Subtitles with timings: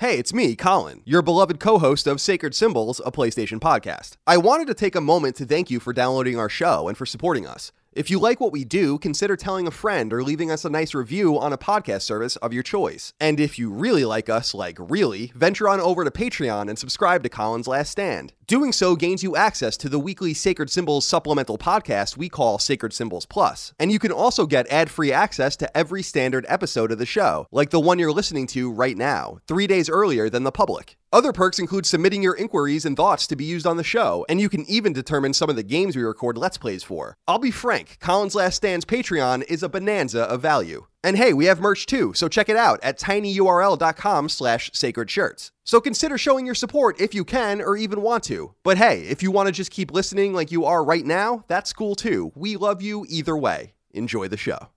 [0.00, 4.16] Hey, it's me, Colin, your beloved co host of Sacred Symbols, a PlayStation podcast.
[4.26, 7.06] I wanted to take a moment to thank you for downloading our show and for
[7.06, 7.70] supporting us.
[7.92, 10.94] If you like what we do, consider telling a friend or leaving us a nice
[10.94, 13.12] review on a podcast service of your choice.
[13.20, 17.22] And if you really like us, like really, venture on over to Patreon and subscribe
[17.22, 18.32] to Colin's Last Stand.
[18.46, 22.92] Doing so gains you access to the weekly Sacred Symbols supplemental podcast we call Sacred
[22.92, 23.72] Symbols Plus.
[23.78, 27.46] And you can also get ad free access to every standard episode of the show,
[27.50, 30.98] like the one you're listening to right now, three days earlier than the public.
[31.10, 34.42] Other perks include submitting your inquiries and thoughts to be used on the show, and
[34.42, 37.16] you can even determine some of the games we record Let's Plays for.
[37.26, 40.86] I'll be frank, Colin's Last Stand's Patreon is a bonanza of value.
[41.04, 45.52] And hey, we have merch too, so check it out at tinyurl.com slash sacred shirts.
[45.62, 48.54] So consider showing your support if you can or even want to.
[48.62, 51.74] But hey, if you want to just keep listening like you are right now, that's
[51.74, 52.32] cool too.
[52.34, 53.74] We love you either way.
[53.92, 54.70] Enjoy the show.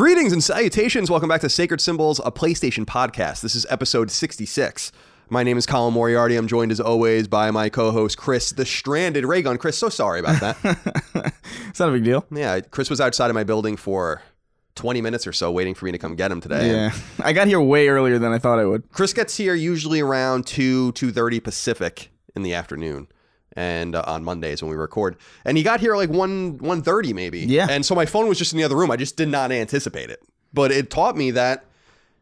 [0.00, 1.10] Greetings and salutations.
[1.10, 3.42] Welcome back to Sacred Symbols, a PlayStation podcast.
[3.42, 4.92] This is episode 66.
[5.28, 6.36] My name is Colin Moriarty.
[6.36, 9.58] I'm joined as always by my co-host Chris, the stranded Ray Gun.
[9.58, 11.34] Chris, so sorry about that.
[11.68, 12.24] it's not a big deal.
[12.30, 14.22] yeah, Chris was outside of my building for
[14.76, 16.70] 20 minutes or so waiting for me to come get him today.
[16.70, 18.90] Yeah, I got here way earlier than I thought I would.
[18.92, 23.06] Chris gets here usually around 2 2:30 Pacific in the afternoon
[23.56, 25.16] and uh, on Mondays when we record.
[25.44, 27.40] And he got here like 1 1:30 maybe.
[27.40, 27.66] Yeah.
[27.68, 28.90] And so my phone was just in the other room.
[28.90, 30.22] I just did not anticipate it.
[30.52, 31.64] But it taught me that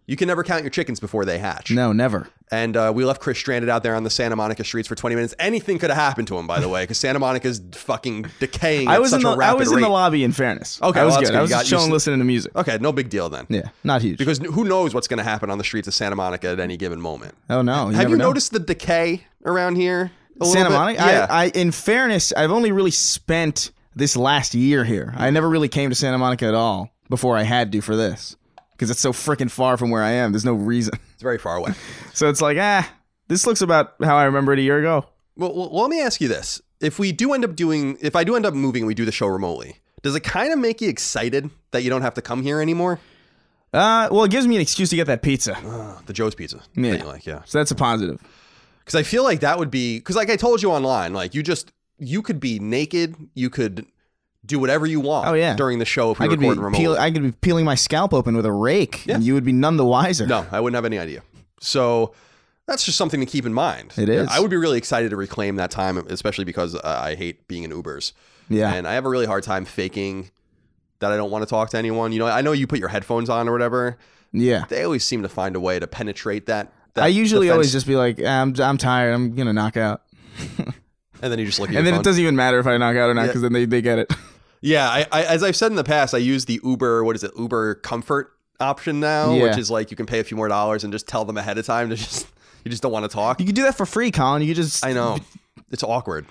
[0.07, 1.71] you can never count your chickens before they hatch.
[1.71, 2.29] No, never.
[2.51, 5.15] And uh, we left Chris stranded out there on the Santa Monica streets for 20
[5.15, 5.35] minutes.
[5.39, 8.89] Anything could have happened to him, by the way, because Santa Monica's fucking decaying.
[8.89, 9.91] I was in the I was in the rate.
[9.91, 10.25] lobby.
[10.25, 11.27] In fairness, Okay, I was well, good.
[11.29, 11.37] good.
[11.37, 12.57] I was got- just chilling, listening to music.
[12.57, 13.45] Okay, no big deal then.
[13.51, 14.17] Yeah, not huge.
[14.17, 16.79] Because who knows what's going to happen on the streets of Santa Monica at any
[16.79, 17.35] given moment?
[17.51, 18.29] oh no, Have never you know.
[18.29, 20.11] noticed the decay around here?
[20.45, 20.71] Santa?
[20.71, 21.01] Monica?
[21.01, 21.27] Yeah.
[21.29, 25.15] I, I, in fairness, I've only really spent this last year here.
[25.17, 28.37] I never really came to Santa Monica at all before I had to for this
[28.73, 30.33] because it's so freaking far from where I am.
[30.33, 30.95] There's no reason.
[31.13, 31.73] it's very far away.
[32.15, 32.91] So it's like, ah,
[33.29, 35.07] this looks about how I remember it a year ago.
[35.37, 38.25] Well, well, let me ask you this: If we do end up doing, if I
[38.25, 39.79] do end up moving, and we do the show remotely.
[40.03, 43.01] Does it kind of make you excited that you don't have to come here anymore?
[43.73, 45.59] Uh, well, it gives me an excuse to get that pizza.
[45.59, 46.63] Uh, the Joe's Pizza.
[46.75, 47.05] Yeah.
[47.05, 47.43] like, yeah.
[47.45, 48.21] So that's a positive.
[48.89, 51.43] Because I feel like that would be because, like I told you online, like you
[51.43, 53.85] just you could be naked, you could
[54.47, 55.29] do whatever you want.
[55.29, 55.55] Oh, yeah.
[55.57, 58.15] during the show if we I could be peel, I could be peeling my scalp
[58.15, 59.17] open with a rake, Yeah.
[59.17, 60.27] and you would be none the wiser.
[60.27, 61.23] no, I wouldn't have any idea.
[61.61, 62.15] So
[62.67, 63.93] that's just something to keep in mind.
[63.99, 64.27] It is.
[64.31, 67.65] I would be really excited to reclaim that time, especially because uh, I hate being
[67.65, 68.13] in Ubers.
[68.49, 68.73] Yeah.
[68.73, 70.31] And I have a really hard time faking
[71.01, 72.13] that I don't want to talk to anyone.
[72.13, 73.99] You know, I know you put your headphones on or whatever.
[74.33, 74.65] yeah.
[74.69, 76.73] They always seem to find a way to penetrate that.
[76.99, 79.13] That I usually defense, always just be like, I'm, I'm tired.
[79.15, 80.03] I'm gonna knock out,
[81.23, 82.01] and then you just look at and your then phone.
[82.01, 83.27] it doesn't even matter if I knock out or not Yeah.
[83.29, 84.13] because then they, they get it.
[84.61, 87.05] Yeah, I, I, as I've said in the past, I use the Uber.
[87.05, 87.31] What is it?
[87.39, 89.45] Uber Comfort option now, Yeah.
[89.45, 91.59] which is like you can pay a few more dollars and just tell them ahead
[91.59, 92.27] of time to just
[92.65, 93.39] you just don't want to talk.
[93.39, 94.43] You can do that for free, Colin.
[94.43, 95.19] You just I know
[95.71, 96.27] it's awkward.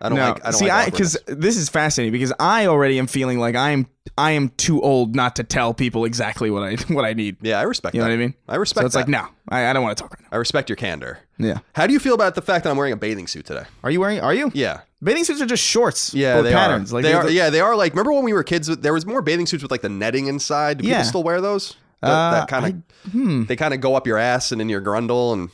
[0.00, 0.28] I don't no.
[0.28, 0.40] like.
[0.44, 3.54] I don't See, like I because this is fascinating because I already am feeling like
[3.56, 3.86] I am
[4.16, 7.36] I am too old not to tell people exactly what I what I need.
[7.42, 7.94] Yeah, I respect.
[7.94, 8.34] You know what I mean?
[8.48, 8.82] I respect.
[8.82, 9.00] So it's that.
[9.00, 10.28] like no, I, I don't want to talk right now.
[10.32, 11.18] I respect your candor.
[11.38, 11.58] Yeah.
[11.74, 13.64] How do you feel about the fact that I'm wearing a bathing suit today?
[13.82, 14.20] Are you wearing?
[14.20, 14.50] Are you?
[14.54, 14.80] Yeah.
[15.02, 16.12] Bathing suits are just shorts.
[16.12, 16.92] Yeah, with they patterns.
[16.92, 16.96] are.
[16.96, 17.76] Like they the- Yeah, they are.
[17.76, 18.66] Like, remember when we were kids?
[18.66, 20.78] There was more bathing suits with like the netting inside.
[20.78, 20.96] Do Yeah.
[20.98, 21.76] people still wear those?
[22.00, 23.46] That, Uh, that kind of.
[23.48, 25.50] They kind of go up your ass and in your grundle, and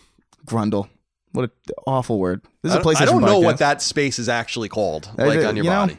[0.46, 0.88] Grundle.
[1.34, 1.50] What an
[1.84, 2.42] awful word.
[2.62, 3.44] This is I a PlayStation I don't know podcast.
[3.44, 5.98] what that space is actually called, Uh, like on your you know- body.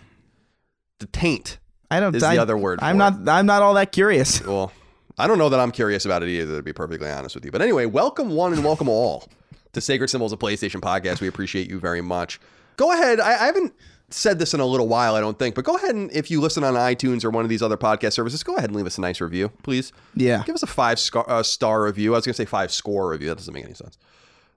[1.00, 1.60] The taint.
[1.92, 2.16] I don't.
[2.16, 3.28] is I, the other word I'm not.
[3.28, 4.42] I'm not all that curious.
[4.46, 4.72] Well,
[5.18, 7.52] I don't know that I'm curious about it either, to be perfectly honest with you.
[7.52, 9.28] But anyway, welcome one and welcome all
[9.74, 11.20] to Sacred Symbols, a PlayStation podcast.
[11.20, 12.40] We appreciate you very much.
[12.78, 13.20] Go ahead.
[13.20, 13.74] I, I haven't
[14.10, 16.40] said this in a little while, I don't think, but go ahead and if you
[16.40, 18.98] listen on iTunes or one of these other podcast services, go ahead and leave us
[18.98, 19.92] a nice review, please.
[20.16, 20.44] Yeah.
[20.46, 22.14] Give us a five scar, uh, star review.
[22.14, 23.28] I was going to say five score review.
[23.30, 23.98] That doesn't make any sense.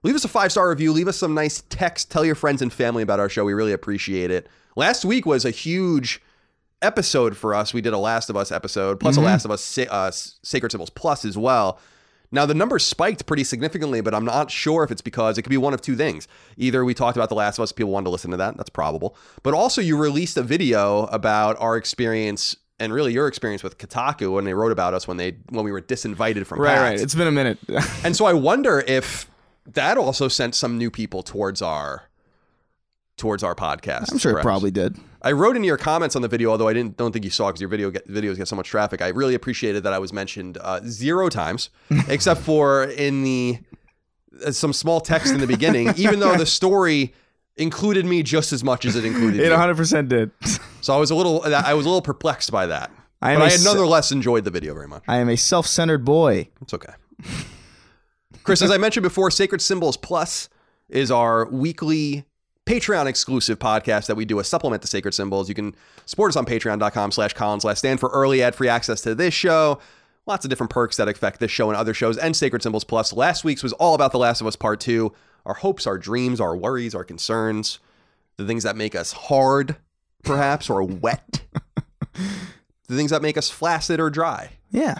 [0.03, 0.91] Leave us a five star review.
[0.93, 2.09] Leave us some nice text.
[2.11, 3.43] Tell your friends and family about our show.
[3.45, 4.47] We really appreciate it.
[4.75, 6.21] Last week was a huge
[6.81, 7.73] episode for us.
[7.73, 10.89] We did a Last of Us episode, plus a Last of Us uh, Sacred Symbols
[10.89, 11.79] Plus as well.
[12.31, 15.49] Now, the numbers spiked pretty significantly, but I'm not sure if it's because it could
[15.49, 16.27] be one of two things.
[16.57, 18.55] Either we talked about The Last of Us, people wanted to listen to that.
[18.55, 19.17] That's probable.
[19.41, 24.31] But also, you released a video about our experience and really your experience with Kotaku
[24.31, 26.75] when they wrote about us when they when we were disinvited from Right.
[26.75, 26.81] PAX.
[26.81, 26.99] Right.
[27.01, 27.57] It's been a minute.
[28.05, 29.29] And so I wonder if
[29.73, 32.09] that also sent some new people towards our
[33.17, 34.11] towards our podcast.
[34.11, 34.97] I'm sure it probably did.
[35.21, 37.47] I wrote in your comments on the video, although I didn't don't think you saw
[37.47, 39.01] because your video get, videos get so much traffic.
[39.01, 41.69] I really appreciated that I was mentioned uh, zero times,
[42.07, 43.59] except for in the
[44.45, 47.13] uh, some small text in the beginning, even though the story
[47.57, 49.51] included me just as much as it included It you.
[49.51, 50.31] 100 percent did.
[50.81, 52.89] So I was a little I was a little perplexed by that.
[53.21, 55.03] I but I had nonetheless enjoyed the video very much.
[55.09, 56.47] I am a self-centered boy.
[56.61, 56.93] It's okay.
[58.49, 60.49] Chris, as I mentioned before, Sacred Symbols Plus
[60.89, 62.25] is our weekly
[62.65, 65.49] Patreon exclusive podcast that we do a supplement to Sacred Symbols.
[65.49, 65.75] You can
[66.07, 69.77] support us on patreon.com slash Colin's Last Stand for early ad-free access to this show.
[70.25, 73.13] Lots of different perks that affect this show and other shows and Sacred Symbols Plus.
[73.13, 75.13] Last week's was all about The Last of Us Part 2.
[75.45, 77.77] Our hopes, our dreams, our worries, our concerns,
[78.37, 79.75] the things that make us hard,
[80.23, 81.43] perhaps, or wet.
[82.15, 84.95] the things that make us flaccid or dry Yeah.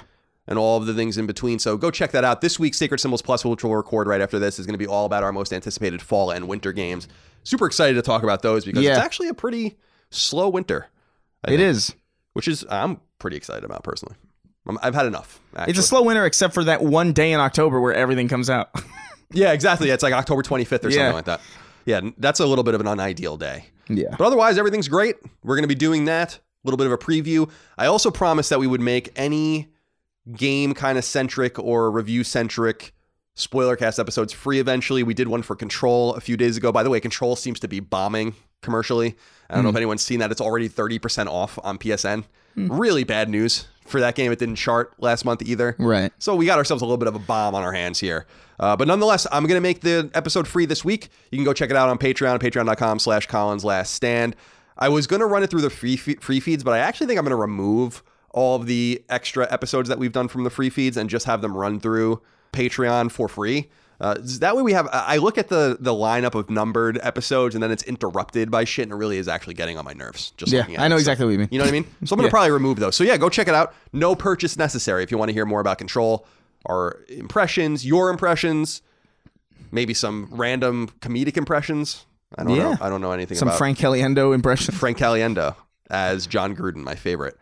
[0.50, 1.60] And all of the things in between.
[1.60, 2.42] So go check that out.
[2.42, 4.88] This week's Sacred Symbols Plus, which we'll record right after this, is going to be
[4.88, 7.07] all about our most anticipated fall and winter games.
[7.44, 9.78] Super excited to talk about those because it's actually a pretty
[10.10, 10.88] slow winter.
[11.46, 11.96] I It think, is.
[12.34, 14.16] which is I'm pretty excited about personally.
[14.68, 15.40] I'm, I've had enough.
[15.56, 15.69] Actually.
[15.72, 18.69] It's a slow winter except for that one day in October where everything comes out.
[19.31, 19.92] Yeah, exactly.
[19.92, 20.96] It's like October 25th or Yeah.
[20.96, 21.42] something like that.
[21.86, 23.66] Yeah, that's a little bit of an unideal day.
[23.88, 24.16] yeah.
[24.18, 25.18] But otherwise, everything's great.
[25.44, 26.34] We're going to be doing that.
[26.34, 27.48] A little bit of a preview.
[27.78, 29.69] I also promised that we would make any
[30.35, 32.93] game kind of centric or review centric
[33.35, 35.01] spoiler cast episodes free eventually.
[35.03, 36.71] We did one for Control a few days ago.
[36.71, 39.15] By the way, Control seems to be bombing commercially.
[39.50, 40.31] I don't know if anyone's seen that.
[40.31, 42.25] It's already 30% off on PSN.
[42.55, 44.31] Really bad news for that game.
[44.31, 45.75] It didn't chart last month either.
[45.79, 46.12] Right.
[46.19, 48.27] So we got ourselves a little bit of a bomb on our hands here.
[48.59, 51.07] Uh, but nonetheless, I'm going to make the episode free this week.
[51.31, 54.36] You can go check it out on Patreon, patreon.com slash Colin's Last Stand.
[54.77, 57.17] I was going to run it through the free, free feeds, but I actually think
[57.17, 60.69] I'm going to remove all of the extra episodes that we've done from the free
[60.69, 62.21] feeds and just have them run through
[62.53, 63.69] Patreon for free.
[64.01, 67.62] Uh, that way we have, I look at the the lineup of numbered episodes and
[67.62, 70.31] then it's interrupted by shit and it really is actually getting on my nerves.
[70.38, 71.00] Just Yeah, looking at I know it.
[71.00, 71.50] So- exactly what you mean.
[71.51, 71.83] You know what I mean?
[72.05, 72.29] So I'm going to Yeah.
[72.31, 72.95] probably remove those.
[72.95, 73.74] So yeah, go check it out.
[73.91, 76.25] No purchase necessary if you want to hear more about Control,
[76.65, 78.81] our impressions, your impressions,
[79.71, 82.05] maybe some random comedic impressions.
[82.38, 82.77] I don't know.
[82.79, 84.74] I don't know anything Some Frank Caliendo impression.
[84.75, 85.55] Frank Caliendo
[85.89, 87.38] as Jon Gruden, my favorite.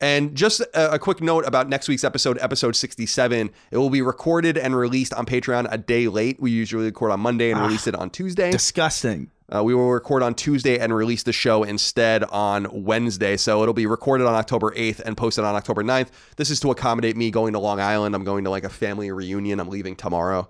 [0.00, 3.50] And just a, a quick note about next week's episode, episode 67.
[3.70, 6.40] It will be recorded and released on Patreon a day late.
[6.40, 8.50] We usually record on Monday and release it on Tuesday.
[8.50, 9.30] Disgusting.
[9.52, 13.36] Uh, we will record on Tuesday and release the show instead on Wednesday.
[13.36, 16.08] So it'll be recorded on October 8th and posted on October 9th.
[16.36, 18.14] This is to accommodate me going to Long Island.
[18.14, 19.58] I'm going to like a family reunion.
[19.58, 20.48] I'm leaving tomorrow.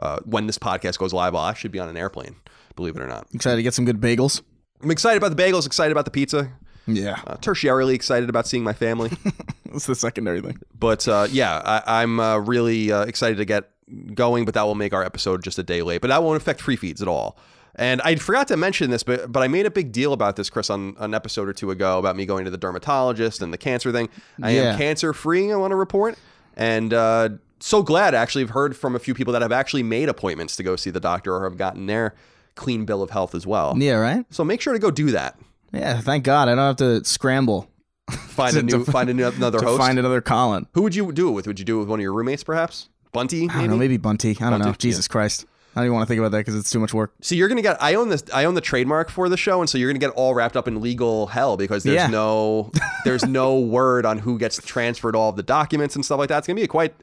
[0.00, 2.36] Uh, when this podcast goes live, I should be on an airplane,
[2.76, 3.26] believe it or not.
[3.34, 4.42] Excited to get some good bagels.
[4.80, 6.52] I'm excited about the bagels, excited about the pizza,
[6.88, 7.20] Yeah.
[7.26, 9.10] uh, tertiarily excited about seeing my family.
[9.66, 10.58] That's the secondary thing.
[10.78, 13.70] but uh, yeah, I, I'm uh, really uh, excited to get
[14.14, 16.00] going, but that will make our episode just a day late.
[16.00, 17.36] But that won't affect free feeds at all.
[17.74, 20.50] And I forgot to mention this, but but I made a big deal about this,
[20.50, 23.58] Chris, on an episode or two ago about me going to the dermatologist and the
[23.58, 24.08] cancer thing.
[24.42, 24.62] I Yeah.
[24.72, 25.52] am cancer free.
[25.52, 26.18] I want to report,
[26.56, 27.28] and uh,
[27.60, 28.42] so glad actually.
[28.44, 30.98] I've heard from a few people that have actually made appointments to go see the
[31.00, 32.14] doctor or have gotten their
[32.56, 33.74] clean bill of health as well.
[33.78, 34.24] Yeah, right.
[34.30, 35.38] So make sure to go do that.
[35.72, 37.68] Yeah, thank God I don't have to scramble
[38.10, 39.78] Find a new to- find another to host.
[39.78, 40.66] find another Colin.
[40.74, 41.46] Who would you do it with?
[41.46, 42.88] Would you do it with one of your roommates, perhaps?
[43.12, 43.52] Bunty, maybe.
[43.54, 44.36] I don't know, maybe Bunty.
[44.40, 44.66] I don't know.
[44.66, 45.44] Bunty, Jesus Christ.
[45.76, 47.12] I don't even want to think about that because it's too much work.
[47.20, 47.80] So you're gonna get.
[47.82, 48.24] I own this.
[48.32, 50.66] I own the trademark for the show, and so you're gonna get all wrapped up
[50.66, 52.06] in legal hell because there's Yeah.
[52.08, 52.72] no
[53.04, 56.38] there's no word on who gets transferred all of the documents and stuff like that.
[56.38, 56.94] It's gonna be a quite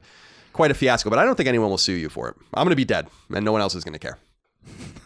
[0.54, 1.10] quite a fiasco.
[1.10, 2.36] But I don't think anyone will sue you for it.
[2.54, 4.18] I'm gonna be dead, and no one else is gonna care.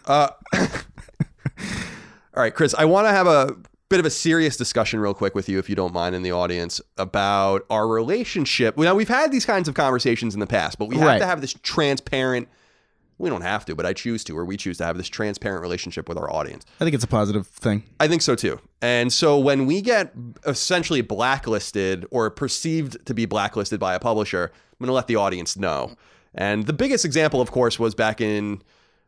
[0.06, 0.30] Uh,
[2.40, 2.74] all right, Chris.
[2.78, 3.54] I want to have a
[3.90, 6.32] bit of a serious discussion real quick with you, if you don't mind, in the
[6.32, 8.78] audience about our relationship.
[8.78, 11.20] Now we've had these kinds of conversations in the past, but we have Right.
[11.20, 12.48] to have this transparent.
[13.18, 15.62] We don't have to, but I choose to, or we choose to have this transparent
[15.62, 16.66] relationship with our audience.
[16.80, 17.84] I think it's a positive thing.
[18.00, 18.62] I think so too.
[18.82, 20.14] And so when we get
[20.46, 25.18] essentially blacklisted or perceived to be blacklisted by a publisher, I'm going to let the
[25.18, 25.98] audience know.
[26.34, 28.62] And the biggest example, of course, was back in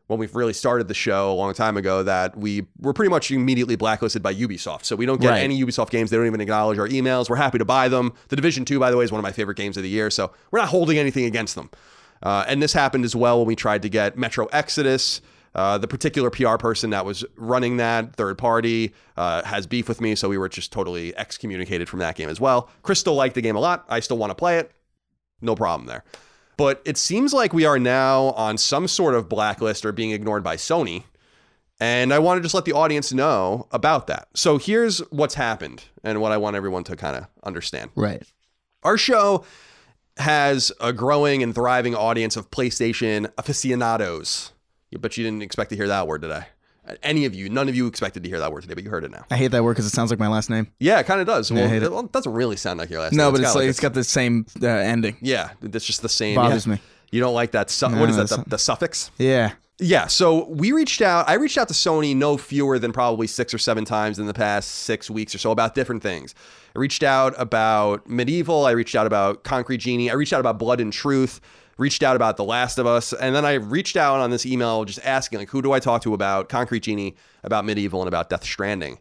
[0.08, 3.30] when we really started the show a long time ago that we were pretty much
[3.30, 4.84] immediately blacklisted by Ubisoft.
[4.84, 5.42] So we don't get Right.
[5.42, 6.10] any Ubisoft games.
[6.10, 7.30] They don't even acknowledge our emails.
[7.30, 8.12] We're happy to buy them.
[8.28, 10.10] The Division 2, by the way, is one of my favorite games of the year.
[10.10, 11.70] So we're not holding anything against them.
[12.22, 15.20] Uh, and this happened as well when we tried to get Metro Exodus.
[15.54, 20.00] Uh, the particular PR person that was running that third party uh, has beef with
[20.00, 22.70] me, so we were just totally excommunicated from that game as well.
[22.82, 23.84] Chris still liked the game a lot.
[23.88, 24.70] I still want to play it.
[25.42, 26.04] No problem there.
[26.56, 30.44] But it seems like we are now on some sort of blacklist or being ignored
[30.44, 31.04] by Sony.
[31.80, 34.28] And I want to just let the audience know about that.
[34.34, 37.90] So here's what's happened and what I want everyone to kind of understand.
[37.96, 38.22] Right.
[38.84, 39.44] Our show
[40.18, 44.52] has a growing and thriving audience of PlayStation aficionados.
[45.00, 46.44] But you didn't expect to hear that word today.
[47.02, 49.04] Any of you, none of you expected to hear that word today, but you heard
[49.04, 49.24] it now.
[49.30, 50.66] I hate that word because it sounds like my last name.
[50.80, 51.52] Yeah, it kind of does.
[51.52, 51.90] Well, it, it.
[51.90, 53.26] well, it doesn't really sound like your last No, name.
[53.26, 55.16] No, but it's got like it's got the same uh, ending.
[55.20, 56.34] yeah, it's just the same.
[56.34, 56.74] Bothers yeah.
[56.74, 56.80] me.
[57.12, 57.70] You don't like that?
[57.70, 58.28] Su- No, what is that?
[58.30, 59.10] The, the suffix?
[59.18, 59.52] Yeah.
[59.78, 61.28] Yeah, so we reached out.
[61.28, 64.34] I reached out to Sony no fewer than probably six or seven times in the
[64.34, 66.34] past six weeks or so about different things.
[66.76, 68.66] I reached out about MediEvil.
[68.66, 70.08] I reached out about Concrete Genie.
[70.10, 71.40] I reached out about Blood and Truth.
[71.82, 74.84] Reached out about The Last of Us, and then I reached out on this email
[74.84, 78.30] just asking like, who do I talk to about Concrete Genie, about MediEvil, and about
[78.30, 79.00] Death Stranding,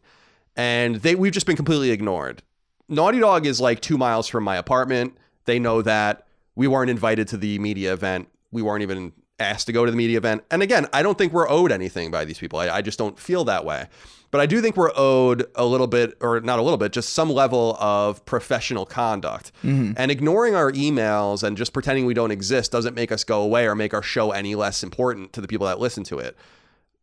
[0.56, 2.42] and they we've just been completely ignored.
[2.90, 5.16] Naughty Dog is like two miles from my apartment.
[5.46, 8.30] They know that we weren't invited to the media event.
[8.52, 10.44] We weren't even asked to go to the media event.
[10.50, 12.58] And again, I don't think we're owed anything by these people.
[12.58, 13.90] I, I just don't feel that way.
[14.32, 17.10] But I do think we're owed a little bit, or not a little bit, just
[17.12, 19.52] some level of professional conduct.
[19.62, 23.68] And ignoring our emails and just pretending we don't exist doesn't make us go away
[23.68, 26.38] or make our show any less important to the people that listen to it.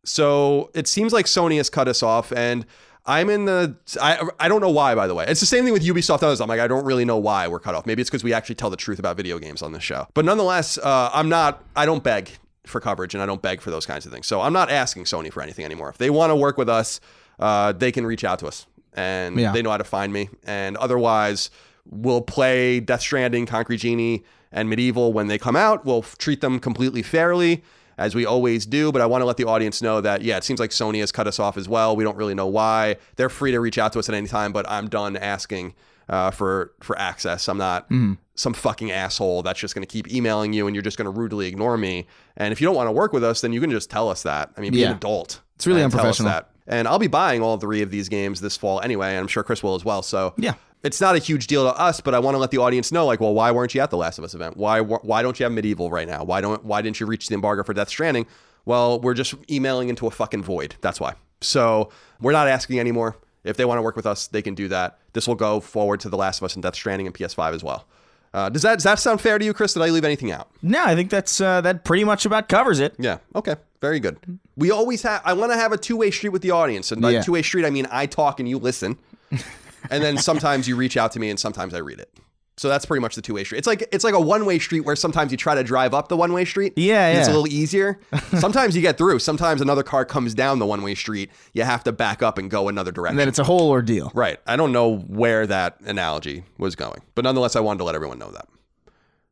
[0.03, 2.65] So it seems like Sony has cut us off, and
[3.05, 3.75] I'm in the.
[4.01, 5.25] I I don't know why, by the way.
[5.27, 6.23] It's the same thing with Ubisoft.
[6.23, 6.41] Others.
[6.41, 7.85] I'm like, I don't really know why we're cut off.
[7.85, 10.07] Maybe it's because we actually tell the truth about video games on this show.
[10.13, 11.63] But nonetheless, uh, I'm not.
[11.75, 12.31] I don't beg
[12.65, 14.25] for coverage, and I don't beg for those kinds of things.
[14.27, 15.89] So I'm not asking Sony for anything anymore.
[15.89, 16.99] If they want to work with us,
[17.39, 19.51] uh, they can reach out to us, and Yeah.
[19.51, 20.29] they know how to find me.
[20.45, 21.49] And otherwise,
[21.89, 25.85] we'll play Death Stranding, Concrete Genie, and MediEvil when they come out.
[25.85, 27.63] We'll treat them completely fairly
[27.97, 28.91] as we always do.
[28.91, 31.11] But I want to let the audience know that, yeah, it seems like Sony has
[31.11, 31.95] cut us off as well.
[31.95, 32.95] We don't really know why.
[33.15, 35.73] They're free to reach out to us at any time, but I'm done asking
[36.07, 37.47] uh, for for access.
[37.47, 37.87] I'm not
[38.35, 41.11] some fucking asshole that's just going to keep emailing you and you're just going to
[41.11, 42.07] rudely ignore me.
[42.37, 44.23] And if you don't want to work with us, then you can just tell us
[44.23, 44.49] that.
[44.57, 45.41] I mean, be an adult.
[45.59, 46.31] It's really and unprofessional.
[46.31, 46.49] that.
[46.67, 49.43] And I'll be buying all three of these games this fall anyway, and I'm sure
[49.43, 50.01] Chris will as well.
[50.01, 50.53] So Yeah.
[50.83, 53.05] it's not a huge deal to us, but I want to let the audience know,
[53.05, 54.55] like, well, why weren't you at the Last of Us event?
[54.55, 56.23] Why why don't you have MediEvil right now?
[56.23, 58.25] Why don't why didn't you reach the embargo for Death Stranding?
[58.65, 60.75] Well, we're just emailing into a fucking void.
[60.81, 61.13] That's why.
[61.41, 61.89] So
[62.21, 63.17] we're not asking anymore.
[63.43, 64.99] If they want to work with us, they can do that.
[65.13, 67.63] This will go forward to The Last of Us and Death Stranding and PS5 as
[67.63, 67.85] well.
[68.33, 69.73] Uh, does that does that sound fair to you, Chris?
[69.73, 70.49] Did I leave anything out?
[70.61, 72.93] No, I think that's uh, that pretty much about covers it.
[72.99, 73.17] Yeah.
[73.33, 73.55] Okay.
[73.81, 74.17] Very good.
[74.57, 75.21] We always have.
[75.23, 77.21] I want to have a two way street with the audience, and by Yeah.
[77.21, 78.97] two way street, I mean I talk and you listen,
[79.89, 82.11] and then sometimes you reach out to me, and sometimes I read it.
[82.57, 83.59] So that's pretty much the two way street.
[83.59, 86.09] It's like it's like a one way street where sometimes you try to drive up
[86.09, 86.73] the one way street.
[86.75, 88.01] Yeah, and It's a little easier.
[88.37, 89.19] sometimes you get through.
[89.19, 91.31] Sometimes another car comes down the one way street.
[91.53, 93.13] You have to back up and go another direction.
[93.13, 94.11] And then it's a whole ordeal.
[94.13, 94.39] Right.
[94.45, 98.19] I don't know where that analogy was going, but nonetheless, I wanted to let everyone
[98.19, 98.49] know that.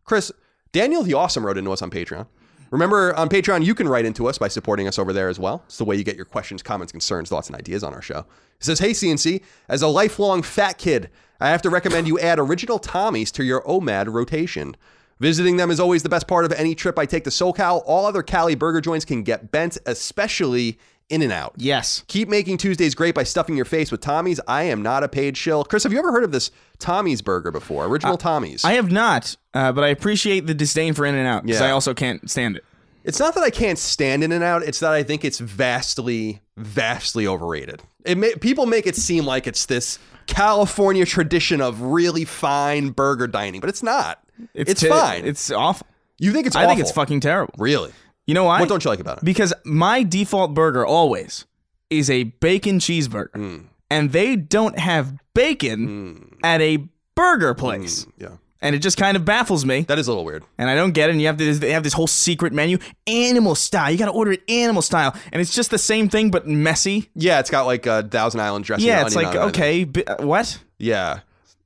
[0.06, 0.32] Chris,
[0.72, 2.28] Daniel the Awesome wrote into us on Patreon.
[2.72, 5.64] Remember, on Patreon, you can write into us by supporting us over there as well.
[5.66, 8.26] It's the way you get your questions, comments, concerns, thoughts, and ideas on our show.
[8.60, 11.10] He says, Hey, CNC, as a lifelong fat kid,
[11.40, 14.76] I have to recommend you add original Tommies to your OMAD rotation.
[15.20, 17.82] Visiting them is always the best part of any trip I take to SoCal.
[17.86, 20.78] All other Cali burger joints can get bent, especially
[21.10, 21.54] In-N-Out.
[21.58, 22.04] Yes.
[22.08, 24.40] Keep making Tuesdays great by stuffing your face with Tommy's.
[24.48, 25.64] I am not a paid shill.
[25.64, 27.86] Chris, have you ever heard of this Tommy's burger before?
[27.86, 28.66] Original Tommy's.
[28.66, 31.68] I have not, uh, but I appreciate the disdain for In-N-Out because Yeah.
[31.68, 32.66] I also can't stand it.
[33.06, 34.64] It's not that I can't stand In-N-Out.
[34.64, 37.82] It's that I think it's vastly, vastly overrated.
[38.04, 43.28] It may, people make it seem like it's this California tradition of really fine burger
[43.28, 44.22] dining, but it's not.
[44.54, 45.26] It's, te- fine.
[45.26, 45.88] It's awful.
[46.20, 47.54] you think it's I think it's fucking terrible.
[47.58, 47.94] really.
[48.28, 48.60] You know why?
[48.60, 49.24] What don't you like about it?
[49.24, 51.46] Because my default burger always
[51.90, 53.64] is a bacon cheeseburger, Mm.
[53.90, 56.80] and they don't have bacon at a
[57.16, 58.28] burger place, Yeah,
[58.62, 59.82] and it just kind of baffles me.
[59.88, 60.44] that is a little weird.
[60.58, 61.14] and I don't get it.
[61.14, 63.90] And you have this, they have this whole secret menu, animal style.
[63.92, 67.10] You got to order it animal style, and it's just the same thing but messy.
[67.16, 68.86] Yeah, it's got like a Thousand Island dressing.
[68.88, 69.40] Yeah, it's like it.
[69.40, 70.60] okay, bi- uh, what?
[70.78, 71.20] Yeah,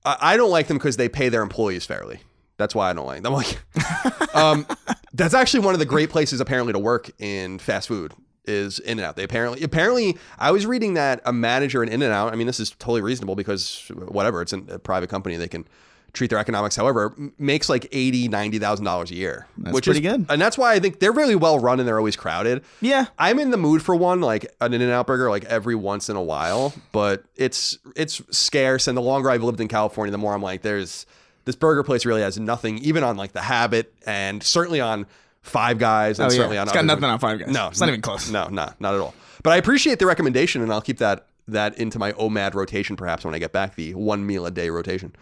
[0.06, 2.20] I, I don't like them because they pay their employees fairly.
[2.62, 3.34] That's why I don't like them.
[3.42, 4.66] Like, um,
[5.14, 8.14] that's actually one of the great places apparently to work in fast food
[8.46, 9.16] is In-N-Out.
[9.18, 12.32] They apparently, apparently, I was reading that a manager in In-N-Out.
[12.34, 15.36] I mean, this is totally reasonable because whatever, it's a private company.
[15.38, 15.68] They can
[16.14, 20.06] treat their economics however makes like eighty ninety thousand dollars a year That's which pretty
[20.06, 20.26] is good.
[20.28, 23.06] and that's why i think they're really well run and they're always crowded Yeah.
[23.18, 26.22] I'm in the mood for one, like an In-N-Out burger, like every once in a
[26.22, 26.74] while.
[26.92, 30.64] But it's it's scarce, and the longer I've lived in California, the more I'm like,
[30.64, 31.06] there's
[31.46, 35.06] this burger place really has nothing, even on like the Habit, and certainly on
[35.42, 36.38] Five Guys, and Oh, yeah.
[36.38, 37.50] certainly on It's got nothing on Five Guys.
[37.50, 38.30] No, It's not even close.
[38.30, 39.14] No, no, not at all.
[39.44, 43.26] But I appreciate the recommendation, and I'll keep that that into my OMAD rotation, perhaps
[43.26, 45.14] when I get back, the one meal a day rotation.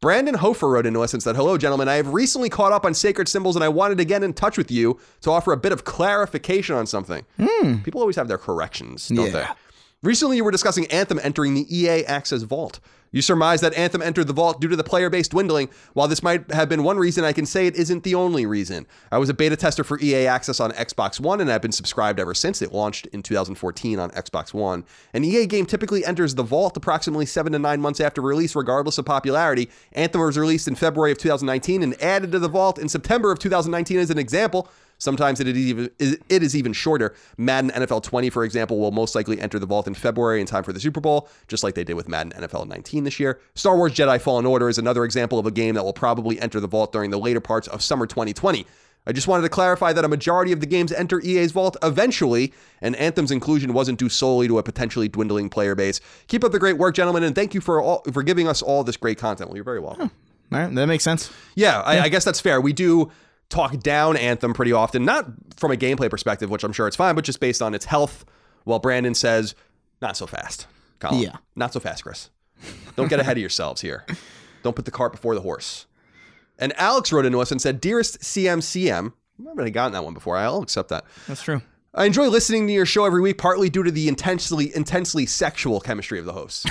[0.00, 1.88] Brandon Hofer wrote into us and said, Hello, gentlemen.
[1.88, 4.58] I have recently caught up on sacred symbols and I wanted to get in touch
[4.58, 7.24] with you to offer a bit of clarification on something.
[7.40, 7.78] Hmm.
[7.78, 9.46] People always have their corrections, don't they?
[10.02, 12.80] Recently, you were discussing Anthem entering the EA Access Vault.
[13.12, 15.68] You surmise that Anthem entered the vault due to the player base dwindling.
[15.92, 18.86] While this might have been one reason, I can say it isn't the only reason.
[19.12, 22.18] I was a beta tester for EA Access on Xbox One, and I've been subscribed
[22.18, 22.62] ever since.
[22.62, 24.84] It launched in 2014 on Xbox One.
[25.12, 28.96] An EA game typically enters the vault approximately seven to nine months after release, regardless
[28.96, 29.68] of popularity.
[29.92, 33.38] Anthem was released in February of 2019 and added to the vault in September of
[33.38, 34.70] 2019 as an example.
[35.02, 37.12] Sometimes it is even it is even shorter.
[37.36, 40.62] Madden NFL 20, for example, will most likely enter the vault in February in time
[40.62, 43.40] for the Super Bowl, just like they did with Madden NFL 19 this year.
[43.56, 46.60] Star Wars Jedi Fallen Order is another example of a game that will probably enter
[46.60, 48.64] the vault during the later parts of summer 2020.
[49.04, 52.52] I just wanted to clarify that a majority of the games enter EA's vault eventually,
[52.80, 56.00] and Anthem's inclusion wasn't due solely to a potentially dwindling player base.
[56.28, 58.84] Keep up the great work, gentlemen, and thank you for all for giving us all
[58.84, 59.50] this great content.
[59.50, 60.12] Well, you're very welcome.
[60.52, 61.32] All right, that makes sense.
[61.56, 62.60] Yeah, I, I guess that's fair.
[62.60, 63.10] We do
[63.52, 67.14] talk down Anthem pretty often, not from a gameplay perspective, which I'm sure it's fine,
[67.14, 68.24] but just based on its health.
[68.64, 69.54] While Brandon says,
[70.00, 70.66] not so fast.
[71.00, 71.22] Colin.
[71.22, 71.36] Yeah.
[71.56, 72.30] Not so fast, Chris.
[72.96, 74.06] Don't get ahead of yourselves here.
[74.62, 75.86] Don't put the cart before the horse.
[76.58, 79.06] And Alex wrote into us and said, Dearest CMCM,
[79.38, 80.36] I've never gotten that one before.
[80.36, 81.04] I'll accept that.
[81.26, 81.60] That's true.
[81.94, 85.78] I enjoy listening to your show every week, partly due to the intensely, intensely sexual
[85.78, 86.64] chemistry of the hosts,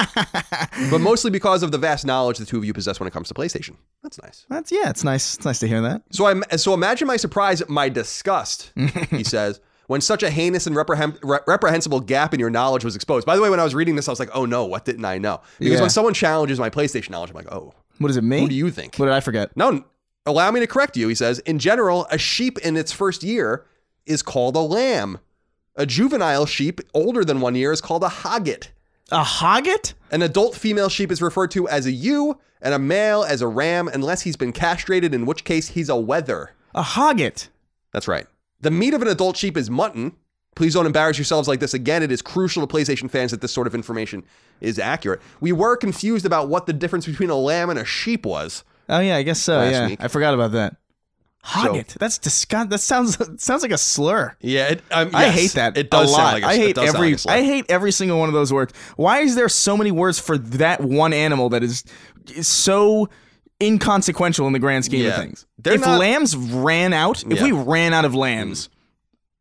[0.90, 3.26] but mostly because of the vast knowledge the two of you possess when it comes
[3.28, 3.74] to PlayStation.
[4.04, 4.46] That's nice.
[4.48, 4.88] That's yeah.
[4.88, 5.34] It's nice.
[5.34, 6.02] It's nice to hear that.
[6.12, 8.72] So I so imagine my surprise, my disgust.
[9.10, 9.60] he says.
[9.88, 13.24] When such a heinous and reprehen- reprehensible gap in your knowledge was exposed.
[13.26, 15.06] By the way, when I was reading this, I was like, "Oh no, what didn't
[15.06, 15.80] I know?" Because Yeah.
[15.80, 18.22] when someone challenges my PlayStation knowledge, I'm like, "Oh, what does it?
[18.22, 18.42] mean?
[18.42, 19.56] who do you think?" What did I forget?
[19.56, 19.82] No,
[20.26, 21.08] allow me to correct you.
[21.08, 23.64] He says, in general, a sheep in its first year
[24.08, 25.18] is called a lamb.
[25.76, 28.68] A juvenile sheep older than one year is called a hogget.
[29.10, 29.94] A hogget?
[30.10, 33.46] An adult female sheep is referred to as a ewe, and a male as a
[33.46, 36.52] ram, unless he's been castrated, in which case he's a wether.
[36.74, 37.48] A hogget.
[37.92, 38.26] That's right.
[38.60, 40.16] The meat of an adult sheep is mutton.
[40.56, 42.02] Please don't embarrass yourselves like this again.
[42.02, 44.24] It is crucial to PlayStation fans that this sort of information
[44.60, 45.22] is accurate.
[45.40, 48.64] We were confused about what the difference between a lamb and a sheep was.
[48.88, 49.62] Oh yeah, I guess so.
[49.62, 50.02] Yeah, week.
[50.02, 50.76] I forgot about that.
[51.48, 51.94] Hogget.
[51.98, 52.70] That's disgust.
[52.70, 54.36] That sounds sounds like a slur.
[54.40, 55.76] Yeah, it, um, I hate that.
[55.76, 56.34] It does a sound lot.
[56.34, 57.12] like a, I hate every.
[57.12, 57.26] like.
[57.26, 58.72] I hate every single one of those words.
[58.96, 61.84] Why is there so many words for that one animal that is,
[62.34, 63.08] is so
[63.62, 65.10] inconsequential in the grand scheme Yeah.
[65.10, 65.46] of things?
[65.58, 67.44] They're if not- lambs ran out, if Yeah.
[67.44, 68.68] we ran out of lambs,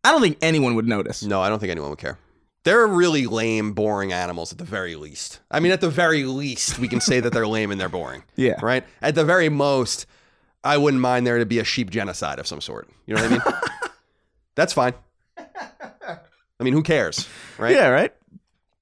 [0.03, 1.23] I don't think anyone would notice.
[1.23, 2.17] No, I don't think anyone would care.
[2.63, 5.39] They're really lame, boring animals at the very least.
[5.51, 8.23] I mean, at the very least, we can say that they're lame and they're boring.
[8.35, 8.59] Yeah.
[8.61, 8.83] Right?
[9.01, 10.05] At the very most,
[10.67, 12.89] I wouldn't mind there to be a sheep genocide of some sort.
[13.05, 13.59] You know what I mean?
[14.55, 14.93] That's fine.
[15.37, 17.27] I mean, who cares?
[17.57, 17.73] Right?
[17.75, 18.13] Yeah, right.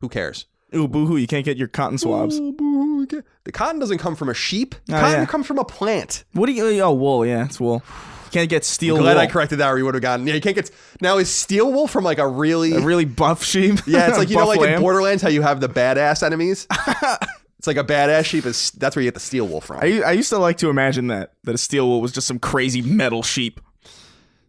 [0.02, 0.46] Who cares?
[0.74, 1.18] Ooh, boo-hoo!
[1.18, 2.38] You can't get your cotton swabs.
[2.40, 4.76] Oh, boo, who ca- The cotton doesn't come from a sheep.
[4.90, 5.26] Oh, cotton yeah.
[5.26, 6.26] comes from a plant.
[6.34, 6.82] What do you?
[6.82, 7.26] Oh, wool.
[7.26, 7.84] Yeah, it's wool.
[8.26, 9.22] You can't get steel Glad wool.
[9.22, 10.28] I corrected that, or you would have gotten.
[10.28, 10.72] Yeah, you can't get.
[11.02, 13.80] Now is steel wool from like a really a really buff sheep.
[13.86, 14.82] Yeah, it's like you know, like in.
[14.82, 16.68] Borderlands, how you have the badass enemies.
[17.66, 19.80] It's like a badass sheep is that's where you get the steel wool from.
[19.82, 22.38] I, I used to like to imagine that that a steel wool was just some
[22.38, 23.60] crazy metal sheep.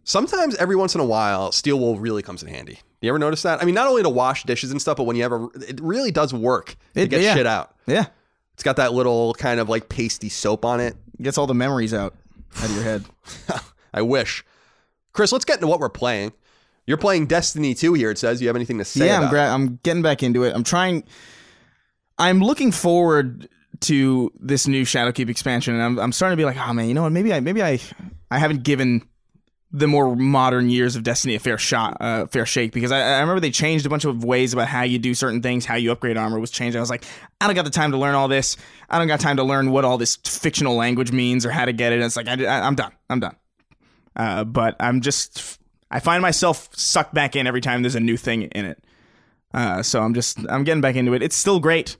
[0.03, 2.79] Sometimes every once in a while, steel wool really comes in handy.
[3.01, 3.59] You ever notice that?
[3.59, 6.11] I mean, not only to wash dishes and stuff, but when you ever, it really
[6.11, 7.33] does work to It- get yeah.
[7.33, 7.75] shit out.
[7.87, 8.05] Yeah,
[8.53, 10.95] It's got that little kind of like pasty soap on it.
[11.19, 12.13] gets all the memories out
[12.59, 13.03] out of your head.
[13.95, 14.45] I wish.
[15.11, 16.33] Chris, let's get into what we're playing.
[16.85, 18.41] You're playing Destiny 2 here, it says.
[18.41, 20.53] You have anything to say yeah, about I'm gra- I'm getting back into it.
[20.55, 21.03] I'm trying.
[22.17, 23.47] I'm looking forward
[23.81, 26.93] to this new Shadowkeep expansion, and I'm I'm starting to be like, oh man, you
[26.93, 27.11] know what?
[27.11, 27.79] Maybe I maybe I
[28.31, 29.07] I haven't given
[29.71, 33.19] the more modern years of Destiny a fair shot, uh, fair shake because I, I
[33.19, 35.91] remember they changed a bunch of ways about how you do certain things, how you
[35.91, 36.77] upgrade armor was changed.
[36.77, 37.03] I was like,
[37.41, 38.55] I don't got the time to learn all this.
[38.89, 41.73] I don't got time to learn what all this fictional language means or how to
[41.73, 41.99] get it.
[41.99, 42.93] it's like I, I'm done.
[43.09, 43.35] I'm done.
[44.15, 45.59] Uh, but I'm just
[45.91, 48.83] I find myself sucked back in every time there's a new thing in it.
[49.53, 51.21] Uh, so I'm just I'm getting back into it.
[51.21, 51.97] It's still great.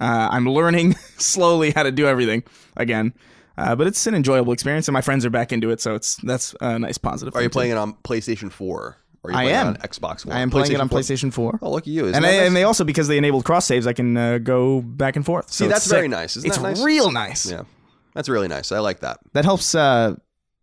[0.00, 2.42] Uh, I'm learning slowly how to do everything
[2.76, 3.14] again.
[3.58, 6.16] Uh, but it's an enjoyable experience, and my friends are back into it, so it's
[6.16, 7.34] that's a nice positive.
[7.34, 7.52] Are you thing, too.
[7.52, 8.96] playing it on PlayStation 4?
[9.22, 9.68] Or are you I am.
[9.68, 10.36] it on Xbox One?
[10.36, 10.98] I am playing it on 4?
[10.98, 11.60] PlayStation 4.
[11.62, 12.04] Oh, look at you.
[12.04, 12.46] Isn't and, I, nice?
[12.46, 15.50] and they also because they enabled cross saves, I can uh, go back and forth.
[15.50, 16.10] See, So that's very sick.
[16.10, 16.36] nice.
[16.36, 16.82] Isn't it's that nice?
[16.82, 17.50] real nice.
[17.50, 17.62] Yeah.
[18.14, 18.72] That's really nice.
[18.72, 19.18] I like that.
[19.32, 20.14] That helps uh,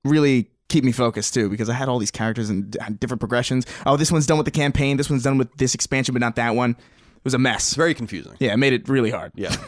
[0.03, 3.65] really keep me focused too, because I had all these characters and different progressions.
[3.85, 4.97] Oh, this one's done with the campaign.
[4.97, 6.75] This one's done with this expansion, but not that one.
[7.23, 7.73] It was a mess.
[7.75, 8.33] Very confusing.
[8.39, 9.31] Yeah, it made it really hard.
[9.35, 9.55] Yeah.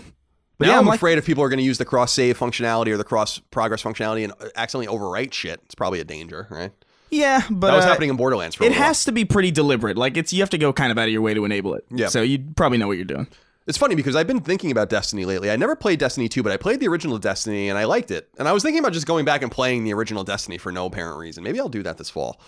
[0.57, 2.13] But now yeah, I'm, I'm like- afraid if people are going to use the cross
[2.13, 6.47] save functionality or the cross progress functionality and accidentally overwrite shit, it's probably a danger,
[6.49, 6.71] right?
[7.09, 9.97] Yeah, but that was uh, happening in Borderlands for It has to be pretty deliberate.
[9.97, 11.83] Like it's you have to go kind of out of your way to enable it.
[11.91, 12.07] Yeah.
[12.07, 13.27] So you probably know what you're doing.
[13.67, 15.51] It's funny because I've been thinking about Destiny lately.
[15.51, 18.29] I never played Destiny 2, but I played the original Destiny and I liked it.
[18.39, 20.85] And I was thinking about just going back and playing the original Destiny for no
[20.85, 21.43] apparent reason.
[21.43, 22.39] Maybe I'll do that this fall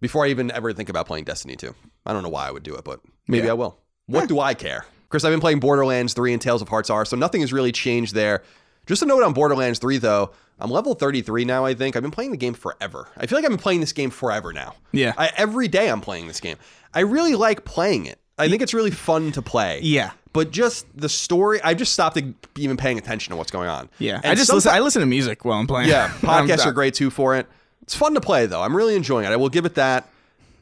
[0.00, 1.74] before I even ever think about playing Destiny 2.
[2.04, 3.52] I don't know why I would do it, but maybe Yeah.
[3.52, 3.78] I will.
[4.06, 4.86] What do I care?
[5.08, 7.72] Chris, I've been playing Borderlands 3 and Tales of Hearts R, so nothing has really
[7.72, 8.42] changed there.
[8.86, 10.30] Just a note on Borderlands 3, though.
[10.60, 11.96] I'm level 33 now, I think.
[11.96, 13.08] I've been playing the game forever.
[13.16, 14.74] I feel like I've been playing this game forever now.
[14.92, 15.12] Yeah.
[15.18, 16.56] I, every day I'm playing this game.
[16.94, 18.18] I really like playing it.
[18.38, 19.80] I think it's really fun to play.
[19.82, 20.12] Yeah.
[20.32, 22.20] But just the story, I've just stopped
[22.56, 23.88] even paying attention to what's going on.
[23.98, 24.16] Yeah.
[24.16, 24.70] And I just listen.
[24.70, 25.88] I listen to music while I'm playing.
[25.88, 27.46] Yeah, podcasts are great too for it.
[27.82, 28.60] It's fun to play though.
[28.60, 29.30] I'm really enjoying it.
[29.30, 30.08] I will give it that.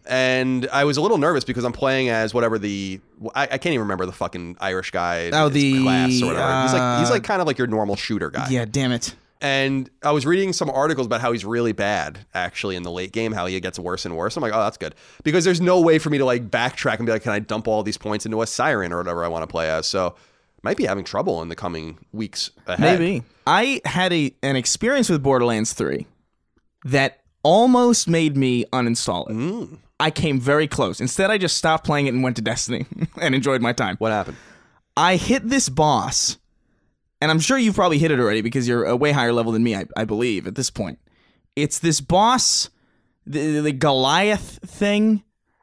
[0.07, 3.01] And I was a little nervous because I'm playing as whatever the
[3.35, 5.31] I, I can't even remember the fucking Irish guy.
[5.33, 6.63] Oh, the, class or whatever.
[6.63, 8.49] he's like he's uh, like kind of like your normal shooter guy.
[8.51, 8.67] Yeah.
[8.67, 9.15] Damn it.
[9.41, 13.13] And I was reading some articles about how he's really bad actually in the late
[13.13, 14.37] game, how he gets worse and worse.
[14.37, 17.07] I'm like, oh, that's good because there's no way for me to like backtrack and
[17.07, 19.43] be like, can I dump all these points into a siren or whatever I want
[19.43, 19.87] to play as?
[19.87, 20.15] So
[20.63, 22.99] might be having trouble in the coming weeks ahead.
[22.99, 23.23] Maybe.
[23.47, 26.07] I had a an experience with Borderlands 3
[26.85, 29.35] that almost made me uninstall it.
[29.35, 29.79] Mm.
[30.01, 31.01] I came very close.
[31.01, 32.87] Instead, I just stopped playing it and went to Destiny
[33.21, 33.97] and enjoyed my time.
[33.99, 34.37] What happened?
[34.97, 36.39] I hit this boss,
[37.21, 39.63] and I'm sure you've probably hit it already because you're a way higher level than
[39.63, 40.99] me, I, I believe, at this point.
[41.57, 42.71] It's this boss,
[43.27, 45.23] the, the Goliath thing,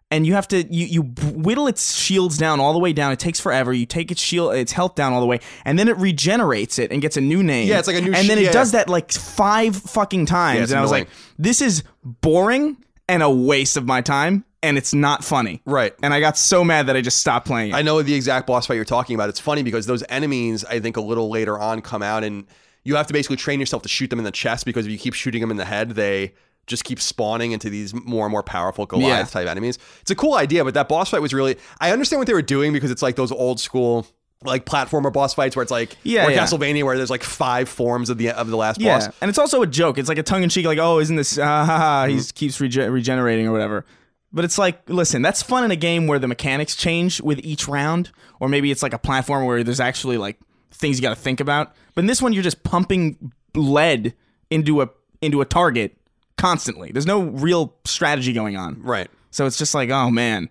[0.10, 3.13] and you have to you you whittle its shields down all the way down.
[3.13, 3.72] It takes forever.
[3.72, 6.91] You take its shield, its health down all the way, and then it regenerates it
[6.91, 7.67] and gets a new name.
[7.67, 8.52] Yeah, it's like a new And then it yeah.
[8.52, 12.78] does that like five fucking times, Yeah, and I was like, this is boring
[13.12, 15.62] and a waste of my time, and it's not funny.
[15.65, 15.93] Right.
[16.02, 17.76] And I got so mad that I just stopped playing it.
[17.76, 19.30] I know the exact boss fight you're talking about.
[19.30, 22.45] It's funny because those enemies, I think, a little later on come out and
[22.84, 24.97] you have to basically train yourself to shoot them in the chest because if you
[24.97, 26.34] keep shooting them in the head, they
[26.67, 29.41] just keep spawning into these more and more powerful Goliath Yeah.
[29.41, 29.78] type enemies.
[30.02, 31.58] It's a cool idea, but that boss fight was really.
[31.80, 34.08] I understand what they were doing because it's like those old school.
[34.44, 36.40] Like platformer boss fights where it's like Yeah, or yeah.
[36.44, 39.10] Castlevania where there's like five forms of the of the last Yeah, boss.
[39.22, 39.98] and it's also a joke.
[40.00, 41.38] It's like a tongue in cheek, like, "Oh, isn't this?
[41.38, 43.86] Uh, ha, ha, he keeps rege- regenerating or whatever."
[44.34, 47.68] But it's like, listen, that's fun in a game where the mechanics change with each
[47.68, 50.40] round, or maybe it's like a platform where there's actually like
[50.72, 51.76] things you got to think about.
[51.94, 54.14] But in this one, you're just pumping lead
[54.50, 54.90] into a
[55.22, 55.98] into a target
[56.38, 56.92] constantly.
[56.92, 59.10] There's no real strategy going on, Right.
[59.30, 60.50] so it's just like, oh man,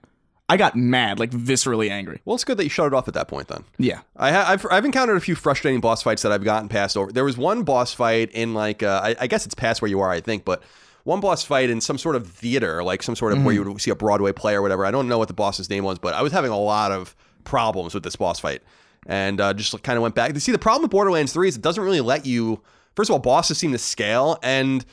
[0.51, 2.21] I got mad, like viscerally angry.
[2.25, 3.65] Well, it's good that you shut it off at that point then.
[3.79, 6.97] Yeah, I ha- I've, I've encountered a few frustrating boss fights that I've gotten past
[6.97, 7.13] over.
[7.13, 10.01] There was one boss fight in like uh, I, I guess it's past where you
[10.01, 10.63] are, I think, but
[11.05, 13.81] one boss fight in some sort of theater, like some sort of where you would
[13.81, 14.85] see a Broadway play or whatever.
[14.85, 17.15] I don't know what the boss's name was, but I was having a lot of
[17.45, 18.63] problems with this boss fight,
[19.07, 20.37] and uh, just kind of went back.
[20.39, 22.61] See, the problem with Borderlands Three is it doesn't really let you.
[22.97, 24.85] First of all, bosses seem to scale and.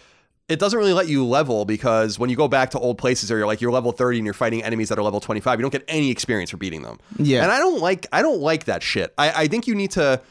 [0.49, 3.37] It doesn't really let you level because when you go back to old places or
[3.37, 5.71] you're like you're level 30 and you're fighting enemies that are level 25, you don't
[5.71, 6.99] get any experience for beating them.
[7.17, 7.43] Yeah.
[7.43, 9.13] And I don't like I don't like that shit.
[9.17, 10.21] I, I think you need to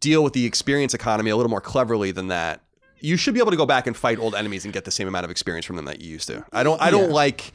[0.00, 2.60] deal with the experience economy a little more cleverly than that.
[2.98, 5.06] You should be able to go back and fight old enemies and get the same
[5.06, 6.44] amount of experience from them that you used to.
[6.52, 7.52] I don't I don't like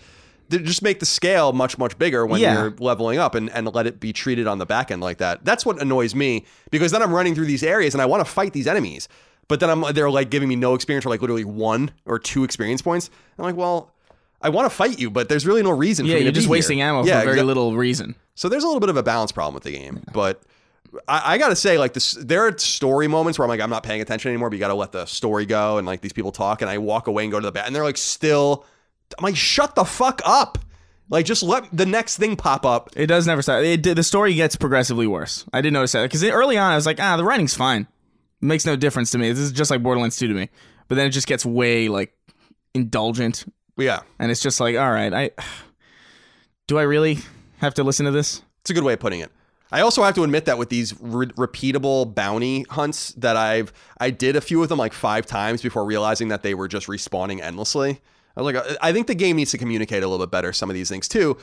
[0.49, 2.53] just make the scale much much bigger when Yeah.
[2.53, 5.43] you're leveling up and, and let it be treated on the back end like that.
[5.43, 8.31] That's what annoys me because then I'm running through these areas and I want to
[8.31, 9.09] fight these enemies,
[9.47, 12.43] but then I'm they're like giving me no experience or like literally one or two
[12.43, 13.09] experience points.
[13.37, 13.93] I'm like, well,
[14.41, 16.05] I want to fight you, but there's really no reason.
[16.05, 16.51] Yeah, for you're to be just here.
[16.51, 18.15] wasting ammo Yeah, for very exact- little reason.
[18.35, 20.41] So there's a little bit of a balance problem with the game, but
[21.07, 23.83] I, I gotta say, like this, there are story moments where I'm like, I'm not
[23.83, 24.49] paying attention anymore.
[24.49, 27.07] But you gotta let the story go and like these people talk, and I walk
[27.07, 28.65] away and go to the bed, and they're like still.
[29.17, 30.57] I'm like, shut the fuck up!
[31.09, 32.89] Like, just let the next thing pop up.
[32.97, 33.63] It does never stop.
[33.63, 35.45] It, the story gets progressively worse.
[35.53, 37.87] I did notice that because early on I was like, ah, the writing's fine.
[38.41, 39.29] Makes no difference to me.
[39.29, 40.49] This is just like Borderlands 2 to me.
[40.87, 42.13] But then it just gets way like
[42.73, 43.45] indulgent,
[43.77, 45.31] Yeah, and it's just like, all right, I
[46.67, 47.19] do I really
[47.57, 48.41] have to listen to this?
[48.61, 49.31] it's a good way of putting it.
[49.71, 54.09] I also have to admit that with these re- repeatable bounty hunts that I've I
[54.11, 57.41] did a few of them like five times before realizing that they were just respawning
[57.41, 57.99] endlessly.
[58.35, 60.53] I was like, uh, I think the game needs to communicate a little bit better
[60.53, 61.37] some of these things too.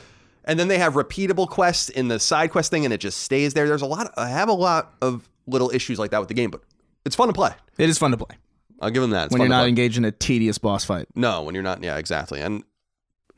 [0.45, 3.53] And then they have repeatable quests in the side quest thing, and it just stays
[3.55, 3.67] there.
[3.67, 4.13] There's a lot.
[4.15, 6.61] I have a lot of little issues like that with the game, but
[7.05, 7.51] it's fun to play.
[7.77, 8.35] It is fun to play
[8.81, 9.25] I'll give them that.
[9.27, 11.07] It's when you're not engaged in a tedious boss fight.
[11.15, 11.81] No, when you're not.
[11.83, 12.41] Yeah, exactly.
[12.41, 12.63] And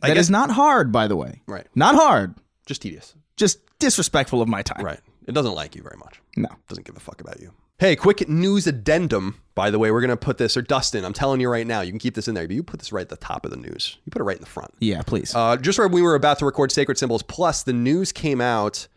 [0.02, 1.42] I That is guess not hard, by the way.
[1.48, 1.68] right.
[1.76, 2.36] Not hard.
[2.66, 3.14] Just tedious.
[3.38, 4.84] Just disrespectful of my time.
[4.84, 5.00] Right.
[5.28, 6.20] It doesn't like you very much.
[6.36, 6.50] No.
[6.68, 7.52] Doesn't give a fuck about you.
[7.80, 9.40] Hey, quick news addendum.
[9.54, 11.92] By the way, we're gonna put this, or Dustin, I'm telling you right now, you
[11.92, 13.58] can keep this in there, but you put this right at the top of the
[13.58, 13.98] news.
[14.06, 14.74] You put it right in the front.
[14.80, 15.36] Yeah, please.
[15.36, 18.88] Uh, just when we were about to record Sacred Symbols Plus, the news came out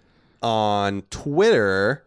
[0.42, 2.06] on Twitter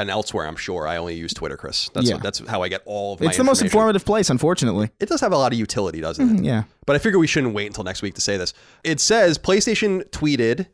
[0.00, 0.46] and elsewhere.
[0.46, 1.90] I'm sure I only use Twitter, Chris.
[1.94, 2.18] That's Yeah.
[2.18, 3.26] that's how I get all of my.
[3.28, 4.90] it's the most informative place, unfortunately.
[5.00, 6.44] It does have a lot of utility, doesn't it?
[6.44, 6.64] Yeah.
[6.86, 8.52] But I figure we shouldn't wait until next week to say this.
[8.84, 10.66] It says PlayStation tweeted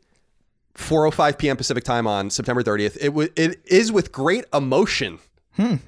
[0.75, 1.57] 4:05 p.m.
[1.57, 2.97] Pacific time on September 30th.
[3.01, 5.19] It w- it is with great emotion.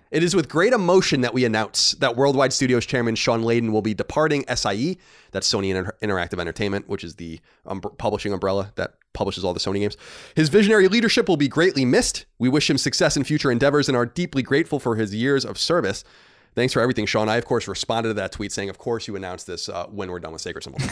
[0.09, 3.83] It is with great emotion that we announce that Worldwide Studios chairman Shawn Layden will
[3.83, 4.97] be departing SIE,
[5.31, 9.59] that's Sony Inter- Interactive Entertainment, which is the um, publishing umbrella that publishes all the
[9.59, 9.97] Sony games.
[10.33, 12.25] His visionary leadership will be greatly missed.
[12.39, 15.59] We wish him success in future endeavors and are deeply grateful for his years of
[15.59, 16.05] service.
[16.55, 17.27] Thanks for everything, Shawn.
[17.27, 20.09] I, of course, responded to that tweet saying, Of course, you announced this uh, when
[20.09, 20.89] we're done with Sacred Symbols.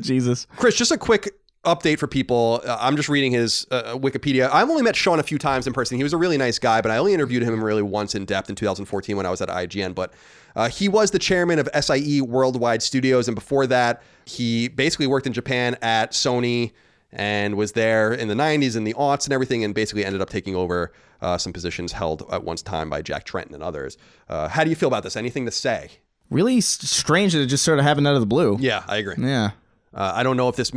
[0.06, 0.46] Jesus.
[0.56, 2.62] Chris, just a quick update for people.
[2.64, 4.48] Uh, I'm just reading his uh, Wikipedia.
[4.50, 5.96] I've only met Shawn a few times in person.
[5.96, 8.48] He was a really nice guy, but I only interviewed him really once in depth
[8.48, 9.94] in 2014 when I was at IGN.
[9.94, 10.12] But
[10.54, 15.26] uh, he was the chairman of SIE Worldwide Studios, and before that, he basically worked
[15.26, 16.72] in Japan at Sony
[17.12, 20.30] and was there in the 90s and the aughts and everything, and basically ended up
[20.30, 23.96] taking over uh, some positions held at once time by Jack Tretton and others.
[24.28, 25.16] Uh, how do you feel about this?
[25.16, 25.90] Anything to say?
[26.30, 28.56] Really strange that it just sort of happened out of the blue.
[28.60, 29.14] Yeah, I agree.
[29.18, 29.52] Yeah.
[29.94, 30.70] Uh, I don't know if this.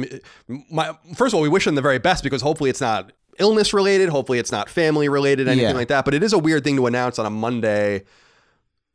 [0.47, 3.73] My first of all, we wish him the very best because hopefully it's not illness
[3.73, 4.07] related.
[4.09, 5.73] Hopefully it's not family related, anything Yeah.
[5.75, 6.05] like that.
[6.05, 8.03] But it is a weird thing to announce on a Monday.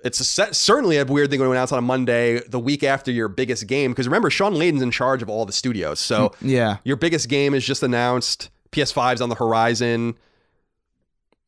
[0.04, 3.28] It's a, certainly a weird thing to announce on a Monday, the week after your
[3.28, 3.90] biggest game.
[3.92, 6.76] Because remember, Shawn Layden's in charge of all the studios, so Yeah.
[6.84, 8.50] your biggest game is just announced.
[8.72, 10.14] PS5's on the horizon.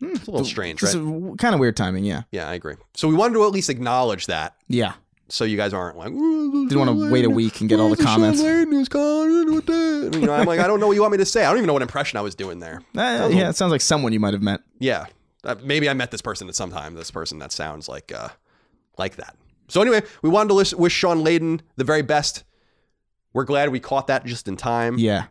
[0.01, 0.93] It's a little strange, right?
[1.39, 2.05] kind of weird timing.
[2.05, 2.23] Yeah.
[2.31, 2.77] Yeah, I agree.
[2.95, 4.93] So we wanted to at least acknowledge that, Yeah.
[5.29, 7.97] so you guys aren't like Didn't want to wait a week and get all the
[8.03, 8.41] comments.
[8.41, 11.45] You know, I'm like, I don't know what you want me to say.
[11.45, 12.81] I don't even know what impression I was doing there.
[12.97, 14.61] Uh, yeah, it sounds like someone you might have met.
[14.79, 15.07] Yeah,
[15.45, 16.95] uh, maybe I met this person at some time.
[16.95, 18.29] This person that sounds like uh,
[18.97, 19.37] like that.
[19.69, 22.45] So anyway, we wanted to wish, wish Shawn Layden the very best.
[23.33, 24.99] We're glad we caught that just in time.
[24.99, 25.27] Yeah.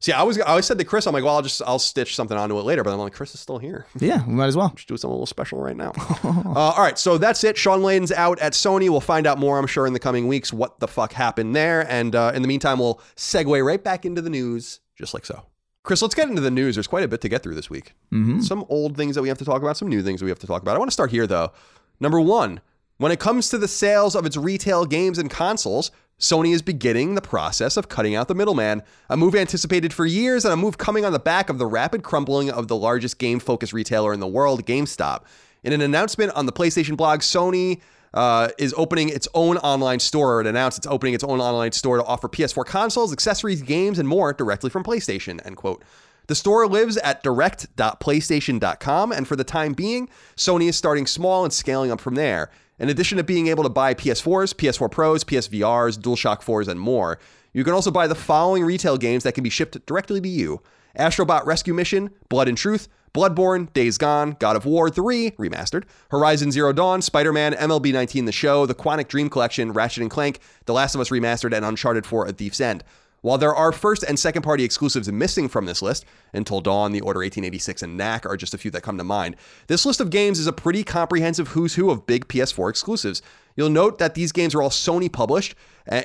[0.00, 2.16] See, I was I always said to Chris, I'm like, well, I'll just I'll stitch
[2.16, 2.82] something onto it later.
[2.82, 3.86] But I'm like, Chris is still here.
[4.00, 4.72] Yeah, we might as well.
[4.74, 5.92] Just do something a little special right now.
[6.24, 7.56] uh, all right, so that's it.
[7.56, 8.90] Shawn Layden's out at Sony.
[8.90, 11.88] We'll find out more, I'm sure, in the coming weeks what the fuck happened there.
[11.88, 15.46] And uh, in the meantime, we'll segue right back into the news, just like so.
[15.82, 16.76] Chris, let's get into the news.
[16.76, 17.94] There's quite a bit to get through this week.
[18.12, 18.40] Mm-hmm.
[18.40, 20.46] Some old things that we have to talk about, some new things we have to
[20.46, 20.76] talk about.
[20.76, 21.52] I want to start here, though.
[21.98, 22.60] Number one,
[22.98, 25.90] when it comes to the sales of its retail games and consoles,
[26.20, 30.44] Sony is beginning the process of cutting out the middleman, a move anticipated for years
[30.44, 33.40] and a move coming on the back of the rapid crumbling of the largest game
[33.40, 35.24] focused retailer in the world, GameStop.
[35.64, 37.80] In an announcement on the PlayStation blog, Sony
[38.14, 41.72] uh, is opening its own online store, or it announced it's opening its own online
[41.72, 45.82] store to offer PS4 consoles, accessories, games, and more directly from PlayStation, end quote.
[46.28, 51.52] The store lives at direct.playstation.com, and for the time being, Sony is starting small and
[51.52, 52.50] scaling up from there.
[52.78, 57.18] In addition to being able to buy PS4s, PS4 Pros, PSVRs, DualShock 4s, and more,
[57.52, 60.62] you can also buy the following retail games that can be shipped directly to you
[60.98, 66.50] Astrobot Rescue Mission, Blood and Truth, Bloodborne, Days Gone, God of War 3 remastered, Horizon
[66.50, 70.72] Zero Dawn, Spider-Man, MLB 19 The Show, The Quantic Dream Collection, Ratchet and Clank, The
[70.72, 72.82] Last of Us remastered, and Uncharted 4: A Thief's End.
[73.20, 77.02] While there are first and second party exclusives missing from this list, Until Dawn, The
[77.02, 79.36] Order 1886, and Knack are just a few that come to mind.
[79.68, 83.20] This list of games is a pretty comprehensive who's who of big PS4 exclusives.
[83.54, 85.54] You'll note that these games are all Sony published,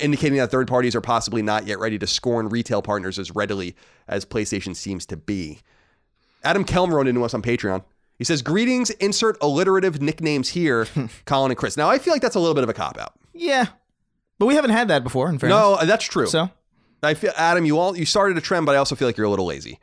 [0.01, 3.75] indicating that third parties are possibly not yet ready to scorn retail partners as readily
[4.09, 5.61] as PlayStation seems to be.
[6.47, 7.83] Adam Kelm wrote into us on Patreon.
[8.17, 10.87] He says, Greetings, insert alliterative nicknames here,
[11.25, 11.75] Colin and Chris.
[11.75, 13.13] Now, I feel like that's a little bit of a cop out.
[13.33, 13.65] Yeah,
[14.39, 15.29] but we haven't had that before.
[15.29, 15.57] In fairness.
[15.57, 16.25] No, uh, that's true.
[16.27, 16.49] So
[17.03, 19.25] I feel Adam, you all you started a trend, but I also feel like you're
[19.25, 19.77] a little lazy.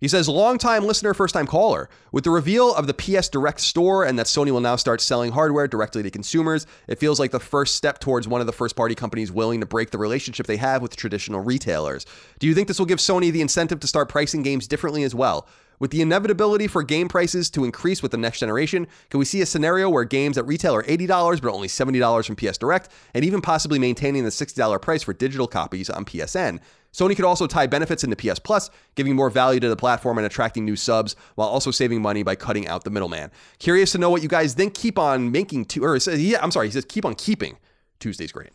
[0.00, 1.88] He says, long-time listener, first-time caller.
[2.12, 5.32] With the reveal of the PS Direct store and that Sony will now start selling
[5.32, 8.94] hardware directly to consumers, it feels like the first step towards one of the first-party
[8.94, 12.06] companies willing to break the relationship they have with traditional retailers.
[12.38, 15.16] Do you think this will give Sony the incentive to start pricing games differently as
[15.16, 15.48] well?
[15.78, 19.40] With the inevitability for game prices to increase with the next generation, can we see
[19.42, 23.24] a scenario where games at retail are $80 but only $70 from PS Direct, and
[23.24, 26.58] even possibly maintaining the $60 price for digital copies on PSN?
[26.92, 30.26] Sony could also tie benefits into PS Plus, giving more value to the platform and
[30.26, 33.30] attracting new subs, while also saving money by cutting out the middleman.
[33.58, 34.74] Curious to know what you guys think.
[34.74, 37.58] Keep on making two, or yeah, I'm sorry, he says keep on keeping
[38.00, 38.50] Tuesday's great.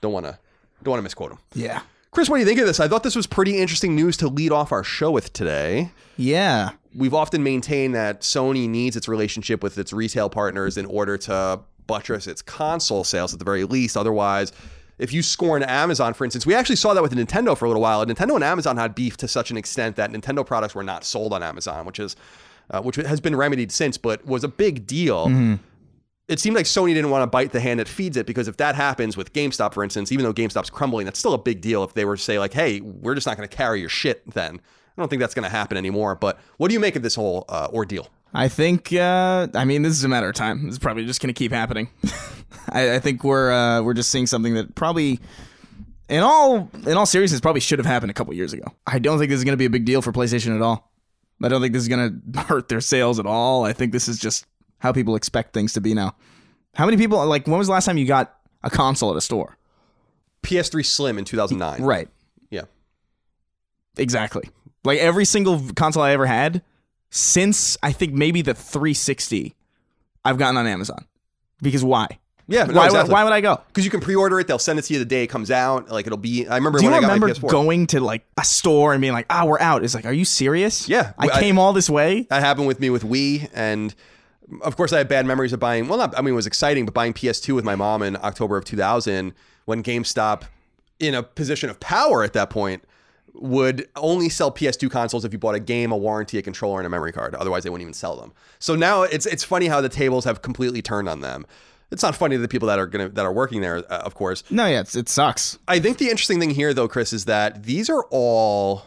[0.00, 0.38] Don't want to,
[0.82, 1.38] don't want to misquote him.
[1.54, 1.82] yeah,
[2.14, 2.78] Chris, what do you think of this?
[2.78, 5.90] I thought this was pretty interesting news to lead off our show with today.
[6.16, 6.70] yeah.
[6.96, 11.58] We've often maintained that Sony needs its relationship with its retail partners in order to
[11.88, 13.96] buttress its console sales at the very least.
[13.96, 14.52] Otherwise,
[14.98, 17.82] if you scorn Amazon, for instance, we actually saw that with Nintendo for a little
[17.82, 18.06] while.
[18.06, 21.32] Nintendo and Amazon had beef to such an extent that Nintendo products were not sold
[21.32, 22.14] on Amazon, which is
[22.70, 25.58] uh, which has been remedied since, but was a big deal.
[26.26, 28.56] It seemed like Sony didn't want to bite the hand that feeds it because if
[28.56, 31.84] that happens with GameStop, for instance, even though GameStop's crumbling, that's still a big deal.
[31.84, 34.22] If they were to say like, "Hey, we're just not going to carry your shit,"
[34.30, 34.60] then
[34.96, 36.14] I don't think that's going to happen anymore.
[36.14, 38.08] But what do you make of this whole uh, ordeal?
[38.32, 38.92] I think.
[38.92, 40.64] Uh, I mean, this is a matter of time.
[40.66, 41.88] This is probably just going to keep happening.
[42.70, 45.20] I, I think we're uh, we're just seeing something that probably,
[46.08, 48.64] in all in all seriousness, probably should have happened a couple years ago.
[48.86, 50.90] I don't think this is going to be a big deal for PlayStation at all.
[51.42, 53.64] I don't think this is going to hurt their sales at all.
[53.64, 54.46] I think this is just
[54.84, 56.14] how people expect things to be now.
[56.74, 57.46] How many people like?
[57.48, 59.56] When was the last time you got a console at a store?
[60.42, 61.82] PS3 Slim in 2009.
[61.82, 62.06] Right.
[62.50, 62.64] Yeah.
[63.96, 64.50] Exactly.
[64.84, 66.60] Like every single console I ever had
[67.08, 69.54] since I think maybe the 360,
[70.22, 71.06] I've gotten on Amazon.
[71.62, 72.18] Because why?
[72.46, 72.64] Yeah.
[72.64, 73.12] no, why, exactly.
[73.14, 73.58] why would I go?
[73.68, 74.46] Because you can pre-order it.
[74.46, 75.88] They'll send it to you the day it comes out.
[75.90, 76.46] Like it'll be.
[76.46, 77.50] I remember Do you when I got remember my PS4.
[77.50, 79.82] going to like a store and being like, "Ah, we're out"?
[79.82, 80.86] It's like, are you serious?
[80.86, 81.14] Yeah.
[81.18, 82.26] I I- came all this way.
[82.28, 83.94] That happened with me with Wii, and
[84.62, 85.88] of course, I have bad memories of buying.
[85.88, 88.56] Well, not I mean, it was exciting, but buying PS2 with my mom in October
[88.56, 89.32] of 2000,
[89.64, 90.42] when GameStop,
[90.98, 92.84] in a position of power at that point,
[93.34, 96.86] would only sell PS2 consoles if you bought a game, a warranty, a controller, and
[96.86, 97.34] a memory card.
[97.34, 98.32] Otherwise, they wouldn't even sell them.
[98.58, 101.46] So now it's it's funny how the tables have completely turned on them.
[101.90, 104.14] It's not funny to the people that are gonna that are working there, uh, of
[104.14, 104.42] course.
[104.50, 105.58] No, yeah, it's, it sucks.
[105.68, 108.84] I think the interesting thing here, though, Chris, is that these are all,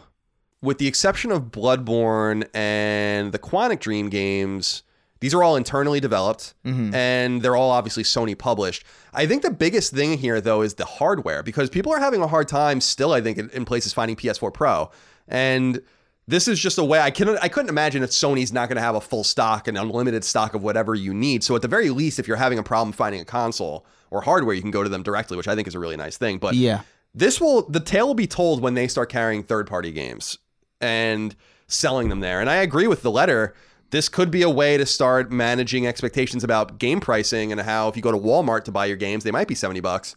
[0.62, 4.82] with the exception of Bloodborne and the Quantic Dream games,
[5.20, 6.94] these are all internally developed mm-hmm.
[6.94, 8.84] and they're all obviously Sony published.
[9.12, 12.26] I think the biggest thing here, though, is the hardware because people are having a
[12.28, 14.90] hard time still, I think, in, places finding PS4 Pro.
[15.26, 15.82] And
[16.26, 18.82] this is just a way I couldn't I couldn't imagine that Sony's not going to
[18.82, 21.42] have a full stock and unlimited stock of whatever you need.
[21.42, 24.54] So at the very least, if you're having a problem finding a console or hardware,
[24.54, 26.38] you can go to them directly, which I think is a really nice thing.
[26.38, 26.82] But Yeah.
[27.14, 30.38] this will the tale will be told when they start carrying third party games
[30.80, 31.34] and
[31.66, 32.40] selling them there.
[32.40, 33.54] And I agree with the letter.
[33.90, 37.96] This could be a way to start managing expectations about game pricing and how if
[37.96, 40.14] you go to Walmart to buy your games, they might be 70 bucks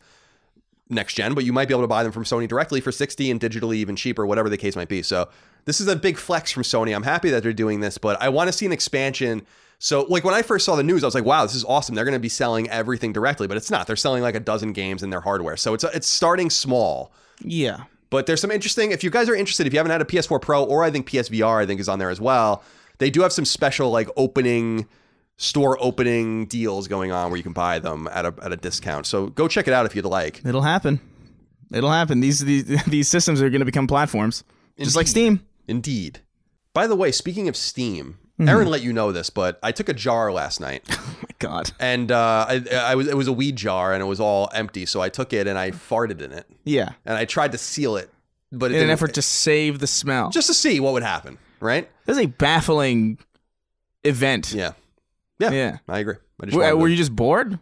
[0.92, 3.32] next gen, but you might be able to buy them from Sony directly for 60
[3.32, 5.02] and digitally even cheaper, whatever the case might be.
[5.02, 5.30] So
[5.66, 6.94] this is a big flex from Sony.
[6.94, 9.46] I'm happy that they're doing this, but I want to see an expansion.
[9.80, 11.96] So like when I first saw the news, I was like, wow, this is awesome.
[11.96, 13.88] They're going to be selling everything directly, but it's not.
[13.88, 15.58] They're selling like a dozen games in their hardware.
[15.58, 17.12] So it's it's starting small.
[17.40, 17.86] Yeah.
[18.10, 18.92] But there's some interesting.
[18.92, 21.10] If you guys are interested, if you haven't had a PS4 Pro or I think
[21.10, 22.64] PSVR, I think is on there as well.
[23.02, 24.88] They do have some special like opening
[25.38, 29.08] store opening deals going on where you can buy them at a at a discount.
[29.08, 30.42] So go check it out if you'd like.
[30.46, 31.00] It'll happen.
[31.74, 32.20] It'll happen.
[32.20, 34.44] These these, these systems are going to become platforms,
[34.78, 35.42] just like Steam.
[35.68, 36.20] Indeed.
[36.74, 38.50] By the way, speaking of Steam, Mm-hmm.
[38.50, 41.72] Aaron let you know this, but I took a jar last night, Oh my God.
[41.80, 44.88] and uh, I, I was it was a weed jar, and it was all empty.
[44.88, 46.94] So I took it and I farted in it, Yeah.
[47.06, 48.10] and I tried to seal it,
[48.52, 50.30] but it In an effort to save the smell.
[50.32, 51.38] just to see what would happen.
[51.62, 51.90] Right?
[52.06, 53.18] this is a baffling
[54.04, 54.54] event.
[54.54, 54.72] Yeah.
[55.40, 55.52] Yeah.
[55.52, 55.78] Yeah.
[55.88, 56.16] I agree.
[56.42, 57.60] I just Were, wanted to- you just bored?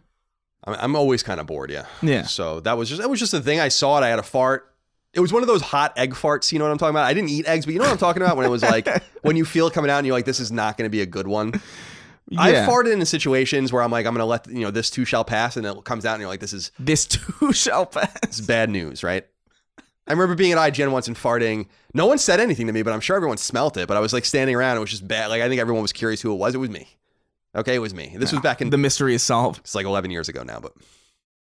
[0.64, 1.70] I'm, I'm always kind of bored.
[1.70, 1.86] Yeah.
[2.02, 2.22] Yeah.
[2.24, 3.60] So that was just it was just a thing.
[3.60, 4.04] I saw it.
[4.04, 4.66] I had a fart.
[5.12, 6.52] It was one of those hot egg farts.
[6.52, 7.04] You know what I'm talking about?
[7.06, 8.88] I didn't eat eggs, but you know what I'm talking about when it was like
[9.22, 11.00] when you feel it coming out and you're like, this is not going to be
[11.02, 11.60] a good one.
[12.38, 15.04] I've farted in situations where I'm like, I'm going to let you know this too
[15.04, 18.38] shall pass, and it comes out and you're like, this is This too shall pass.
[18.38, 19.26] is bad news, right?
[20.06, 21.66] I remember being at IGN once and farting.
[21.94, 23.86] No one said anything to me, but I'm sure everyone smelt it.
[23.86, 24.76] But I was like standing around.
[24.76, 25.28] It was just bad.
[25.28, 26.54] Like I think everyone was curious who it was.
[26.54, 26.88] It was me.
[27.54, 28.14] Okay, it was me.
[28.16, 29.58] This was back in The mystery is solved.
[29.58, 30.72] it's like 11 years ago now, but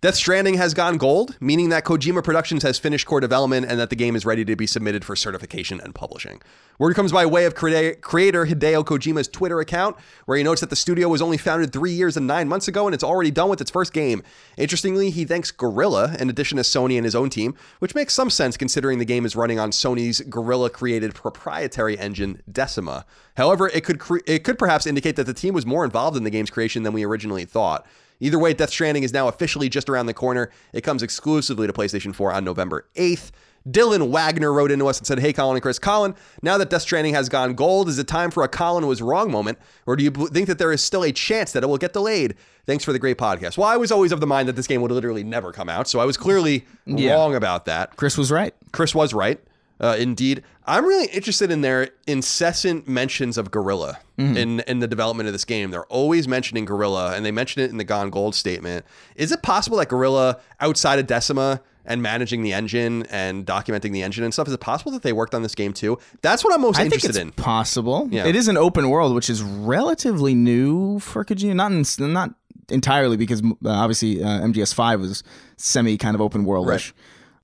[0.00, 3.90] Death Stranding has gone gold, meaning that Kojima Productions has finished core development and that
[3.90, 6.40] the game is ready to be submitted for certification and publishing.
[6.78, 9.96] Word comes by way of creator Hideo Kojima's Twitter account,
[10.26, 12.86] where he notes that the studio was only founded three years and nine months ago
[12.86, 14.22] and it's already done with its first game.
[14.56, 18.30] Interestingly, he thanks Guerrilla in addition to Sony and his own team, which makes some
[18.30, 23.04] sense considering the game is running on Sony's Guerrilla created proprietary engine Decima.
[23.36, 26.22] However, it could cre- it could perhaps indicate that the team was more involved in
[26.22, 27.84] the game's creation than we originally thought.
[28.20, 30.50] Either way, Death Stranding is now officially just around the corner.
[30.72, 33.30] It comes exclusively to PlayStation 4 on November 8th.
[33.68, 35.78] Dylan Wagner wrote into us and said, Hey, Colin and Chris.
[35.78, 39.02] Colin, now that Death Stranding has gone gold, is it time for a Colin was
[39.02, 39.58] wrong moment?
[39.84, 42.34] Or do you think that there is still a chance that it will get delayed?
[42.66, 43.58] Thanks for the great podcast.
[43.58, 45.86] Well, I was always of the mind that this game would literally never come out.
[45.86, 47.14] So I was clearly Yeah.
[47.14, 47.96] wrong about that.
[47.96, 48.54] Chris was right.
[48.72, 49.38] Chris was right.
[49.80, 55.28] Uh, indeed, I'm really interested in their incessant mentions of Guerrilla in in the development
[55.28, 55.70] of this game.
[55.70, 58.84] They're always mentioning Guerrilla, and they mention it in the Gone Gold statement.
[59.14, 64.02] Is it possible that Guerrilla, outside of Decima and managing the engine and documenting the
[64.02, 65.98] engine and stuff, is it possible that they worked on this game too?
[66.20, 67.42] That's what I'm most I think interested it's in.
[67.42, 68.08] possible.
[68.10, 68.26] Yeah.
[68.26, 71.54] It is an open world, which is relatively new for Kojima.
[71.54, 72.34] Not in, not
[72.68, 75.22] entirely because uh, obviously uh, MGS5 was
[75.56, 76.66] semi kind of open worldish.
[76.66, 76.92] Right.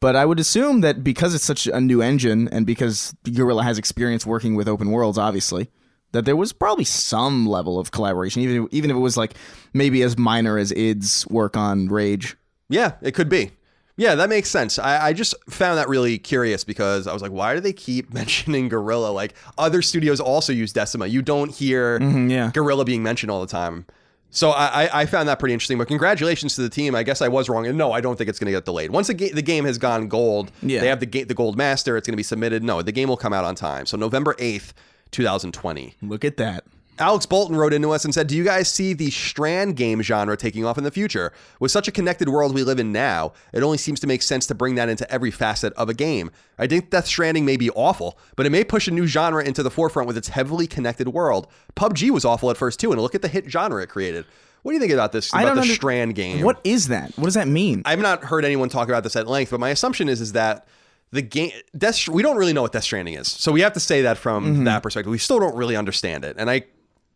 [0.05, 3.79] But I would assume that because it's such a new engine and because Guerrilla has
[3.79, 5.71] experience working with open worlds, obviously,
[6.13, 9.33] that there was probably some level of collaboration, even even if it was like
[9.73, 12.37] maybe as minor as id's work on Rage.
[12.69, 13.53] Yeah, it could be.
[13.97, 14.79] Yeah, that makes sense.
[14.79, 18.13] I, I just found that really curious because I was like, why do they keep
[18.21, 19.09] mentioning Guerrilla?
[19.09, 21.07] Like other studios also use Decima.
[21.07, 22.51] You don't hear mm-hmm, yeah.
[22.53, 23.87] Guerrilla being mentioned all the time.
[24.35, 25.79] So I, I- found that pretty interesting.
[25.79, 26.95] But congratulations to the team.
[26.95, 27.67] I guess I was wrong.
[27.67, 28.91] And no, I don't think it's going to get delayed.
[28.91, 30.81] Once the, ga- the game has gone gold, Yeah.
[30.81, 31.97] they have the, ga- the gold master.
[31.97, 32.63] It's going to be submitted.
[32.65, 33.87] No, the game will come out on time.
[33.87, 34.73] So November 8th,
[35.13, 35.95] 2020.
[36.03, 36.65] Look at that.
[36.99, 40.37] Alex Bolton wrote into us and said, Do you guys see the Strand game genre
[40.37, 41.33] taking off in the future?
[41.59, 44.47] With such a connected world we live in now, it only seems to make sense
[44.47, 46.31] to bring that into every facet of a game.
[46.59, 49.63] I think Death Stranding may be awful, but it may push a new genre into
[49.63, 51.49] the forefront with its heavily connected world.
[51.77, 54.25] PUBG was awful at first too, and look at the hit genre it created.
[54.63, 55.31] What do you think about this?
[55.31, 56.43] About I don't the under- Strand game.
[56.45, 57.13] What is that?
[57.17, 57.83] What does that mean?
[57.85, 60.67] I've not heard anyone talk about this at length, but my assumption is is that
[61.11, 63.29] the game Death we don't really know what Death Stranding is.
[63.31, 64.65] So we have to say that from Mm-hmm.
[64.65, 65.11] that perspective.
[65.11, 66.37] We still don't really understand it.
[66.39, 66.65] And I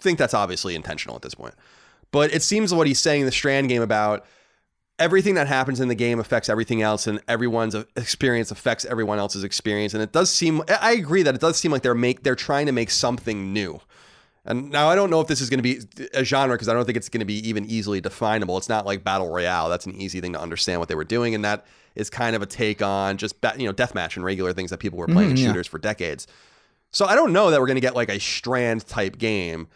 [0.01, 1.55] think that's obviously intentional at this point.
[2.11, 4.25] But it seems what he's saying in the Strand game about
[4.99, 9.45] everything that happens in the game affects everything else and everyone's experience affects everyone else's
[9.45, 12.35] experience and it does seem I agree that it does seem like they're make they're
[12.35, 13.81] trying to make something new.
[14.45, 16.73] And now I don't know if this is going to be a genre because I
[16.73, 18.57] don't think it's going to be even easily definable.
[18.57, 19.69] It's not like battle royale.
[19.69, 22.41] That's an easy thing to understand what they were doing, and that is kind of
[22.41, 25.37] a take on just you know deathmatch and regular things that people were playing in
[25.37, 25.49] yeah.
[25.49, 26.27] shooters for decades.
[26.93, 29.69] So I don't know that we're going to get like a strand type game.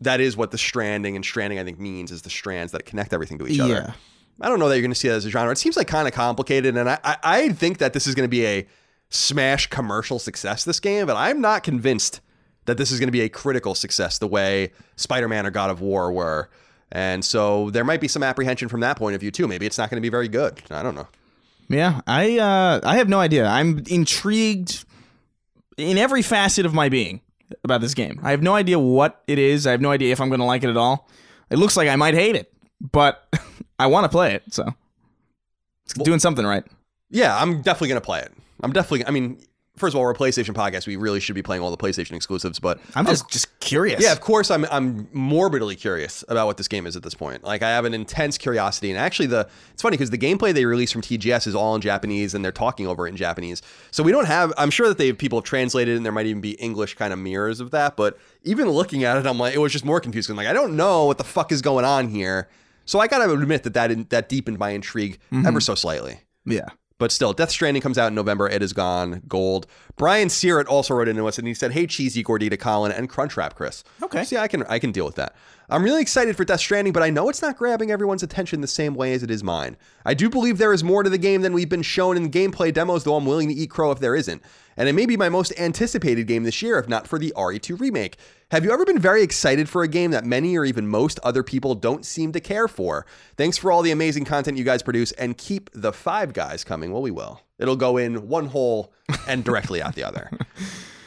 [0.00, 3.12] That is what the stranding and stranding I think means is the strands that connect
[3.12, 3.72] everything to each other.
[3.72, 3.92] Yeah.
[4.40, 5.52] I don't know that you're going to see that as a genre.
[5.52, 8.24] It seems like kind of complicated, and I, I I think that this is going
[8.24, 8.66] to be a
[9.10, 10.64] smash commercial success.
[10.64, 12.20] This game, but I'm not convinced
[12.64, 15.80] that this is going to be a critical success the way Spider-Man or God of
[15.80, 16.50] War were.
[16.92, 19.46] And so there might be some apprehension from that point of view too.
[19.46, 20.60] Maybe it's not going to be very good.
[20.70, 21.08] I don't know.
[21.68, 23.46] Yeah, I uh, I have no idea.
[23.46, 24.84] I'm intrigued
[25.76, 27.20] in every facet of my being
[27.64, 28.20] about this game.
[28.22, 29.66] I have no idea what it is.
[29.66, 31.08] I have no idea if I'm going to like it at all.
[31.50, 33.26] It looks like I might hate it, but
[33.78, 34.74] I want to play it, so
[35.84, 36.64] it's doing something right.
[37.10, 38.32] Yeah, I'm definitely going to play it.
[38.62, 39.06] I'm definitely.
[39.06, 39.40] I mean,
[39.80, 40.86] first of all, we're a PlayStation podcast.
[40.86, 44.02] We really should be playing all the PlayStation exclusives, but I'm just just curious.
[44.02, 44.50] Yeah, of course.
[44.50, 47.42] I'm I'm morbidly curious about what this game is at this point.
[47.42, 50.64] Like I have an intense curiosity, and actually, the it's funny because the gameplay they
[50.64, 53.62] released from TGS is all in Japanese, and they're talking over it in Japanese.
[53.90, 54.52] So we don't have.
[54.56, 57.12] I'm sure that they have people have translated, and there might even be English kind
[57.12, 57.96] of mirrors of that.
[57.96, 60.36] But even looking at it, I'm like, it was just more confusing.
[60.36, 62.48] Like I don't know what the fuck is going on here.
[62.84, 65.58] So I gotta admit that that that deepened my intrigue ever mm-hmm.
[65.58, 66.20] so slightly.
[66.44, 66.68] Yeah.
[67.00, 68.46] But still, Death Stranding comes out in November.
[68.46, 69.22] It is gone.
[69.26, 69.66] Gold.
[69.96, 73.54] Brian Searett also wrote into us and he said, Hey, Cheesy Gordita Colin and Crunchwrap
[73.54, 73.82] Chris.
[74.02, 74.22] Okay.
[74.22, 75.34] See, I can I can deal with that.
[75.72, 78.66] I'm really excited for Death Stranding, but I know it's not grabbing everyone's attention the
[78.66, 79.76] same way as it is mine.
[80.04, 82.74] I do believe there is more to the game than we've been shown in gameplay
[82.74, 84.42] demos, though I'm willing to eat crow if there isn't.
[84.76, 87.78] And it may be my most anticipated game this year, if not for the RE2
[87.78, 88.16] remake.
[88.50, 91.44] Have you ever been very excited for a game that many or even most other
[91.44, 93.06] people don't seem to care for?
[93.36, 96.90] Thanks for all the amazing content you guys produce and keep the five guys coming.
[96.90, 97.42] Well, we will.
[97.60, 98.92] It'll go in one hole
[99.28, 100.32] and directly out the other.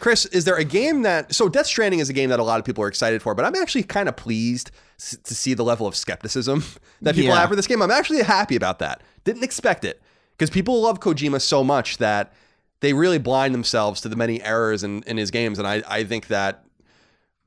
[0.03, 2.59] Chris, is there a game that so Death Stranding is a game that a lot
[2.59, 5.87] of people are excited for, but I'm actually kind of pleased to see the level
[5.87, 6.61] of skepticism
[7.01, 7.39] that people Yeah.
[7.39, 7.81] have for this game.
[7.81, 9.01] I'm actually happy about that.
[9.23, 10.01] Didn't expect it
[10.31, 12.33] because people love Kojima so much that
[12.81, 16.03] they really blind themselves to the many errors in, in his games, and I, I
[16.03, 16.65] think that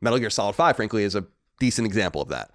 [0.00, 1.26] Metal Gear Solid 5, frankly, is a
[1.60, 2.50] decent example of that.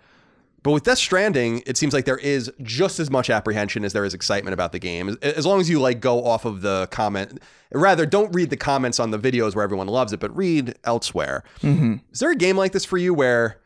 [0.63, 4.05] But with Death Stranding, it seems like there is just as much apprehension as there
[4.05, 5.17] is excitement about the game.
[5.23, 7.41] As- long as you like go off of the comment,
[7.73, 11.43] rather don't read the comments on the videos where everyone loves it, but read elsewhere.
[11.63, 13.57] Is there a game like this for you where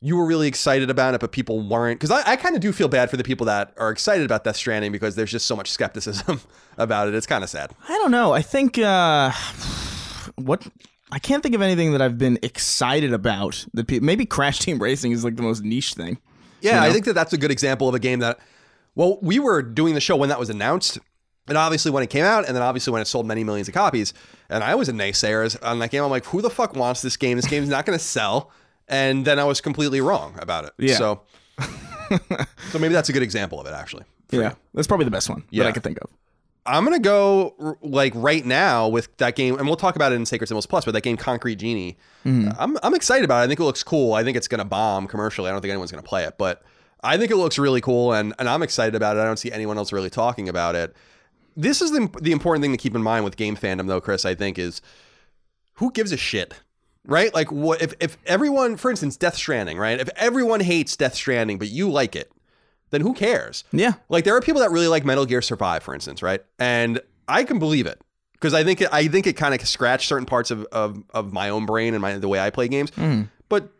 [0.00, 2.00] you were really excited about it, but people weren't?
[2.00, 4.44] Because I, I kind of do feel bad for the people that are excited about
[4.44, 6.40] Death Stranding because there's just so much skepticism
[6.78, 7.14] about it.
[7.14, 7.72] It's kind of sad.
[7.86, 8.32] I don't know.
[8.32, 9.30] I think uh
[10.36, 10.66] what
[11.12, 13.66] I can't think of anything that I've been excited about.
[13.74, 16.18] That pe- maybe Crash Team Racing is like the most niche thing.
[16.60, 16.86] Yeah, You know?
[16.88, 18.38] I think that that's a good example of a game that,
[18.94, 20.98] well, we were doing the show when that was announced,
[21.48, 23.74] and obviously when it came out, and then obviously when it sold many millions of
[23.74, 24.12] copies.
[24.48, 26.02] And I was a naysayer on that game.
[26.04, 27.36] I'm like, who the fuck wants this game?
[27.36, 28.50] This game's not going to sell.
[28.88, 30.72] And then I was completely wrong about it.
[30.78, 30.96] Yeah.
[30.96, 31.22] So,
[32.70, 34.04] so maybe that's a good example of it, actually.
[34.30, 35.64] Yeah, that's probably the best one Yeah.
[35.64, 36.10] that I could think of.
[36.66, 40.26] I'm gonna go like right now with that game, and we'll talk about it in
[40.26, 40.84] Sacred Symbols Plus.
[40.84, 42.48] But that game, Concrete Genie, mm-hmm.
[42.48, 43.44] uh, I'm I'm excited about it.
[43.44, 44.12] I think it looks cool.
[44.14, 45.48] I think it's gonna bomb commercially.
[45.48, 46.62] I don't think anyone's gonna play it, but
[47.02, 49.20] I think it looks really cool, and and I'm excited about it.
[49.20, 50.94] I don't see anyone else really talking about it.
[51.56, 54.24] This is the the important thing to keep in mind with game fandom, though, Chris.
[54.24, 54.82] I think is
[55.74, 56.54] who gives a shit,
[57.06, 57.32] right?
[57.34, 59.98] Like what if if everyone, for instance, Death Stranding, right?
[59.98, 62.30] If everyone hates Death Stranding, but you like it,
[62.90, 63.64] then who cares?
[63.72, 63.94] Yeah.
[64.08, 66.42] Like there are people that really like Metal Gear Survive, for instance, right?
[66.58, 68.00] And I can believe it
[68.32, 71.32] because I think it, I think it kind of scratched certain parts of, of of
[71.32, 72.90] my own brain and my the way I play games.
[72.92, 73.22] Mm-hmm.
[73.48, 73.70] But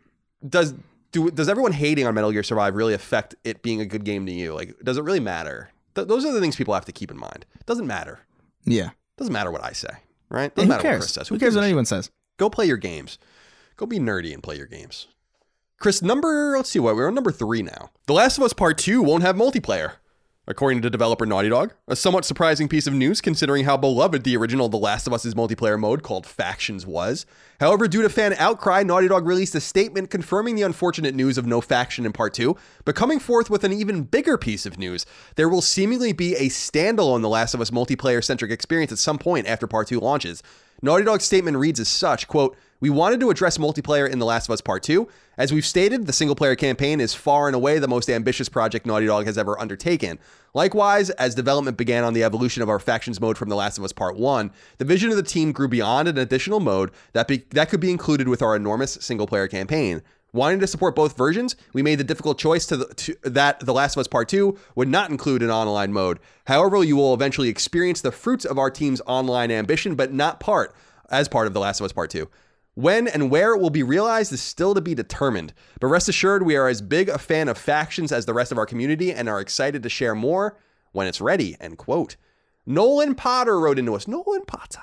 [0.47, 0.73] does
[1.11, 4.25] do does everyone hating on Metal Gear Survive really affect it being a good game
[4.25, 4.53] to you?
[4.53, 5.71] Like, does it really matter?
[5.95, 7.45] Th- those are the things people have to keep in mind.
[7.59, 8.21] It doesn't matter.
[8.63, 8.91] Yeah.
[9.17, 9.89] doesn't matter what I say,
[10.29, 10.53] right?
[10.55, 10.99] Doesn't who matter what cares?
[11.01, 11.27] Chris says.
[11.27, 12.11] Who cares what anyone says?
[12.37, 13.17] Go play your games.
[13.75, 15.07] Go be nerdy and play your games.
[15.81, 17.89] Chris, number, let's see what, we're on number three now.
[18.05, 19.93] The Last of Us Part 2 won't have multiplayer.
[20.45, 24.37] According to developer Naughty Dog, a somewhat surprising piece of news considering how beloved the
[24.37, 27.25] original The Last of Us' multiplayer mode called Factions was.
[27.59, 31.47] However, due to fan outcry, Naughty Dog released a statement confirming the unfortunate news of
[31.47, 32.55] no faction in Part 2,
[32.85, 35.07] but coming forth with an even bigger piece of news.
[35.35, 39.17] There will seemingly be a standalone The Last of Us multiplayer centric experience at some
[39.17, 40.43] point after Part 2 launches.
[40.83, 44.49] Naughty Dog's statement reads as such, quote, we wanted to address multiplayer in The Last
[44.49, 45.07] of Us Part 2.
[45.37, 48.87] As we've stated, the single player campaign is far and away the most ambitious project
[48.87, 50.17] Naughty Dog has ever undertaken.
[50.55, 53.83] Likewise, as development began on the evolution of our factions mode from The Last of
[53.83, 57.45] Us Part 1, the vision of the team grew beyond an additional mode that, be-
[57.51, 60.01] that could be included with our enormous single player campaign.
[60.33, 63.73] Wanting to support both versions, we made the difficult choice to, the, to that The
[63.73, 66.19] Last of Us Part 2 would not include an online mode.
[66.47, 70.73] However, you will eventually experience the fruits of our team's online ambition, but not part
[71.11, 72.27] as part of The Last of Us Part 2.
[72.81, 76.41] When and where it will be realized is still to be determined, but rest assured
[76.41, 79.29] we are as big a fan of factions as the rest of our community and
[79.29, 80.57] are excited to share more
[80.91, 81.55] when it's ready.
[81.61, 82.15] End quote.
[82.65, 84.07] Nolan Potter wrote into us.
[84.07, 84.81] Nolan Potter.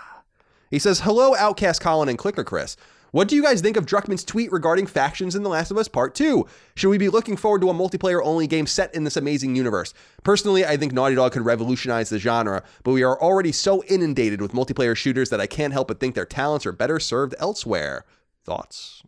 [0.71, 2.77] He says, Hello, Outcast Colin and Clicker Chris.
[3.11, 5.89] What do you guys think of Druckmann's tweet regarding factions in The Last of Us
[5.89, 6.47] Part 2?
[6.75, 9.95] Should we be looking forward to a multiplayer only game set in this amazing universe?
[10.25, 14.43] Personally, I think Naughty Dog could revolutionize the genre, but we are already so inundated
[14.43, 18.05] with multiplayer shooters that I can't help but think their talents are better served elsewhere.
[18.45, 19.03] Thoughts?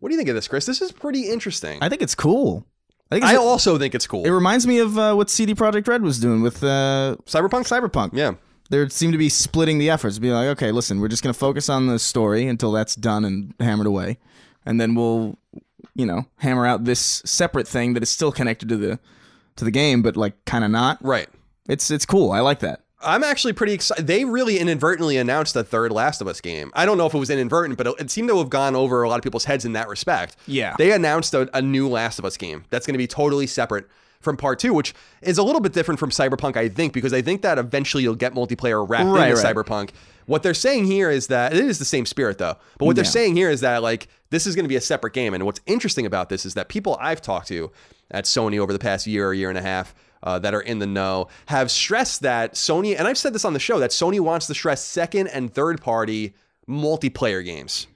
[0.00, 0.66] What do you think of this, Chris?
[0.66, 1.78] This is pretty interesting.
[1.80, 2.66] I think it's cool.
[3.10, 4.24] I think I also think it's cool.
[4.24, 7.66] it reminds me of uh, what CD Projekt Red was doing with uh, Cyberpunk?
[7.68, 8.10] Cyberpunk.
[8.12, 8.34] Yeah.
[8.70, 11.38] They seem to be splitting the efforts, be like, okay, listen, we're just going to
[11.38, 14.18] focus on the story until that's done and hammered away,
[14.64, 15.38] and then we'll,
[15.94, 18.98] you know, hammer out this separate thing that is still connected to the
[19.56, 20.98] to the game, but like kind of not.
[21.04, 21.28] Right.
[21.68, 22.32] It's it's cool.
[22.32, 22.80] I like that.
[23.00, 24.06] I'm actually pretty excited.
[24.06, 26.72] They really inadvertently announced a third Last of Us game.
[26.74, 29.02] I don't know if it was inadvertent, but it, it seemed to have gone over
[29.02, 30.36] a lot of people's heads in that respect.
[30.46, 30.74] Yeah.
[30.78, 33.88] They announced a, a new Last of Us game that's going to be totally separate
[34.24, 37.22] from part two, which is a little bit different from Cyberpunk, I think, because I
[37.22, 39.54] think that eventually you'll get multiplayer wrapped Right, into right.
[39.54, 39.90] Cyberpunk.
[40.26, 42.56] What they're saying here is that it is the same spirit, though.
[42.78, 45.12] But what they're saying here is that like this is going to be a separate
[45.12, 45.34] game.
[45.34, 47.70] And what's interesting about this is that people I've talked to
[48.10, 50.78] at Sony over the past year or year and a half uh, that are in
[50.78, 54.18] the know have stressed that Sony, and I've said this on the show, that Sony
[54.18, 56.34] wants to stress second and third party
[56.66, 57.86] multiplayer games.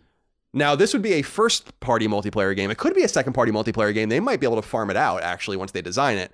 [0.58, 2.70] Now, this would be a first party multiplayer game.
[2.70, 4.08] It could be a second party multiplayer game.
[4.08, 6.32] They might be able to farm it out actually once they design it.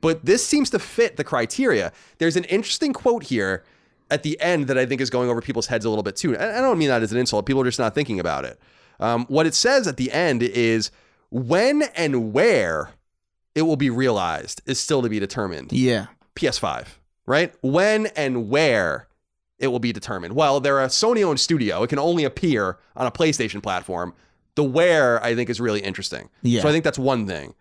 [0.00, 1.92] But this seems to fit the criteria.
[2.18, 3.64] There's an interesting quote here
[4.10, 6.34] at the end that I think is going over people's heads a little bit too.
[6.34, 7.46] And I don't mean that as an insult.
[7.46, 8.60] People are just not thinking about it.
[9.00, 10.90] Um, what it says at the end is
[11.30, 12.90] when and where
[13.54, 15.72] it will be realized is still to be determined.
[15.72, 16.06] Yeah.
[16.36, 16.86] PS5,
[17.26, 17.54] right?
[17.62, 19.08] When and where
[19.58, 20.34] it will be determined.
[20.34, 21.82] Well, they're a Sony owned studio.
[21.82, 24.14] It can only appear on a PlayStation platform.
[24.56, 26.28] The where, I think, is really interesting.
[26.42, 26.62] Yeah.
[26.62, 27.54] So I think that's one thing.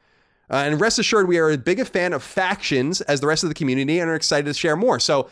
[0.49, 3.43] Uh, and rest assured, we are as big a fan of factions as the rest
[3.43, 4.99] of the community and are excited to share more.
[4.99, 5.29] So,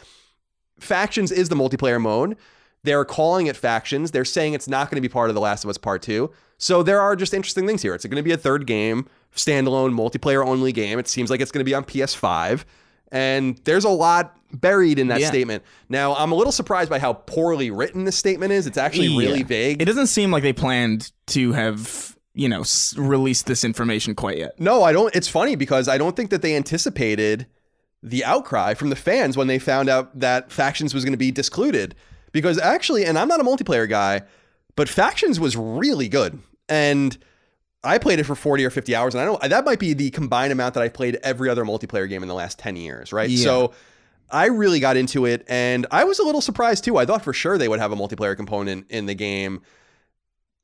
[0.80, 2.38] factions is the multiplayer mode.
[2.84, 4.12] They're calling it factions.
[4.12, 6.32] They're saying it's not going to be part of The Last of Us Part 2.
[6.57, 7.93] So, there are just interesting things here.
[7.93, 10.97] It's going to be a third game, standalone, multiplayer only game.
[10.97, 12.64] It seems like it's going to be on PS5.
[13.12, 15.28] And there's a lot buried in that Yeah.
[15.28, 15.64] statement.
[15.89, 18.68] Now, I'm a little surprised by how poorly written this statement is.
[18.68, 19.45] It's actually really Yeah.
[19.45, 19.82] vague.
[19.82, 24.38] It doesn't seem like they planned to have, you know, s- released this information quite
[24.38, 24.59] yet.
[24.59, 25.14] No, I don't.
[25.16, 27.47] It's funny because I don't think that they anticipated
[28.03, 31.32] the outcry from the fans when they found out that Factions was going to be
[31.32, 31.95] discluded.
[32.34, 34.22] Because actually, and I'm not a multiplayer guy,
[34.76, 36.39] but Factions was really good.
[36.68, 37.18] And
[37.84, 39.15] I played it for 40 or 50 hours.
[39.15, 42.07] And I don't that might be the combined amount that I've played every other multiplayer
[42.07, 43.29] game in the last 10 years, right?
[43.29, 43.43] Yeah.
[43.43, 43.73] So
[44.29, 45.45] I really got into it.
[45.47, 46.97] And I was a little surprised too.
[46.97, 49.61] I thought for sure they would have a multiplayer component in the game.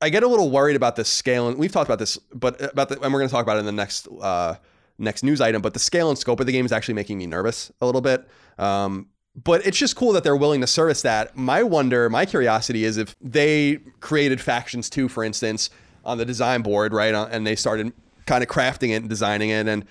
[0.00, 2.88] I get a little worried about the scale, and we've talked about this, but about
[2.88, 4.54] the, and we're going to talk about it in the next uh,
[4.96, 5.60] next news item.
[5.60, 8.00] But the scale and scope of the game is actually making me nervous a little
[8.00, 8.28] bit.
[8.58, 11.36] Um, but it's just cool that they're willing to service that.
[11.36, 15.70] My wonder, my curiosity is if they created factions too, for instance,
[16.08, 17.92] on the design board, right, uh, and they started
[18.26, 19.84] kind of crafting it and designing it, and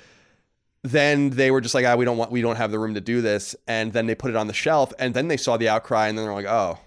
[0.84, 3.02] then they were just like, ah, we don't want, we don't have the room to
[3.02, 5.70] do this, and then they put it on the shelf, and then they saw the
[5.70, 6.78] outcry, and then they're like, oh,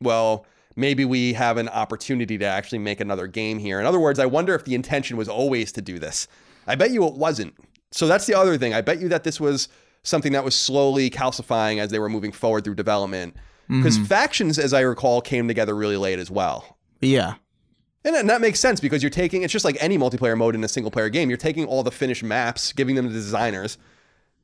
[0.00, 0.46] well,
[0.76, 3.80] maybe we have an opportunity to actually make another game here.
[3.80, 6.26] In other words, I wonder if the intention was always to do this.
[6.66, 7.54] I bet you it wasn't.
[7.92, 8.74] So that's the other thing.
[8.74, 9.68] I bet you that this was
[10.02, 13.36] something that was slowly calcifying as they were moving forward through development.
[13.66, 16.76] Because factions, as I recall, came together really late as well.
[17.00, 17.36] Yeah.
[18.04, 20.62] And that- that makes sense because you're taking it's just like any multiplayer mode in
[20.64, 21.28] a single player game.
[21.30, 23.78] You're taking all the finished maps, giving them to the designers,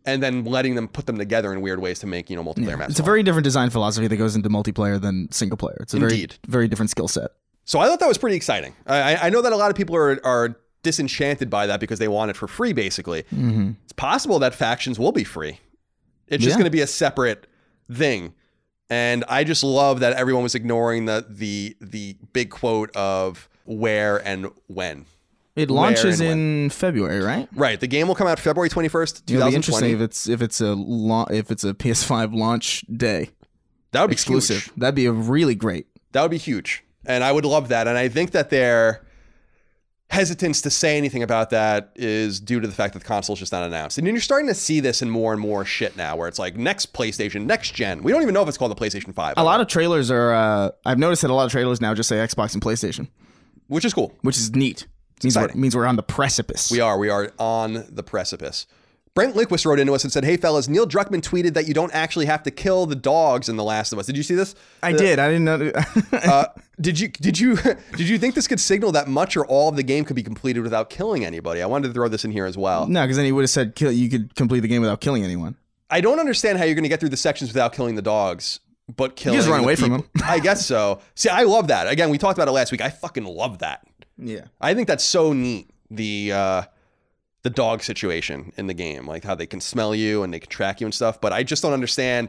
[0.06, 2.78] and then letting them put them together in weird ways to make, you know, multiplayer
[2.78, 2.92] maps.
[2.92, 5.76] It's a very different design philosophy that goes into multiplayer than single player.
[5.80, 6.36] It's a Indeed.
[6.46, 7.32] very very different skill set.
[7.66, 8.74] So I thought that was pretty exciting.
[8.86, 12.08] I, I- know that a lot of people are, are disenchanted by that because they
[12.08, 13.24] want it for free, basically.
[13.24, 13.72] Mm-hmm.
[13.84, 15.61] It's possible that factions will be free.
[16.28, 16.61] It's just Yeah.
[16.61, 17.46] going to be a separate
[17.92, 18.32] thing.
[18.91, 24.16] And I just love that everyone was ignoring the the the big quote of where
[24.26, 25.07] and when.
[25.57, 26.38] It launches and when.
[26.64, 27.49] in February, right?
[27.55, 27.78] Right.
[27.78, 29.93] The game will come out February 21st, It'll be interesting 2020.
[29.93, 33.30] if it's if it's a la- if it's a PS5 launch day
[33.93, 34.64] That would be exclusive.
[34.64, 34.74] huge.
[34.76, 35.86] That'd be a really great.
[36.12, 36.82] That would be huge.
[37.07, 37.86] And I would love that.
[37.88, 39.03] And I think that their
[40.11, 43.52] hesitance to say anything about that is due to the fact that the console's just
[43.52, 43.96] not announced.
[43.96, 46.56] And you're starting to see this in more and more shit now where it's like
[46.56, 48.02] next PlayStation, next gen.
[48.02, 49.34] We don't even know if it's called the PlayStation 5.
[49.36, 50.32] A lot of trailers are.
[50.32, 53.08] Uh, I've noticed that a lot of trailers now just say Xbox and PlayStation,
[53.68, 54.16] which is cool.
[54.22, 54.86] which is neat.
[55.22, 56.70] Means we're, means we're on the precipice.
[56.70, 56.98] We are.
[56.98, 58.66] We are on the precipice.
[59.14, 61.92] Brent Liquist wrote into us and said, Hey, fellas, Neil Druckmann tweeted that you don't
[61.92, 64.06] actually have to kill the dogs in The Last of Us.
[64.06, 64.54] Did you see this?
[64.82, 65.18] I did.
[65.18, 65.72] I didn't know.
[66.12, 66.44] Uh,
[66.80, 67.56] did you did you
[67.96, 70.22] did you think this could signal that much or all of the game could be
[70.22, 71.61] completed without killing anybody?
[71.62, 72.86] I wanted to throw this in here as well.
[72.86, 75.24] no, because then he would have said kill, you could complete the game without killing
[75.24, 75.56] anyone.
[75.90, 78.61] I don't understand how you're going to get through the sections without killing the dogs,
[78.96, 81.00] but killing just run away from people- I guess so.
[81.16, 81.88] See, I love that.
[81.88, 82.80] Again, we talked about it last week.
[82.80, 83.84] I fucking love that.
[84.16, 84.44] Yeah.
[84.61, 85.70] I think that's so neat.
[85.90, 86.62] The uh,
[87.43, 90.51] the dog situation in the game, like how they can smell you and they can
[90.51, 91.20] track you and stuff.
[91.20, 92.28] But I just don't understand.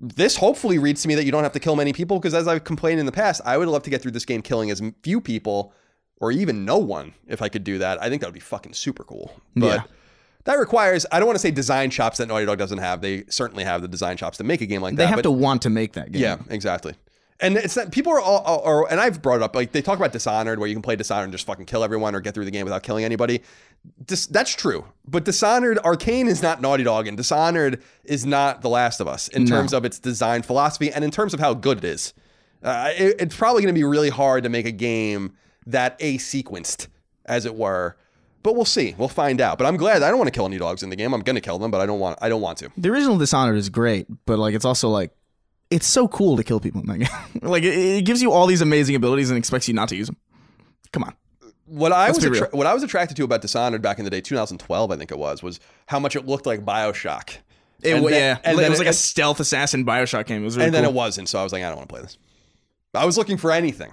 [0.00, 2.46] This hopefully reads to me that you don't have to kill many people because, as
[2.48, 4.80] I've complained in the past, I would love to get through this game killing as
[5.02, 5.72] few people
[6.20, 8.02] or even no one if I could do that.
[8.02, 9.32] I think that would be fucking super cool.
[9.56, 9.82] But Yeah.
[10.44, 13.00] that requires I don't want to say design chops that Naughty Dog doesn't have.
[13.00, 15.10] They certainly have the design chops to make a game like They that.
[15.10, 16.22] They have to want to make that game.
[16.22, 16.94] yeah, exactly.
[17.40, 19.80] And it's that people are all, are, are- and I've brought it up, like they
[19.82, 22.34] talk about Dishonored, where you can play Dishonored and just fucking kill everyone or get
[22.34, 23.42] through the game without killing anybody.
[24.06, 24.84] Dis, that's true.
[25.06, 29.28] But Dishonored, Arcane is not Naughty Dog, and Dishonored is not The Last of Us
[29.28, 29.50] in No.
[29.56, 32.12] terms of its design philosophy and in terms of how good it is.
[32.62, 35.32] Uh, it- it's probably going to be really hard to make a game
[35.64, 36.88] that a sequenced,
[37.24, 37.96] as it were.
[38.42, 38.96] But we'll see.
[38.98, 39.58] We'll find out.
[39.58, 40.02] But I'm glad.
[40.02, 41.12] I don't want to kill any dogs in the game.
[41.12, 42.18] I'm going to kill them, but I don't want.
[42.22, 42.70] I don't want to.
[42.76, 45.10] The original Dishonored is great, but like it's also like
[45.70, 47.40] it's so cool to kill people in that game.
[47.42, 50.06] like it, it gives you all these amazing abilities and expects you not to use
[50.06, 50.16] them.
[50.92, 51.14] Come on.
[51.66, 54.10] What I Let's was attra- what I was attracted to about Dishonored back in the
[54.10, 57.36] day, 2012, I think it was, was how much it looked like Bioshock.
[57.82, 60.42] It, And then- yeah, and it was like a stealth assassin Bioshock game.
[60.42, 61.28] It was really and then it wasn't.
[61.28, 62.16] So I was like, I don't want to play this.
[62.94, 63.92] I was looking for anything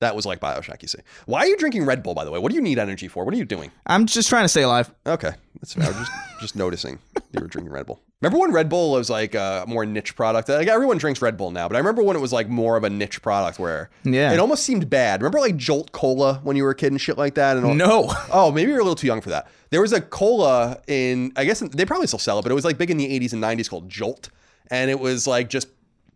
[0.00, 0.82] that was like Bioshock.
[0.82, 2.14] You see, why are you drinking Red Bull?
[2.14, 3.24] By the way, what do you need energy for?
[3.24, 3.70] What are you doing?
[3.86, 4.90] I'm just trying to stay alive.
[5.06, 5.84] Okay, that's fair.
[5.84, 6.98] I was just just noticing
[7.32, 8.00] you were drinking Red Bull.
[8.22, 10.48] Remember when Red Bull was like uh, a more niche product?
[10.50, 12.84] Like everyone drinks Red Bull now, but I remember when it was like more of
[12.84, 14.32] a niche product where Yeah.
[14.32, 15.22] it almost seemed bad.
[15.22, 17.56] Remember like Jolt Cola when you were a kid and shit like that?
[17.56, 18.12] And all- No.
[18.32, 19.48] Oh, maybe you're a little too young for that.
[19.70, 22.64] There was a cola in, I guess they probably still sell it, but it was
[22.64, 24.28] like big in the 80s and 90s called Jolt,
[24.70, 25.68] and it was like just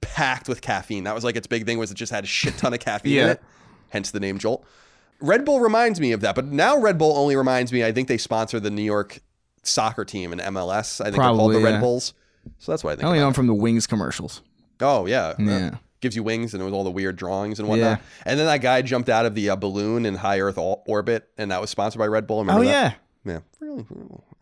[0.03, 1.05] packed with caffeine.
[1.05, 3.19] That was like its big thing was it just had a shit ton of caffeine
[3.19, 3.43] in it,
[3.95, 4.67] hence the name Jolt.
[5.21, 7.83] Red Bull reminds me of that, but now Red Bull only reminds me.
[7.83, 9.21] I think they sponsor the New York
[9.63, 11.01] soccer team in MLS.
[11.01, 11.81] I think they're called Probably, the Red.
[11.81, 12.13] Bulls.
[12.59, 13.07] So that's why I I think.
[13.07, 14.43] only know him from the Wings commercials.
[14.81, 15.71] Oh yeah, Yeah.
[15.73, 17.99] Uh, gives you wings, and it was all the weird drawings and whatnot.
[17.99, 18.05] Yeah.
[18.27, 21.27] And then that guy jumped out of the uh, balloon in high Earth or- orbit,
[21.39, 22.41] and that was sponsored by Red Bull.
[22.41, 22.71] Remember Oh that?
[23.25, 23.33] yeah.
[23.33, 23.87] Yeah, really.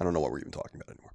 [0.00, 1.12] I don't know what we're even talking about anymore.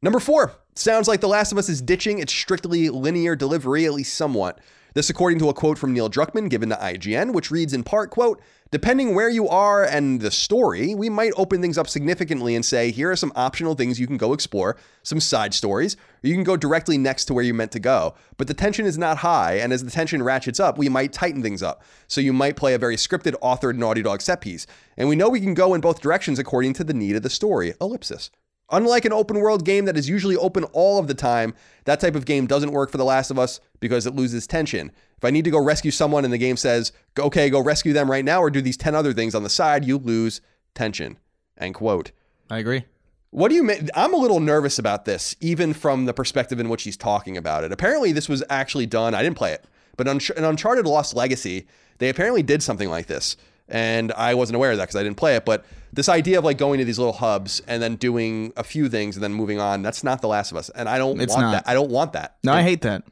[0.00, 3.92] Number four sounds like The Last of Us is ditching its strictly linear delivery, at
[3.92, 4.58] least somewhat.
[4.98, 8.10] This, according to a quote from Neil Druckmann given to IGN, which reads in part,
[8.10, 8.40] "quote
[8.72, 12.90] Depending where you are and the story, we might open things up significantly and say,
[12.90, 16.42] here are some optional things you can go explore, some side stories, or you can
[16.42, 18.16] go directly next to where you meant to go.
[18.38, 21.44] But the tension is not high, and as the tension ratchets up, we might tighten
[21.44, 21.80] things up.
[22.08, 24.66] So you might play a very scripted, authored Naughty Dog set piece.
[24.96, 27.30] And we know we can go in both directions according to the need of the
[27.30, 27.72] story.
[27.80, 28.30] Ellipsis.
[28.70, 31.54] Unlike an open world game that is usually open all of the time,
[31.84, 34.92] that type of game doesn't work for The Last of Us because it loses tension.
[35.16, 38.10] If I need to go rescue someone and the game says, okay, go rescue them
[38.10, 40.40] right now or do these 10 other things on the side, you lose
[40.74, 41.18] tension.
[41.56, 42.12] End quote.
[42.50, 42.84] I agree.
[43.30, 43.90] What do you mean?
[43.94, 47.64] I'm a little nervous about this, even from the perspective in which he's talking about
[47.64, 47.72] it.
[47.72, 49.14] Apparently, this was actually done.
[49.14, 49.64] I didn't play it,
[49.96, 51.66] but in Uncharted Lost Legacy,
[51.98, 53.36] they apparently did something like this.
[53.68, 55.44] And I wasn't aware of that because I didn't play it.
[55.44, 58.88] But this idea of like going to these little hubs and then doing a few
[58.88, 60.68] things and then moving on, that's not The Last of Us.
[60.70, 61.52] And I don't It's want not.
[61.52, 61.68] that.
[61.68, 62.36] I don't want that.
[62.44, 63.04] No, I hate that.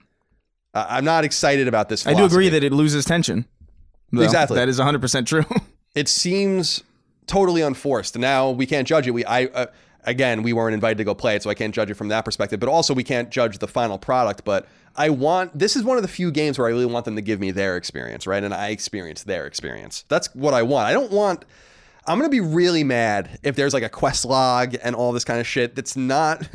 [0.74, 2.06] I'm not excited about this.
[2.06, 3.46] I do agree that it loses tension.
[4.12, 4.22] though.
[4.22, 4.56] Exactly.
[4.56, 5.44] That is 100% true.
[5.94, 6.82] it seems
[7.26, 8.18] totally unforced.
[8.18, 9.12] Now we can't judge it.
[9.12, 9.66] We I uh,
[10.06, 12.24] again we weren't invited to go play it, so I can't judge it from that
[12.24, 12.60] perspective.
[12.60, 14.44] But also we can't judge the final product.
[14.44, 17.16] But I want this is one of the few games where I really want them
[17.16, 18.42] to give me their experience, right?
[18.42, 20.04] And I experience their experience.
[20.08, 20.86] That's what I want.
[20.88, 21.44] I don't want.
[22.06, 25.40] I'm gonna be really mad if there's like a quest log and all this kind
[25.40, 25.74] of shit.
[25.74, 26.48] That's not.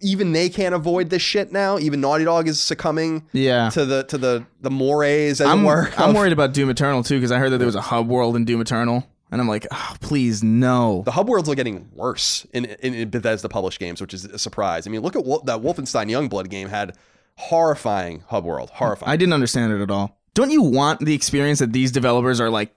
[0.00, 1.78] Even they can't avoid this shit now.
[1.78, 3.68] Even Naughty Dog is succumbing yeah.
[3.70, 5.90] to the to the the mores, as I'm, it were.
[5.98, 8.08] I'm of- worried about Doom Eternal too because I heard that there was a hub
[8.08, 9.06] world in Doom Eternal.
[9.34, 11.02] And I'm like, oh, please, no.
[11.04, 14.38] The hub worlds are getting worse in, in, in Bethesda published games, which is a
[14.38, 14.86] surprise.
[14.86, 16.96] I mean, look at Wol- that Wolfenstein Youngblood game had
[17.36, 19.10] horrifying hub world, horrifying.
[19.10, 20.16] I didn't understand it at all.
[20.34, 22.74] Don't you want the experience that these developers are like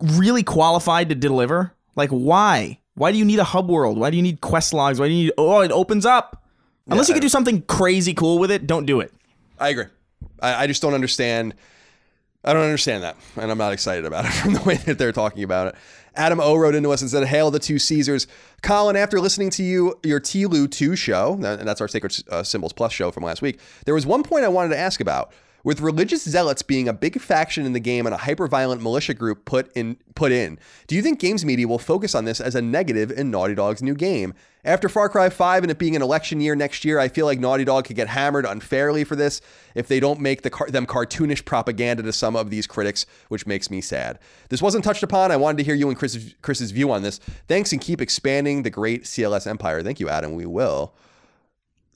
[0.00, 1.72] really qualified to deliver?
[1.96, 2.78] Like, why?
[2.94, 3.98] Why do you need a hub world?
[3.98, 5.00] Why do you need quest logs?
[5.00, 5.32] Why do you need?
[5.36, 6.44] Oh, it opens up.
[6.86, 9.12] Unless you I- can do something crazy cool with it, don't do it.
[9.58, 9.86] I agree.
[10.40, 11.54] I, I just don't understand.
[12.44, 15.12] I don't understand that, and I'm not excited about it from the way that they're
[15.12, 15.74] talking about it.
[16.16, 18.26] Adam O wrote into us and said, "Hail the two Caesars,
[18.62, 18.96] Colin.
[18.96, 22.92] After listening to you your Tlu Two show, and that's our Sacred uh, Symbols Plus
[22.92, 25.32] show from last week, there was one point I wanted to ask about."
[25.64, 29.46] With religious zealots being a big faction in the game and a hyper-violent militia group
[29.46, 32.60] put in put in, do you think games media will focus on this as a
[32.60, 34.34] negative in Naughty Dog's new game?
[34.64, 37.38] After Far Cry 5 and it being an election year next year, I feel like
[37.38, 39.42] Naughty Dog could get hammered unfairly for this
[39.74, 43.46] if they don't make the car- them cartoonish propaganda to some of these critics, which
[43.46, 44.18] makes me sad.
[44.48, 45.30] This wasn't touched upon.
[45.30, 47.18] I wanted to hear you and Chris's, Chris's view on this.
[47.46, 49.82] Thanks and keep expanding the great CLS empire.
[49.82, 50.32] Thank you, Adam.
[50.34, 50.94] We will.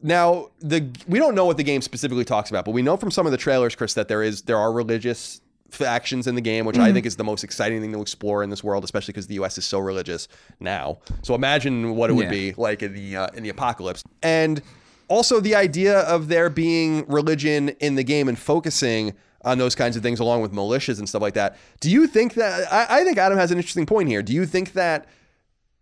[0.02, 3.10] Now, the we don't know what the game specifically talks about, but we know from
[3.10, 5.40] some of the trailers, Chris, that there is there are religious
[5.70, 8.50] factions in the game, which I think is the most exciting thing to explore in
[8.50, 9.58] this world, especially because the U.S.
[9.58, 10.26] is so religious
[10.60, 10.98] now.
[11.22, 12.30] So imagine what it would Yeah.
[12.30, 14.62] be like in the uh, in the apocalypse, and
[15.08, 19.14] also the idea of there being religion in the game and focusing
[19.44, 21.56] on those kinds of things, along with militias and stuff like that.
[21.80, 22.72] Do you think that?
[22.72, 24.22] I, I think Adam has an interesting point here.
[24.22, 25.06] Do you think that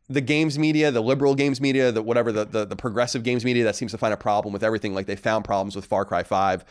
[0.08, 3.64] the games media, the liberal games media, the whatever the, the the progressive games media
[3.64, 6.22] that seems to find a problem with everything, like they found problems with Far Cry
[6.22, 6.64] Five,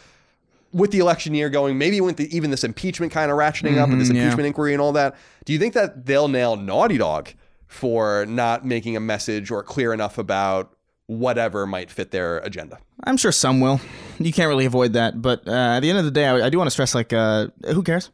[0.76, 3.90] with the election year going, maybe with the, even this impeachment kind of ratcheting up,
[3.90, 4.24] and this Mhm, yeah.
[4.24, 5.16] impeachment inquiry and all that.
[5.46, 7.30] Do you think that they'll nail Naughty Dog
[7.68, 10.74] for not making a message or clear enough about
[11.08, 12.78] whatever might fit their agenda?
[13.06, 13.80] I'm sure some will.
[14.20, 15.22] You can't really avoid that.
[15.22, 17.14] But uh, at the end of the day, I, I do want to stress like,
[17.14, 18.12] uh, who cares?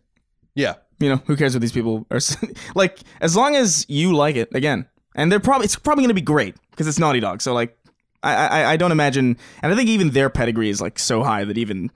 [0.54, 0.76] Yeah.
[1.00, 2.20] You know, who cares what these people are
[2.76, 3.00] like?
[3.22, 4.86] As long as you like it, again,
[5.16, 7.42] and they're probably it's probably going to be great because it's Naughty Dog.
[7.42, 7.76] So like,
[8.22, 11.44] I, I I don't imagine, and I think even their pedigree is like so high
[11.44, 11.90] that even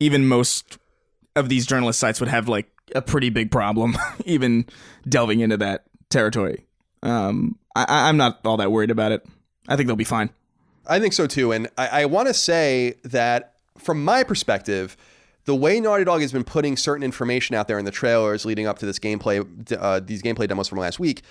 [0.00, 0.78] even most
[1.34, 4.66] of these journalist sites would have like a pretty big problem even
[5.08, 6.64] delving into that territory.
[7.02, 9.26] Um, I, I'm not all that worried about it.
[9.68, 10.30] I think they'll be fine.
[10.86, 11.52] I think so too.
[11.52, 14.96] And I, I want to say that from my perspective,
[15.44, 18.66] the way Naughty Dog has been putting certain information out there in the trailers leading
[18.66, 19.44] up to this gameplay,
[19.78, 21.22] uh, these gameplay demos from last week,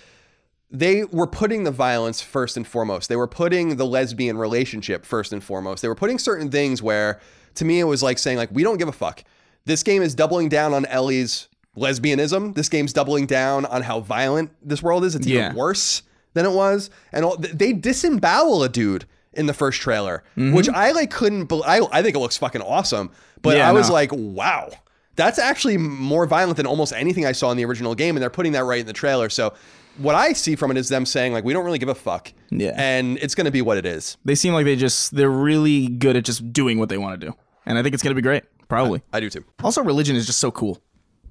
[0.72, 3.10] they were putting the violence first and foremost.
[3.10, 5.82] They were putting the lesbian relationship first and foremost.
[5.82, 7.20] They were putting certain things where,
[7.56, 9.24] to me, it was like saying, like, we don't give a fuck.
[9.66, 11.48] This game is doubling down on Ellie's
[11.78, 12.56] lesbianism.
[12.56, 15.16] This game's doubling down on how violent this world is.
[15.16, 15.46] It's Yeah.
[15.48, 16.04] even worse
[16.34, 16.90] than it was.
[17.12, 20.76] And all, they disembowel a dude in the first trailer, which mm-hmm.
[20.76, 21.46] I like couldn't.
[21.46, 23.94] Be, I I think it looks fucking awesome, but Yeah, I was no.
[23.96, 24.70] like, wow,
[25.18, 28.30] that's actually more violent than almost anything I saw in the original game, and they're
[28.30, 29.30] putting that right in the trailer.
[29.30, 29.54] So
[29.98, 32.32] what I see from it is them saying like, we don't really give a fuck,
[32.50, 32.72] Yeah.
[32.78, 34.16] and it's going to be what it is.
[34.24, 37.28] They seem like they just they're really good at just doing what they want to
[37.28, 37.34] do,
[37.66, 38.44] and I think it's gonna be great.
[38.68, 39.02] Probably.
[39.14, 39.44] I do too.
[39.64, 40.80] Also, religion is just so cool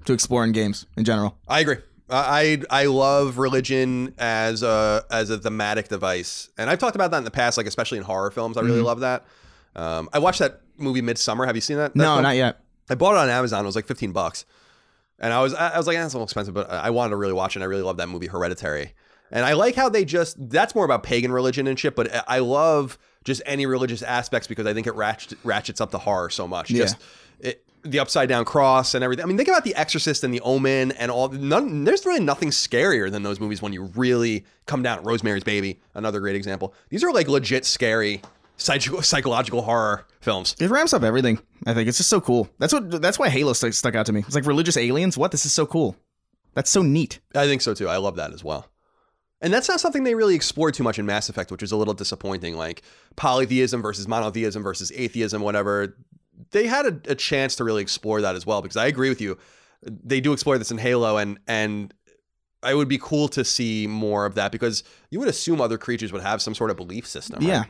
[0.05, 1.37] to explore in games in general.
[1.47, 1.77] I agree.
[2.09, 7.11] I I I love religion as a as a thematic device, and I've talked about
[7.11, 8.57] that in the past, like especially in horror films.
[8.57, 8.85] I really Mhm.
[8.85, 9.25] love that.
[9.75, 11.45] Um, I watched that movie Midsommar.
[11.47, 11.93] Have you seen that?
[11.93, 12.23] that No, film?
[12.23, 12.59] not yet.
[12.89, 13.63] I bought it on Amazon.
[13.63, 14.45] It was like fifteen bucks,
[15.19, 17.09] and I was I I was like, eh, that's a little expensive, but I wanted
[17.09, 17.59] to really watch it.
[17.59, 18.93] and I really love that movie Hereditary,
[19.31, 21.95] and I like how they just that's more about pagan religion and shit.
[21.95, 25.99] But I love just any religious aspects because I think it ratchet, ratchets up the
[25.99, 26.71] horror so much.
[26.71, 26.83] Yeah.
[26.83, 26.97] Just
[27.41, 29.23] it, the upside down cross and everything.
[29.23, 31.29] I mean, think about The Exorcist and The Omen and all.
[31.29, 35.03] None, there's really nothing scarier than those movies when you really come down.
[35.03, 36.73] Rosemary's Baby, another great example.
[36.89, 38.21] These are like legit scary
[38.57, 40.55] psych- psychological horror films.
[40.59, 41.39] It ramps up everything.
[41.67, 42.49] I think it's just so cool.
[42.57, 43.01] That's what.
[43.01, 44.21] That's why Halo stuck, stuck out to me.
[44.21, 45.17] It's like religious aliens.
[45.17, 45.31] What?
[45.31, 45.95] This is so cool.
[46.53, 47.19] That's so neat.
[47.35, 47.87] I think so too.
[47.87, 48.67] I love that as well.
[49.41, 51.77] And that's not something they really explored too much in Mass Effect, which is a
[51.77, 52.55] little disappointing.
[52.57, 52.81] Like
[53.15, 55.97] polytheism versus monotheism versus atheism, whatever.
[56.51, 59.21] They had a, a chance to really explore that as well, because I agree with
[59.21, 59.37] you.
[59.83, 61.93] They do explore this in Halo, and and
[62.67, 66.11] it would be cool to see more of that because you would assume other creatures
[66.11, 67.39] would have some sort of belief system.
[67.39, 67.47] right?
[67.47, 67.63] Yeah.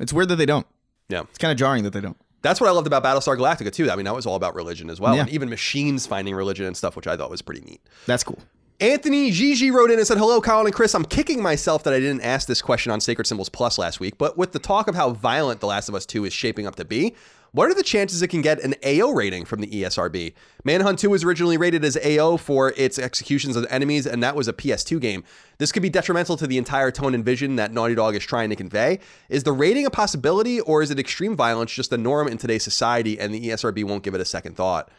[0.00, 0.66] It's weird that they don't.
[1.08, 1.22] Yeah.
[1.22, 2.16] It's kind of jarring that they don't.
[2.42, 3.90] That's what I loved about Battlestar Galactica too.
[3.90, 5.22] I mean, that was all about religion as well, Yeah.
[5.22, 7.80] and even machines finding religion and stuff, which I thought was pretty neat.
[8.06, 8.38] That's cool.
[8.80, 10.96] Anthony Gigi wrote in and said, Hello, Colin and Chris.
[10.96, 14.18] I'm kicking myself that I didn't ask this question on Sacred Symbols Plus last week,
[14.18, 16.74] but with the talk of how violent The Last of Us 2 is shaping up
[16.76, 17.14] to be,
[17.52, 20.34] what are the chances it can get an AO rating from the ESRB?
[20.64, 24.48] Manhunt 2 was originally rated as AO for its executions of enemies, and that was
[24.48, 25.22] a PS2 game.
[25.58, 28.50] This could be detrimental to the entire tone and vision that Naughty Dog is trying
[28.50, 28.98] to convey.
[29.28, 32.64] Is the rating a possibility, or is it extreme violence just the norm in today's
[32.64, 34.90] society, and the ESRB won't give it a second thought?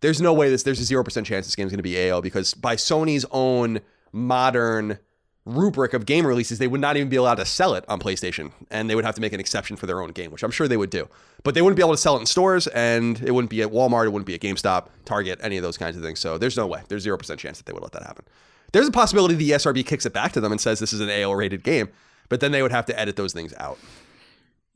[0.00, 2.20] There's no way this there's a zero percent chance this game's going to be AO
[2.20, 3.80] because by Sony's own
[4.12, 4.98] modern
[5.46, 8.52] rubric of game releases, they would not even be allowed to sell it on PlayStation,
[8.70, 10.68] and they would have to make an exception for their own game, which I'm sure
[10.68, 11.08] they would do.
[11.42, 13.70] But they wouldn't be able to sell it in stores, and it wouldn't be at
[13.70, 16.20] Walmart, it wouldn't be at GameStop, Target, any of those kinds of things.
[16.20, 16.82] So there's no way.
[16.88, 18.24] There's zero percent chance that they would let that happen.
[18.72, 21.10] There's a possibility the SRB kicks it back to them and says this is an
[21.10, 21.88] AO rated game,
[22.28, 23.78] but then they would have to edit those things out.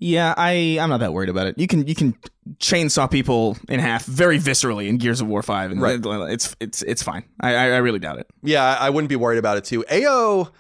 [0.05, 1.59] Yeah, I I'm not that worried about it.
[1.59, 2.15] You can you can
[2.59, 5.99] chainsaw people in half very viscerally in Gears of War Five, and Right.
[6.31, 7.25] it's it's it's fine.
[7.41, 8.27] I, I I really doubt it.
[8.43, 9.83] Yeah, I wouldn't be worried about it too.
[9.91, 10.51] AO,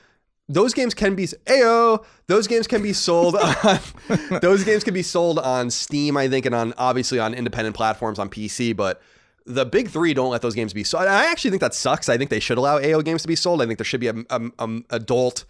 [0.48, 2.02] those games can be AO.
[2.26, 3.78] Those games can be sold on.
[4.40, 8.18] those games can be sold on Steam, I think, and on obviously on independent platforms
[8.18, 8.74] on PC.
[8.74, 9.02] But
[9.44, 11.04] the big three don't let those games be sold.
[11.04, 12.08] I actually think that sucks.
[12.08, 13.60] I think they should allow AO games to be sold.
[13.60, 14.14] I think there should be a
[14.88, 15.44] adult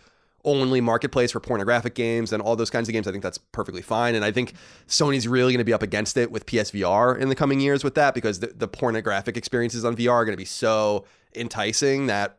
[0.45, 3.09] only marketplace for pornographic games and all those kinds of games.
[3.09, 4.15] I think that's perfectly fine.
[4.15, 4.55] And I think
[4.87, 7.95] Sony's really going to be up against it with PSVR in the coming years with
[7.95, 12.39] that because the, the pornographic experiences on VR are going to be so enticing that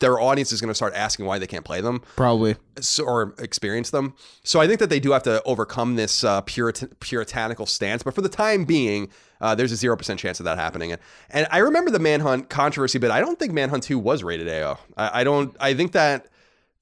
[0.00, 2.56] their audience is going to start asking why they can't play them Probably.
[2.80, 4.14] so, or experience them.
[4.42, 8.02] So I think that they do have to overcome this uh, Puritan, puritanical stance.
[8.02, 10.92] But for the time being, uh, there's a zero percent chance of that happening.
[10.92, 14.48] And, and I remember the Manhunt controversy, but I don't think Manhunt Two was rated
[14.48, 14.78] AO.
[14.96, 15.54] I, I don't.
[15.60, 16.28] I think that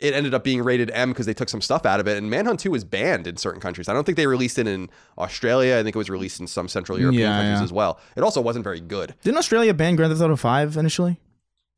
[0.01, 2.17] it ended up being rated M because they took some stuff out of it.
[2.17, 3.89] And Manhunt 2 was banned in certain countries.
[3.89, 5.77] I don't think they released it in Australia.
[5.79, 7.65] I think it was released in some Central European Yeah, countries yeah.
[7.65, 7.99] as well.
[8.17, 9.15] It also wasn't very good.
[9.23, 11.19] Didn't Australia ban Grand Theft Auto Five initially?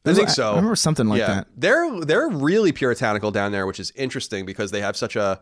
[0.05, 0.53] I think so.
[0.53, 1.27] I remember something like yeah.
[1.27, 1.47] that.
[1.57, 5.41] They're they're really puritanical down there, which is interesting because they have such a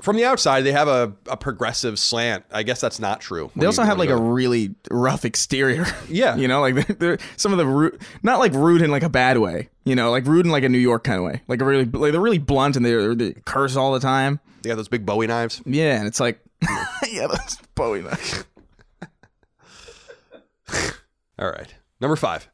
[0.00, 2.44] from the outside they have a, a progressive slant.
[2.50, 3.50] I guess that's not true.
[3.56, 5.86] They also have like a really rough exterior.
[6.08, 6.36] Yeah.
[6.36, 9.08] you know, like they're, they're some of the rude, not like rude in like a
[9.08, 9.68] bad way.
[9.84, 11.42] You know, like rude in like a New York kind of way.
[11.48, 14.40] Like a really, like they're really blunt and they they curse all the time.
[14.62, 15.62] they got those big Bowie knives.
[15.64, 16.40] Yeah, and it's like,
[17.10, 18.02] yeah, those Bowie.
[18.02, 18.44] knives.
[21.38, 21.74] All right.
[22.00, 22.48] Number five.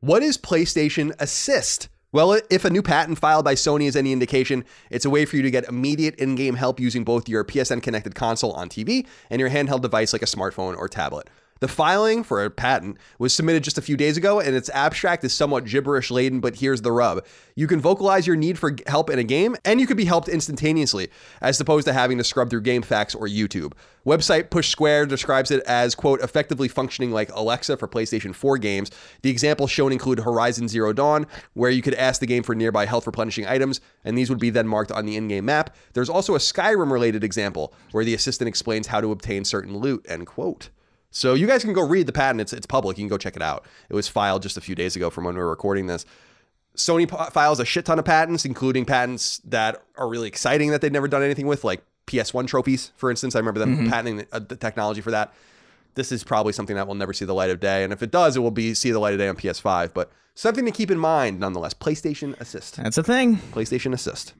[0.00, 1.88] What is PlayStation Assist?
[2.12, 5.36] Well, if a new patent filed by Sony is any indication, it's a way for
[5.36, 9.06] you to get immediate in game help using both your PSN connected console on TV
[9.30, 11.30] and your handheld device like a smartphone or tablet.
[11.60, 15.22] The filing for a patent was submitted just a few days ago, and its abstract
[15.24, 17.22] is somewhat gibberish laden, but here's the rub.
[17.54, 20.28] You can vocalize your need for help in a game, and you can be helped
[20.28, 21.10] instantaneously,
[21.42, 23.74] as opposed to having to scrub through GameFAQs or YouTube.
[24.06, 28.90] Website Push Square describes it as, quote, effectively functioning like Alexa for PlayStation 4 games.
[29.20, 32.86] The examples shown include Horizon Zero Dawn, where you could ask the game for nearby
[32.86, 35.76] health replenishing items, and these would be then marked on the in game map.
[35.92, 40.06] There's also a Skyrim related example, where the assistant explains how to obtain certain loot,
[40.08, 40.70] end quote.
[41.10, 42.40] So you guys can go read the patent.
[42.40, 42.96] It's, it's public.
[42.98, 43.66] You can go check it out.
[43.88, 46.04] It was filed just a few days ago from when we were recording this.
[46.76, 50.80] Sony p- files a shit ton of patents, including patents that are really exciting that
[50.80, 53.34] they've never done anything with, like PS1 trophies, for instance.
[53.34, 55.34] I remember them patenting the, uh, the technology for that.
[55.94, 58.12] This is probably something that will never see the light of day, and if it
[58.12, 59.92] does, it will be see the light of day on PS5.
[59.92, 61.74] But something to keep in mind, nonetheless.
[61.74, 62.76] PlayStation Assist.
[62.76, 63.36] That's a thing.
[63.36, 64.34] PlayStation Assist.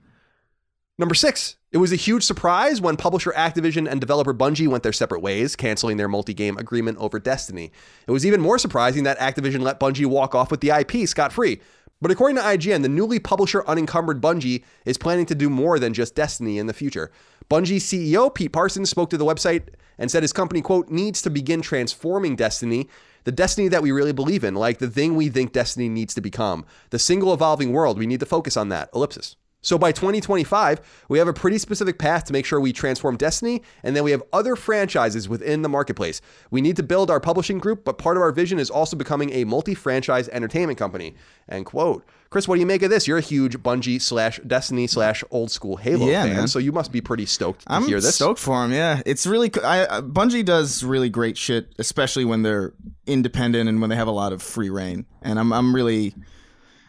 [1.00, 4.92] Number six, it was a huge surprise when publisher Activision and developer Bungie went their
[4.92, 7.72] separate ways, canceling their multi game agreement over Destiny.
[8.06, 11.32] It was even more surprising that Activision let Bungie walk off with the IP scot
[11.32, 11.62] free.
[12.02, 15.94] But according to IGN, the newly publisher unencumbered Bungie is planning to do more than
[15.94, 17.10] just Destiny in the future.
[17.48, 21.30] Bungie CEO Pete Parsons spoke to the website and said his company, quote, needs to
[21.30, 22.90] begin transforming Destiny,
[23.24, 26.20] the Destiny that we really believe in, like the thing we think Destiny needs to
[26.20, 26.66] become.
[26.90, 28.90] The single evolving world, we need to focus on that.
[28.94, 29.36] Ellipsis.
[29.62, 33.62] So by 2025, we have a pretty specific path to make sure we transform Destiny,
[33.82, 36.22] and then we have other franchises within the marketplace.
[36.50, 39.30] We need to build our publishing group, but part of our vision is also becoming
[39.32, 41.14] a multi-franchise entertainment company.
[41.48, 42.04] End quote.
[42.30, 43.08] Chris, what do you make of this?
[43.08, 46.48] You're a huge Bungie slash Destiny slash old school Halo Yeah, fan, man.
[46.48, 48.14] so you must be pretty stoked to I'm hear this.
[48.14, 48.72] stoked for him.
[48.72, 52.72] Yeah, it's really I- Bungie does really great shit, especially when they're
[53.06, 55.06] independent and when they have a lot of free reign.
[55.22, 56.14] And I'm I'm really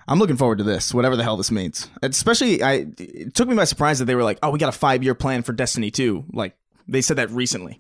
[0.08, 1.90] I'm looking forward to this, whatever the hell this means.
[2.02, 4.78] Especially, I it took me by surprise that they were like, "Oh, we got a
[4.78, 6.26] five year plan for Destiny 2.
[6.34, 6.56] Like
[6.88, 7.80] they said that recently,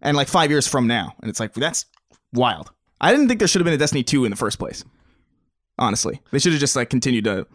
[0.00, 1.86] and like five years from now, and it's like that's
[2.32, 2.70] wild.
[3.00, 4.84] I didn't think there should have been a Destiny 2 in the first place.
[5.78, 7.46] Honestly, they should have just like continued to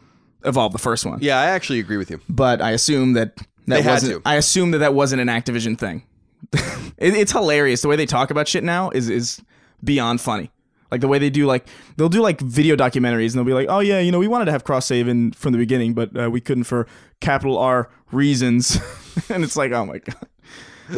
[0.45, 2.19] evolve the first one Yeah, I actually agree with you.
[2.29, 3.35] but I assume that
[3.67, 4.21] that They wasn't.
[4.25, 6.03] I assume that that wasn't an Activision thing.
[6.53, 9.41] it, it's hilarious the way they talk about shit now is is
[9.83, 10.51] beyond funny.
[10.93, 11.65] Like the way they do, like
[11.97, 14.45] they'll do like video documentaries, and they'll be like, "Oh yeah, you know, we wanted
[14.45, 16.85] to have cross save in from the beginning, but uh, we couldn't for
[17.19, 18.77] capital R reasons."
[19.29, 20.27] and it's like, oh my god,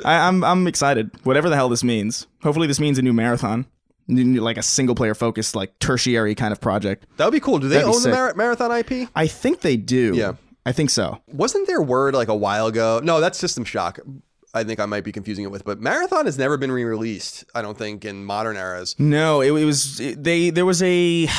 [0.03, 1.11] I, I'm I'm excited.
[1.23, 2.27] Whatever the hell this means.
[2.43, 3.67] Hopefully, this means a new marathon,
[4.09, 7.05] like a single player focused, like tertiary kind of project.
[7.15, 7.59] That would be cool.
[7.59, 8.09] Do they That'd own the.
[8.09, 9.07] Mar- Marathon IP?
[9.15, 10.11] I think they do.
[10.13, 10.33] Yeah.
[10.65, 11.21] I think so.
[11.27, 12.99] Wasn't there word like a while ago?
[13.01, 13.99] No, that's System Shock.
[14.55, 17.43] I think I might be confusing it with, but Marathon has never been re-released.
[17.53, 18.95] I don't think in modern eras.
[18.97, 20.49] No, it, it was it- they.
[20.49, 21.25] There was a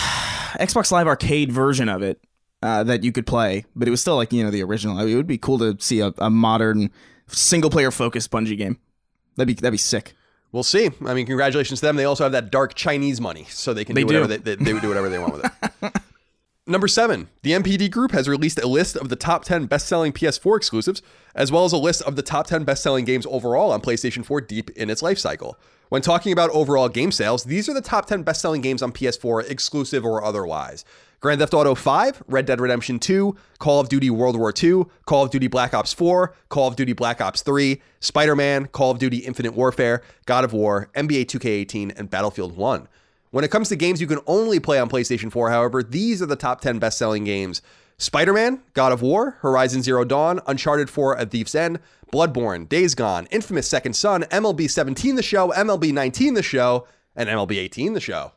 [0.61, 2.21] Xbox Live Arcade version of it
[2.63, 4.99] uh, that you could play, but it was still like you know the original.
[5.01, 6.91] It would be cool to see a, a modern
[7.27, 8.79] single player focused Bungie game.
[9.37, 10.15] That'd be that'd be sick.
[10.53, 10.91] We'll see.
[11.05, 11.97] I mean, congratulations to them.
[11.97, 14.39] They also have that dark Chinese money, so they can They do whatever do.
[14.39, 15.45] they, they, they would do whatever they want with
[15.83, 15.93] it.
[16.69, 20.13] Number seven, the NPD Group has released a list of the top 10 best selling
[20.13, 21.01] PS4 exclusives,
[21.33, 24.25] as well as a list of the top 10 best selling games overall on PlayStation
[24.25, 25.57] 4 deep in its life cycle.
[25.91, 28.91] When talking about overall game sales, these are the top 10 best selling games on
[28.91, 30.85] PS4, exclusive or otherwise.
[31.21, 35.23] Grand Theft Auto 5, Red Dead Redemption 2, Call of Duty World War II, Call
[35.23, 38.99] of Duty Black Ops 4, Call of Duty Black Ops 3, Spider Man, Call of
[38.99, 42.89] Duty Infinite Warfare, God of War, NBA 2K18, and Battlefield 1.
[43.37, 46.27] When it comes to games you can only play on PlayStation 4, however, these are
[46.27, 47.61] the top 10 best selling games
[47.99, 51.79] Spider Man, God of War, Horizon Zero Dawn, Uncharted 4 A Thief's End,
[52.11, 57.29] Bloodborne, Days Gone, Infamous Second Son, MLB 17 The Show, MLB 19 The Show, and
[57.29, 58.33] MLB 18 The Show.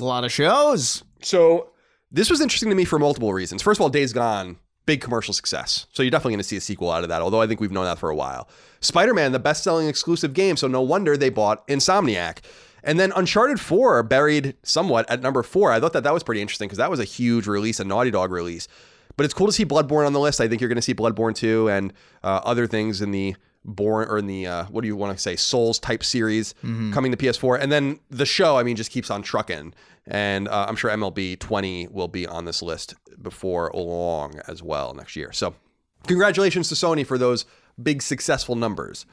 [0.00, 1.04] A lot of shows.
[1.20, 1.72] So
[2.10, 3.60] this was interesting to me for multiple reasons.
[3.60, 4.56] First of all, Days Gone,
[4.86, 5.86] big commercial success.
[5.92, 7.70] So you're definitely going to see a sequel out of that, although I think we've
[7.70, 8.48] known that for a while.
[8.80, 12.38] Spider Man, the best selling exclusive game, so no wonder they bought Insomniac.
[12.84, 15.72] And then Uncharted 4 buried somewhat at number four.
[15.72, 18.10] I thought that that was pretty interesting because that was a huge release, a Naughty
[18.10, 18.68] Dog release.
[19.16, 20.40] But it's cool to see Bloodborne on the list.
[20.40, 24.08] I think you're going to see Bloodborne 2 and uh, other things in the born
[24.08, 26.54] or in the uh, what do you want to say Souls type series
[26.92, 28.58] coming to PS4, and then the show.
[28.58, 29.72] I mean, just keeps on trucking,
[30.06, 34.92] and uh, I'm sure MLB 20 will be on this list before long as well
[34.94, 35.32] next year.
[35.32, 35.54] So,
[36.06, 37.46] congratulations to Sony for those
[37.82, 39.06] big successful numbers.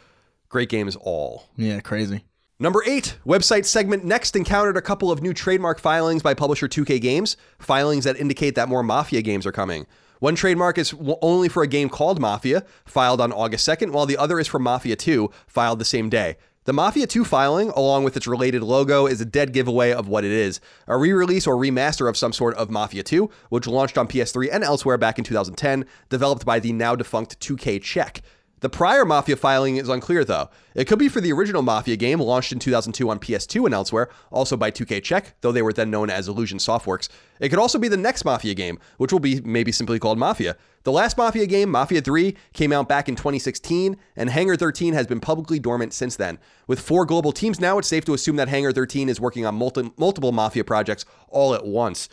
[0.49, 1.47] Great games all.
[1.55, 2.25] Yeah, crazy.
[2.61, 7.35] Number eight, website SegmentNext encountered a couple of new trademark filings by publisher 2K Games,
[7.57, 9.87] filings that indicate that more Mafia games are coming.
[10.19, 10.93] One trademark is
[11.23, 14.59] only for a game called Mafia, filed on August 2nd, while the other is for
[14.59, 16.37] Mafia 2, filed the same day.
[16.65, 20.23] The Mafia 2 filing, along with its related logo, is a dead giveaway of what
[20.23, 23.97] it is a re release or remaster of some sort of Mafia 2, which launched
[23.97, 28.21] on PS3 and elsewhere back in 2010, developed by the now defunct 2K Czech.
[28.61, 30.51] The prior Mafia filing is unclear, though.
[30.75, 34.07] It could be for the original Mafia game, launched in 2002 on PS2 and elsewhere,
[34.29, 37.09] also by 2K Czech, though they were then known as Illusion Softworks.
[37.39, 40.57] It could also be the next Mafia game, which will be maybe simply called Mafia.
[40.83, 45.07] The last Mafia game, Mafia 3, came out back in 2016, and Hangar 13 has
[45.07, 46.37] been publicly dormant since then.
[46.67, 49.55] With four global teams now, it's safe to assume that Hangar 13 is working on
[49.55, 52.09] multi- multiple Mafia projects all at once.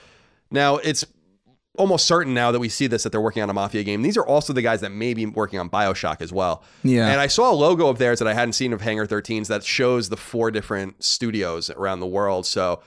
[0.50, 1.04] Now, it's
[1.78, 4.02] almost certain now that we see this that they're working on a mafia game.
[4.02, 6.62] These are also the guys that may be working on Bioshock as well.
[6.82, 7.08] Yeah.
[7.08, 9.64] And I saw a logo of theirs that I hadn't seen of Hangar 13s that
[9.64, 12.44] shows the four different studios around the world.
[12.46, 12.82] So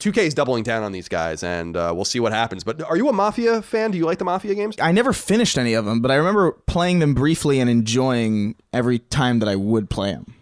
[0.00, 2.64] 2K is doubling down on these guys, and uh, we'll see what happens.
[2.64, 3.90] But are you a Mafia fan?
[3.90, 4.76] Do you like the Mafia games?
[4.80, 8.98] I never finished any of them, but I remember playing them briefly and enjoying every
[8.98, 10.34] time that I would play them.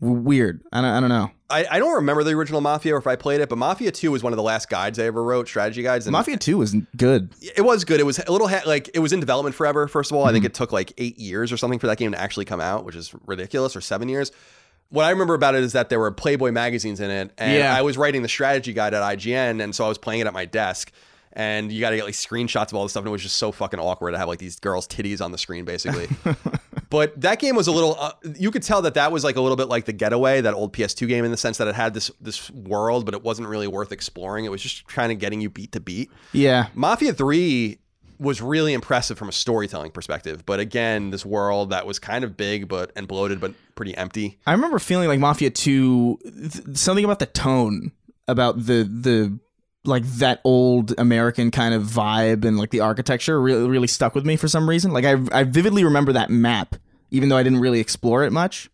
[0.00, 0.62] Weird.
[0.72, 1.30] I don't, I don't know.
[1.48, 4.10] I, I don't remember the original Mafia or if I played it, but Mafia 2
[4.10, 6.06] was one of the last guides I ever wrote, strategy guides.
[6.06, 7.32] And Mafia 2 was good.
[7.40, 8.00] It was good.
[8.00, 9.86] It was a little ha- like it was in development forever.
[9.86, 10.46] First of all, I think hmm.
[10.46, 12.96] it took like eight years or something for that game to actually come out, which
[12.96, 14.32] is ridiculous, or seven years.
[14.88, 17.74] What I remember about it is that there were Playboy magazines in it, and Yeah.
[17.74, 20.32] I was writing the strategy guide at IGN, and so I was playing it at
[20.32, 20.92] my desk.
[21.32, 23.36] And you got to get like screenshots of all this stuff, and it was just
[23.36, 26.08] so fucking awkward to have like these girls' titties on the screen, basically.
[26.96, 27.94] but that game was a little.
[28.00, 30.54] Uh, you could tell that that was like a little bit like the Getaway, that
[30.54, 33.46] old PS2 game, in the sense that it had this this world, but it wasn't
[33.48, 34.46] really worth exploring.
[34.46, 36.10] It was just kind of getting you beat to beat.
[36.32, 36.68] Yeah.
[36.74, 37.78] Mafia 3
[38.18, 42.34] was really impressive from a storytelling perspective, but again, this world that was kind of
[42.34, 44.38] big but and bloated but pretty empty.
[44.46, 47.92] I remember feeling like Mafia 2 th- something about the tone
[48.26, 49.38] about the the
[49.84, 54.24] like that old American kind of vibe and like the architecture really really stuck with
[54.24, 54.92] me for some reason.
[54.92, 56.76] Like I I vividly remember that map
[57.10, 58.70] even though I didn't really explore it much.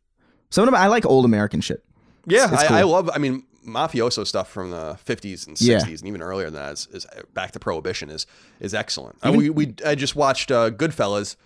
[0.51, 1.83] Some of I like old American shit.
[2.27, 2.77] Yeah, It's I, cool.
[2.77, 3.11] I love.
[3.13, 5.79] I mean, mafioso stuff from the 50s and 60s Yeah.
[5.85, 8.27] and even earlier than that is, is back to prohibition is
[8.61, 9.17] is excellent.
[9.25, 11.37] Uh, we we I just watched uh, Goodfellas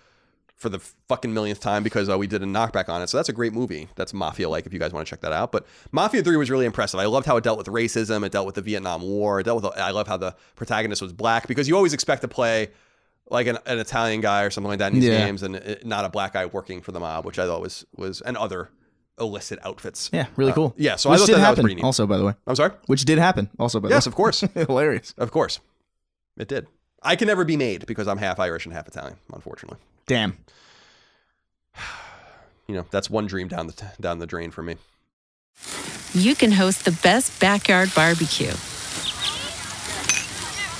[0.55, 3.07] for the fucking millionth time because uh, we did a knockback on it.
[3.07, 3.87] So that's a great movie.
[3.95, 5.51] That's mafia like if you guys want to check that out.
[5.51, 6.99] But Mafia 3 was really impressive.
[6.99, 9.61] I loved how it dealt with racism, it dealt with the Vietnam War, it dealt
[9.61, 12.69] with I love how the protagonist was black because you always expect to play
[13.29, 15.25] like an, an Italian guy or something like that in these Yeah.
[15.25, 17.85] games and it, not a black guy working for the mob, which I thought was
[17.95, 18.69] was and other
[19.19, 20.09] illicit outfits.
[20.13, 20.73] Yeah, really Uh, cool.
[20.77, 21.83] yeah, so I thought did that, that was happen pretty neat.
[21.83, 22.33] also by the way.
[22.45, 22.71] I'm sorry?
[22.85, 24.11] Which did happen also by the Yes, way.
[24.11, 24.39] of course.
[24.53, 25.13] Hilarious.
[25.17, 25.59] Of course.
[26.37, 26.67] It did.
[27.03, 29.79] I can never be made because I'm half Irish and half Italian, unfortunately.
[30.05, 30.37] Damn.
[32.67, 34.75] You know, that's one dream down the down the drain for me.
[36.13, 38.51] you can host the best backyard barbecue.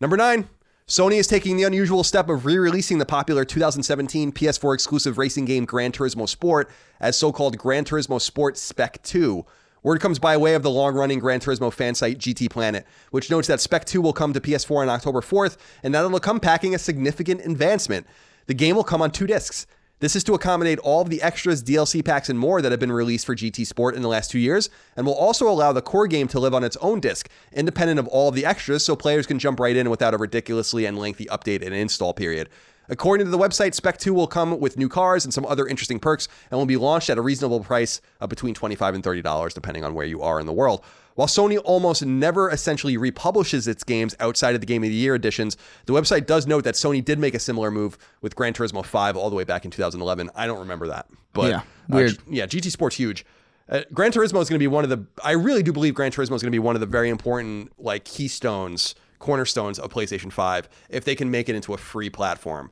[0.00, 0.48] Number nine,
[0.86, 5.64] Sony is taking the unusual step of re-releasing the popular 2017 PS4 exclusive racing game
[5.64, 6.70] Gran Turismo Sport
[7.00, 9.44] as so-called Gran Turismo Sport Spec 2.
[9.82, 13.48] Word comes by way of the long-running Gran Turismo fan site GT Planet, which notes
[13.48, 16.76] that Spec 2 will come to PS4 on October 4th, and that it'll come packing
[16.76, 18.06] a significant advancement.
[18.46, 19.66] The game will come on two discs.
[20.00, 22.92] This is to accommodate all of the extras, DLC packs, and more that have been
[22.92, 26.06] released for GT Sport in the last two years, and will also allow the core
[26.06, 29.26] game to live on its own disc, independent of all of the extras, so players
[29.26, 32.48] can jump right in without a ridiculously and lengthy update and install period.
[32.88, 35.98] According to the website, Spec 2 will come with new cars and some other interesting
[35.98, 39.84] perks and will be launched at a reasonable price of between 25 and $30, depending
[39.84, 40.82] on where you are in the world.
[41.14, 45.16] While Sony almost never essentially republishes its games outside of the Game of the Year
[45.16, 45.56] editions,
[45.86, 49.16] the website does note that Sony did make a similar move with Gran Turismo 5
[49.16, 50.30] all the way back in 2011.
[50.36, 51.06] I don't remember that.
[51.32, 52.10] But Yeah, uh, weird.
[52.12, 53.26] G- yeah, GT Sport's huge.
[53.68, 55.04] Uh, Gran Turismo is going to be one of the.
[55.22, 57.72] I really do believe Gran Turismo is going to be one of the very important
[57.78, 62.70] like keystones, cornerstones of PlayStation Five if they can make it into a free platform,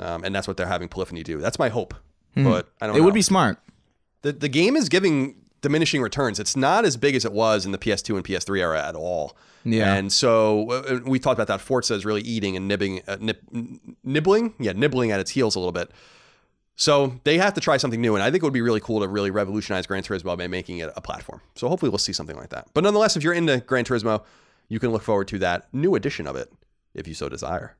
[0.00, 1.38] um, and that's what they're having Polyphony do.
[1.38, 1.94] That's my hope.
[2.34, 2.94] But I don't.
[2.94, 3.04] It know.
[3.06, 3.58] would be smart.
[4.22, 6.38] the the game is giving diminishing returns.
[6.38, 9.36] It's not as big as it was in the PS2 and PS3 era at all.
[9.64, 9.94] Yeah.
[9.94, 11.60] And so uh, we talked about that.
[11.60, 13.38] Forza is really eating and nibbling, uh, nib,
[14.04, 15.90] nibbling, yeah, nibbling at its heels a little bit.
[16.76, 19.00] So they have to try something new, and I think it would be really cool
[19.00, 21.40] to really revolutionize Gran Turismo by making it a platform.
[21.56, 22.68] So hopefully we'll see something like that.
[22.72, 24.22] But nonetheless, if you're into Gran Turismo,
[24.68, 26.52] you can look forward to that new edition of it
[26.94, 27.76] if you so desire.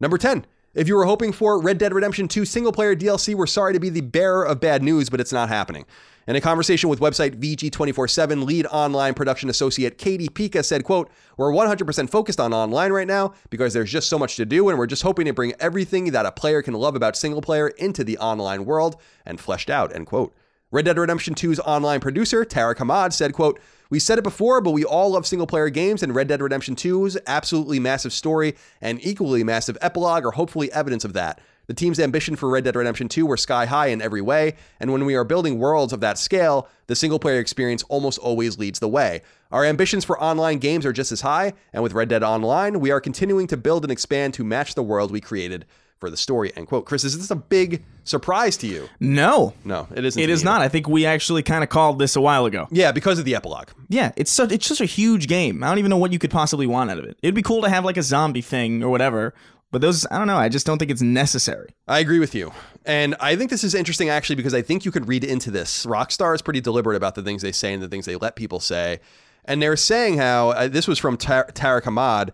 [0.00, 0.46] Number 10.
[0.74, 3.80] If you were hoping for Red Dead Redemption 2 single player DLC, we're sorry to
[3.80, 5.86] be the bearer of bad news, but it's not happening.
[6.28, 11.50] In a conversation with website VG247, lead online production associate Katie Pika said, quote, We're
[11.50, 14.86] 100% focused on online right now because there's just so much to do, and we're
[14.86, 18.18] just hoping to bring everything that a player can love about single player into the
[18.18, 20.36] online world and fleshed out, end quote.
[20.70, 23.58] Red Dead Redemption 2's online producer, Tarek Hamad, said, quote,
[23.90, 26.76] We said it before, but we all love single player games, and Red Dead Redemption
[26.76, 31.40] 2's absolutely massive story and equally massive epilogue are hopefully evidence of that.
[31.68, 34.92] The team's ambition for Red Dead Redemption 2 were sky high in every way, and
[34.92, 38.78] when we are building worlds of that scale, the single player experience almost always leads
[38.78, 39.22] the way.
[39.50, 42.90] Our ambitions for online games are just as high, and with Red Dead Online, we
[42.90, 45.64] are continuing to build and expand to match the world we created
[45.98, 46.52] for the story.
[46.56, 46.84] End quote.
[46.86, 48.88] Chris, is this a big surprise to you?
[49.00, 50.20] No, No, it isn't.
[50.22, 50.50] it is either.
[50.50, 50.62] not.
[50.62, 52.66] I think we actually kind of called this a while ago.
[52.70, 53.68] Yeah, because of the epilogue.
[53.88, 55.62] Yeah, it's such it's just a huge game.
[55.62, 57.18] I don't even know what you could possibly want out of it.
[57.22, 59.34] It'd be cool to have like a zombie thing or whatever,
[59.70, 60.36] but those I don't know.
[60.38, 61.68] I just don't think it's necessary.
[61.86, 62.52] I agree with you.
[62.86, 65.84] And I think this is interesting actually because I think you could read into this.
[65.84, 68.60] Rockstar is pretty deliberate about the things they say and the things they let people
[68.60, 69.00] say.
[69.44, 72.30] And they're saying how uh, this was from Tar- Tarek Hamad.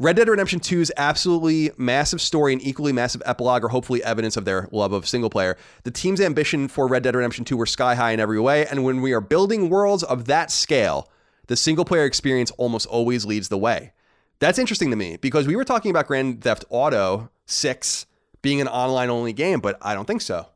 [0.00, 4.44] Red Dead Redemption 2's absolutely massive story and equally massive epilogue are hopefully evidence of
[4.44, 5.56] their love of single player.
[5.82, 8.84] The team's ambition for Red Dead Redemption 2 were sky high in every way, and
[8.84, 11.10] when we are building worlds of that scale,
[11.48, 13.90] the single player experience almost always leads the way.
[14.38, 18.06] That's interesting to me because we were talking about Grand Theft Auto 6
[18.40, 20.46] being an online only game, but I don't think so.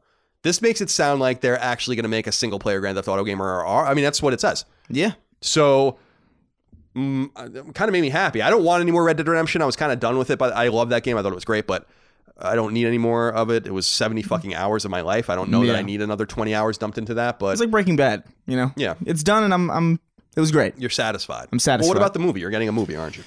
[0.43, 3.09] This makes it sound like they're actually going to make a single player Grand Theft
[3.09, 4.67] Auto game, or, I mean, that's what it says.
[4.89, 5.15] Yeah.
[5.41, 5.99] So,
[6.97, 8.43] mm, kind of made me happy.
[8.43, 9.63] I don't want any more Red Dead Redemption.
[9.63, 11.17] I was kind of done with it, but I love that game.
[11.17, 11.87] I thought it was great, but
[12.39, 13.67] I don't need any more of it.
[13.67, 15.31] It was 70 fucking hours of my life.
[15.31, 17.71] I don't know that I need another 20 hours dumped into that, but It's like
[17.71, 18.73] Breaking Bad, you know?
[18.77, 18.95] Yeah.
[19.07, 20.01] It's done and I'm I'm
[20.35, 20.79] it was great.
[20.79, 21.45] you're satisfied.
[21.45, 21.89] I'm Well, satisfied.
[21.89, 22.41] what about the movie?
[22.41, 23.23] You're getting a movie, aren't you?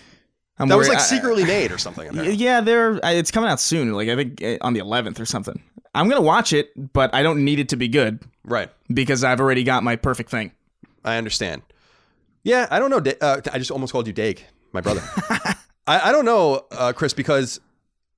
[0.58, 2.08] I'm That was worried- like I- secretly made or something.
[2.10, 2.34] Apparently.
[2.44, 3.94] yeah, they're it's coming out soon.
[3.94, 5.62] Like I think uh, on the 11th or something.
[5.94, 8.70] I'm going to watch it, but I don't need it to be good Right.
[8.94, 10.52] because I've already got my perfect thing.
[11.06, 11.62] I understand.
[12.46, 13.12] Yeah, I don't know.
[13.20, 15.02] Uh, I just almost called you Dake, my brother.
[15.88, 17.60] I, I don't know, uh, Chris, because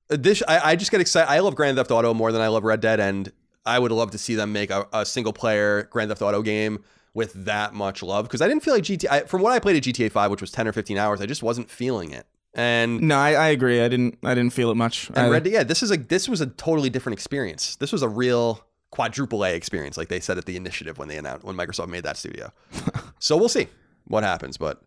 [0.08, 1.30] this I, I just get excited.
[1.30, 3.32] I love Grand Theft Auto more than I love Red Dead, and
[3.64, 6.84] I would love to see them make a, a single player Grand Theft Auto game
[7.14, 9.26] with that much love because I didn't feel like GTA.
[9.28, 11.42] From what I played at GTA Five, which was ten or fifteen hours, I just
[11.42, 12.26] wasn't feeling it.
[12.54, 13.80] And No, I, I agree.
[13.80, 15.08] I didn't I didn't feel it much.
[15.08, 17.76] and I- Red Dead, yeah, this is a this was a totally different experience.
[17.76, 21.16] This was a real quadruple A experience, like they said at the initiative when they
[21.16, 22.52] announced when Microsoft made that studio.
[23.18, 23.68] so we'll see
[24.08, 24.82] what happens, but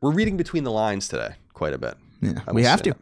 [0.00, 1.94] we're reading between the lines today quite a bit.
[2.20, 2.90] yeah, I we have to.
[2.90, 2.98] that.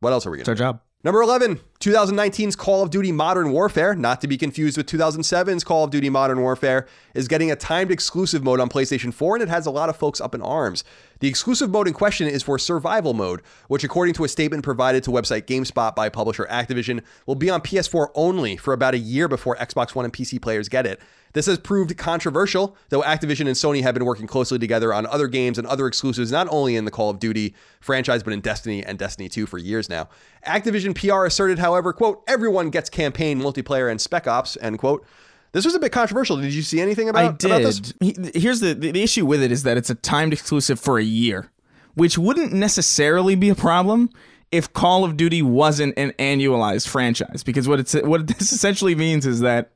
[0.00, 0.50] What else are we going to?
[0.50, 0.80] It's our job.
[1.02, 5.84] Number 11, 2019's Call of Duty Modern Warfare, not to be confused with 2007's Call
[5.84, 9.48] of Duty Modern Warfare, is getting a timed exclusive mode on PlayStation 4, and it
[9.48, 10.84] has a lot of folks up in arms.
[11.20, 15.02] The exclusive mode in question is for Survival Mode, which, according to a statement provided
[15.04, 19.26] to website GameSpot by publisher Activision, will be on PS4 only for about a year
[19.26, 21.00] before Xbox One and PC players get it.
[21.32, 25.28] This has proved controversial, though Activision and Sony have been working closely together on other
[25.28, 28.84] games and other exclusives, not only in the Call of Duty franchise, but in Destiny
[28.84, 30.08] and Destiny 2 for years now.
[30.46, 35.06] Activision PR asserted, however, quote, everyone gets campaign, multiplayer, and spec ops, end quote.
[35.52, 36.36] This was a bit controversial.
[36.36, 37.80] Did you see anything about, I about this?
[37.80, 38.34] did.
[38.36, 41.02] Here's the, the the issue with it is that it's a timed exclusive for a
[41.02, 41.50] year,
[41.94, 44.10] which wouldn't necessarily be a problem
[44.52, 47.42] if Call of Duty wasn't an annualized franchise.
[47.42, 49.72] Because what it's what this essentially means is that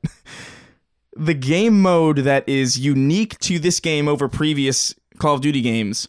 [1.15, 6.07] the game mode that is unique to this game over previous Call of Duty games.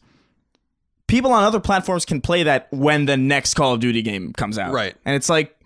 [1.07, 4.59] People on other platforms can play that when the next Call of Duty game comes
[4.59, 4.73] out.
[4.73, 4.97] Right.
[5.05, 5.57] And it's like,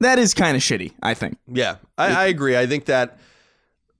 [0.00, 1.38] that is kind of shitty, I think.
[1.46, 2.56] Yeah, I, I agree.
[2.56, 3.18] I think that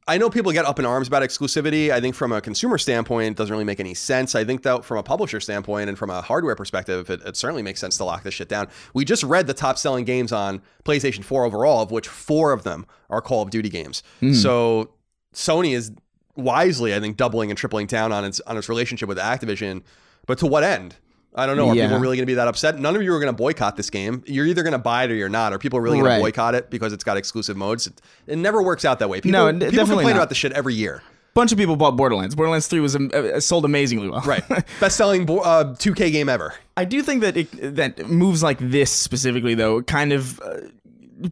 [0.09, 1.91] I know people get up in arms about exclusivity.
[1.91, 4.35] I think from a consumer standpoint, it doesn't really make any sense.
[4.35, 7.63] I think that from a publisher standpoint and from a hardware perspective, it, it certainly
[7.63, 8.69] makes sense to lock this shit down.
[8.95, 12.63] We just read the top selling games on PlayStation 4 overall, of which four of
[12.63, 14.03] them are Call of Duty games.
[14.21, 14.33] Hmm.
[14.33, 14.93] So
[15.35, 15.93] Sony is
[16.37, 19.83] wisely, I think, doubling and tripling down on its on its relationship with Activision.
[20.27, 20.97] But to what end?
[21.35, 21.69] I don't know.
[21.69, 21.87] Are Yeah.
[21.87, 22.79] people really going to be that upset?
[22.81, 24.23] None of you are going to boycott this game.
[24.27, 25.53] You're either going to buy it or you're not.
[25.53, 26.17] Are people really going Right.
[26.17, 27.87] to boycott it because it's got exclusive modes?
[27.87, 29.21] It, it never works out that way.
[29.21, 30.17] People, No, people definitely complain not.
[30.17, 31.03] about this shit every year.
[31.35, 32.35] bunch of people bought Borderlands.
[32.35, 34.23] Borderlands 3 was um, uh, sold amazingly well.
[34.23, 34.43] Right.
[34.81, 36.55] Best selling bo- uh, 2K game ever.
[36.77, 40.57] I do think that it, that moves like this specifically though kind of uh,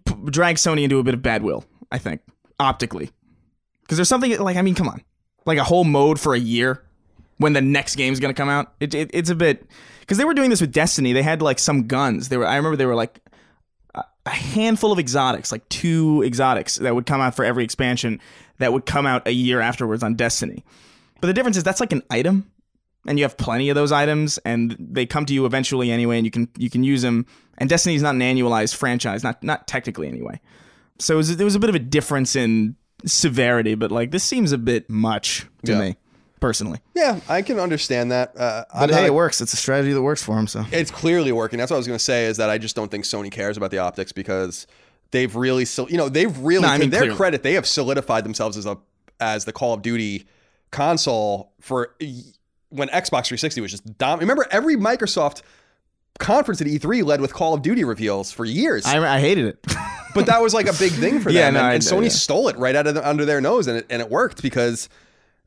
[0.05, 2.21] p- drag Sony into a bit of bad will, I think,
[2.61, 3.11] optically.
[3.89, 5.03] Cuz there's something like I mean, come on.
[5.45, 6.83] Like a whole mode for a year
[7.39, 8.73] when the next game's going to come out.
[8.81, 9.67] It, it, it's a bit
[10.07, 11.13] cuz they were doing this with Destiny.
[11.13, 12.29] They had like some guns.
[12.29, 13.21] They were I remember they were like
[13.95, 18.21] a handful of exotics, like two exotics that would come out for every expansion
[18.59, 20.65] that would come out a year afterwards on Destiny.
[21.21, 22.51] But the difference is that's like an item
[23.07, 26.25] and you have plenty of those items and they come to you eventually anyway and
[26.27, 27.25] you can you can use them
[27.59, 30.41] and Destiny is not an annualized franchise, not not technically anyway.
[30.99, 34.25] So it was, there was a bit of a difference in severity, but like this
[34.25, 35.81] seems a bit much to Yeah.
[35.81, 35.97] me
[36.41, 36.79] personally.
[36.95, 38.37] Yeah, I can understand that.
[38.39, 39.41] Uh, But hey, it works.
[39.41, 40.47] It's a strategy that works for him.
[40.47, 41.59] So It's clearly working.
[41.59, 42.27] That's what I was going to say.
[42.27, 44.67] Is that I just don't think Sony cares about the optics because
[45.13, 47.17] they've really, sol- you know, they've really, No, I mean, their clearly.
[47.17, 48.77] credit, they have solidified themselves as a
[49.19, 50.27] as the Call of Duty
[50.71, 51.95] console for
[52.69, 54.19] when Xbox 360 was just dom.
[54.21, 55.41] Remember, every Microsoft
[56.19, 59.65] conference at E3 led with Call of Duty reveals for years, I, I hated it.
[60.15, 61.37] but that was like a big thing for them.
[61.37, 62.09] Yeah, no, and, I- and Sony yeah.
[62.11, 64.89] stole it right out of the, under their nose, and it, and it worked because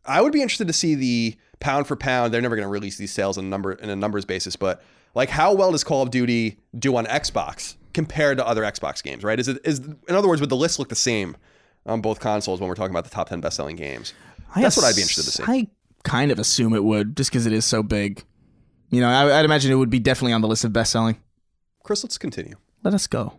[0.06, 2.34] I would be interested to see the pound for pound.
[2.34, 4.82] They're never going to release these sales in a number in a numbers basis, but
[5.16, 9.24] like how well does Call of Duty do on Xbox compared to other Xbox games?
[9.24, 9.40] Right?
[9.40, 11.38] Is it is in other words, would the list look the same
[11.86, 14.14] on both consoles when we're talking about the top ten best selling games?
[14.56, 15.44] That's what I'd be interested to see.
[15.46, 15.68] I
[16.04, 18.24] kind of assume it would, just because it is so big.
[18.90, 21.22] You know, I, I'd imagine it would be definitely on the list of best selling.
[21.84, 22.56] Chris, let's continue.
[22.84, 23.34] Let us go.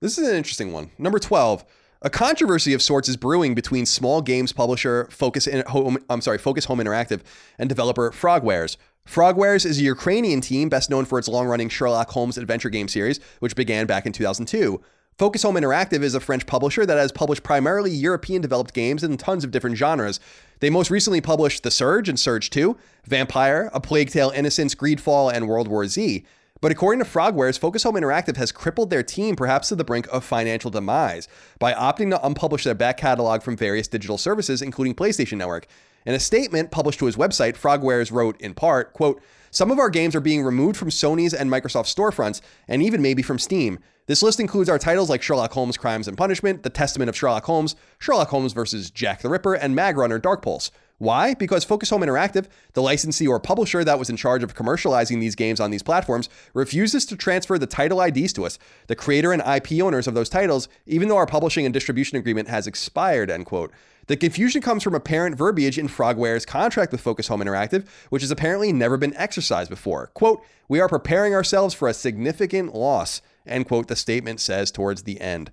[0.00, 0.90] This is an interesting one.
[0.98, 1.64] Number 12.
[2.06, 6.38] A controversy of sorts is brewing between small games publisher Focus in Home I'm sorry,
[6.38, 7.22] Focus Home Interactive
[7.58, 8.76] and developer Frogwares.
[9.04, 13.18] Frogwares is a Ukrainian team best known for its long-running Sherlock Holmes adventure game series,
[13.40, 14.80] which began back in 2002.
[15.18, 19.16] Focus Home Interactive is a French publisher that has published primarily European developed games in
[19.16, 20.20] tons of different genres.
[20.60, 22.78] They most recently published The Surge and Surge 2,
[23.10, 26.24] Vampyr, A Plague Tale Innocence, Greedfall, and World War Z.
[26.60, 30.08] But according to Frogwares, Focus Home Interactive has crippled their team perhaps to the brink
[30.10, 31.28] of financial demise
[31.58, 35.66] by opting to unpublish their back catalog from various digital services, including PlayStation Network.
[36.06, 39.20] In a statement published to his website, Frogwares wrote in part, quote,
[39.50, 43.22] some of our games are being removed from Sony's and Microsoft storefronts, and even maybe
[43.22, 43.78] from Steam.
[44.06, 47.44] This list includes our titles like Sherlock Holmes Crimes and Punishment, The Testament of Sherlock
[47.44, 48.90] Holmes, Sherlock Holmes vs.
[48.90, 50.70] Jack the Ripper, and Mag Runner Dark Pulse.
[50.98, 51.34] Why?
[51.34, 55.34] Because Focus Home Interactive, the licensee or publisher that was in charge of commercializing these
[55.34, 59.42] games on these platforms, refuses to transfer the title IDs to us, the creator and
[59.42, 63.44] IP owners of those titles, even though our publishing and distribution agreement has expired, end
[63.44, 63.72] quote.
[64.06, 68.30] The confusion comes from apparent verbiage in Frogware's contract with Focus Home Interactive, which has
[68.30, 70.12] apparently never been exercised before.
[70.14, 75.02] Quote, we are preparing ourselves for a significant loss, end quote, the statement says towards
[75.02, 75.50] the end.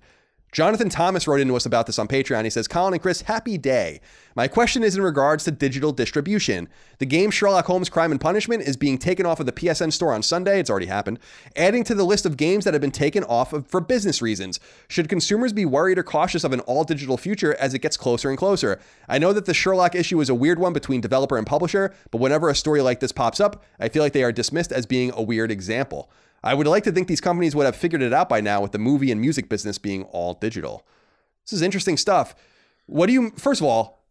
[0.54, 2.44] Jonathan Thomas wrote into us about this on Patreon.
[2.44, 4.00] He says, Colin and Chris, happy day.
[4.36, 6.68] My question is in regards to digital distribution.
[6.98, 10.12] The game Sherlock Holmes Crime and Punishment is being taken off of the PSN store
[10.12, 10.60] on Sunday.
[10.60, 11.18] It's already happened.
[11.56, 14.60] Adding to the list of games that have been taken off of for business reasons.
[14.86, 18.28] Should consumers be worried or cautious of an all digital future as it gets closer
[18.28, 18.78] and closer?
[19.08, 22.20] I know that the Sherlock issue is a weird one between developer and publisher, but
[22.20, 25.10] whenever a story like this pops up, I feel like they are dismissed as being
[25.16, 26.08] a weird example.
[26.44, 28.72] I would like to think these companies would have figured it out by now with
[28.72, 30.86] the movie and music business being all digital.
[31.44, 32.34] This is interesting stuff.
[32.86, 34.04] What do you, first of all,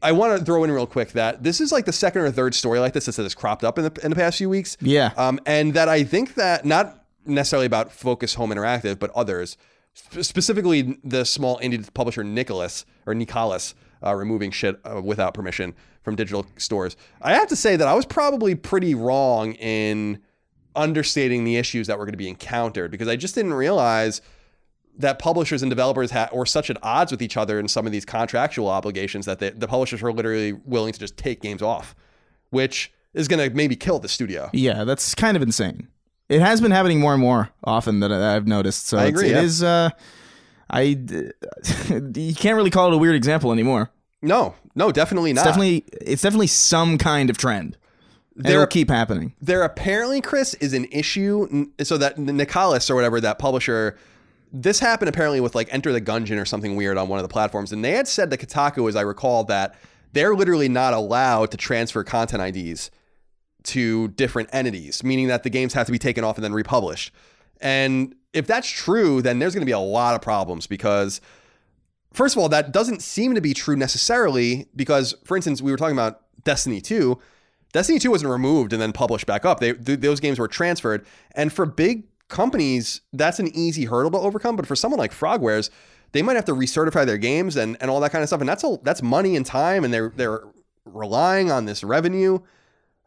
[0.00, 2.54] I want to throw in real quick that this is like the second or third
[2.54, 4.78] story like this that has cropped up in the, in the past few weeks.
[4.80, 5.12] Yeah.
[5.16, 9.58] Um, and that I think that not necessarily about Focus Home Interactive, but others,
[9.92, 16.14] specifically the small indie publisher Nicholas or Nicholas, uh, removing shit uh, without permission from
[16.14, 16.96] digital stores.
[17.20, 20.20] I have to say that I was probably pretty wrong in
[20.76, 24.20] understating the issues that were going to be encountered because I just didn't realize
[24.98, 27.92] that publishers and developers ha- were such at odds with each other in some of
[27.92, 31.94] these contractual obligations that they, the publishers were literally willing to just take games off,
[32.50, 34.50] which is going to maybe kill the studio.
[34.52, 35.88] Yeah, that's kind of insane.
[36.28, 38.86] It has been happening more and more often that I've noticed.
[38.86, 39.42] So I it's- agree, It yeah.
[39.42, 39.90] is, Uh,
[40.70, 40.80] I
[42.14, 43.90] you can't really call it a weird example anymore.
[44.20, 45.44] No, no, definitely It's not.
[45.44, 47.76] definitely it's definitely some kind of trend.
[48.44, 49.34] It'll keep happening.
[49.40, 51.66] there apparently, Chris, is an issue.
[51.82, 53.98] So that Nicholas or whatever that publisher
[54.52, 57.28] this happened apparently with like Enter the Gungeon or something weird on one of the
[57.28, 59.74] platforms, and they had said to Kotaku, as I recall, that
[60.12, 62.90] they're literally not allowed to transfer content IDs
[63.64, 67.12] to different entities, meaning that the games have to be taken off and then republished.
[67.60, 71.20] And if that's true, then there's going to be a lot of problems because,
[72.12, 74.68] first of all, that doesn't seem to be true necessarily.
[74.74, 77.18] Because, for instance, we were talking about Destiny 2.
[77.72, 79.60] Destiny 2 wasn't removed and then published back up.
[79.60, 81.04] They, th- those games were transferred.
[81.32, 84.56] And for big companies, that's an easy hurdle to overcome.
[84.56, 85.70] But for someone like Frogwares,
[86.12, 88.40] they might have to recertify their games and, and all that kind of stuff.
[88.40, 90.42] And that's a, that's money and time, and they're they're
[90.86, 92.38] relying on this revenue.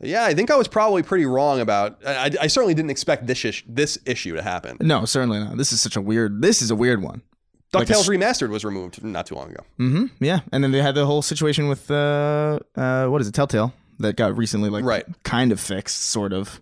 [0.04, 2.00] Yeah, I think I was probably pretty wrong about.
[2.06, 4.78] I, I certainly didn't expect this ish, this issue to happen.
[4.82, 5.58] No, certainly not.
[5.58, 6.42] This is such a weird.
[6.42, 7.22] This is a weird one.
[7.74, 9.64] Like DuckTales s- Remastered was removed not too long ago.
[9.80, 10.06] Mm-hmm.
[10.24, 13.74] Yeah, and then they had the whole situation with uh, uh, what is it, Telltale,
[14.02, 15.06] that got recently like Right.
[15.24, 16.62] kind of fixed, sort of.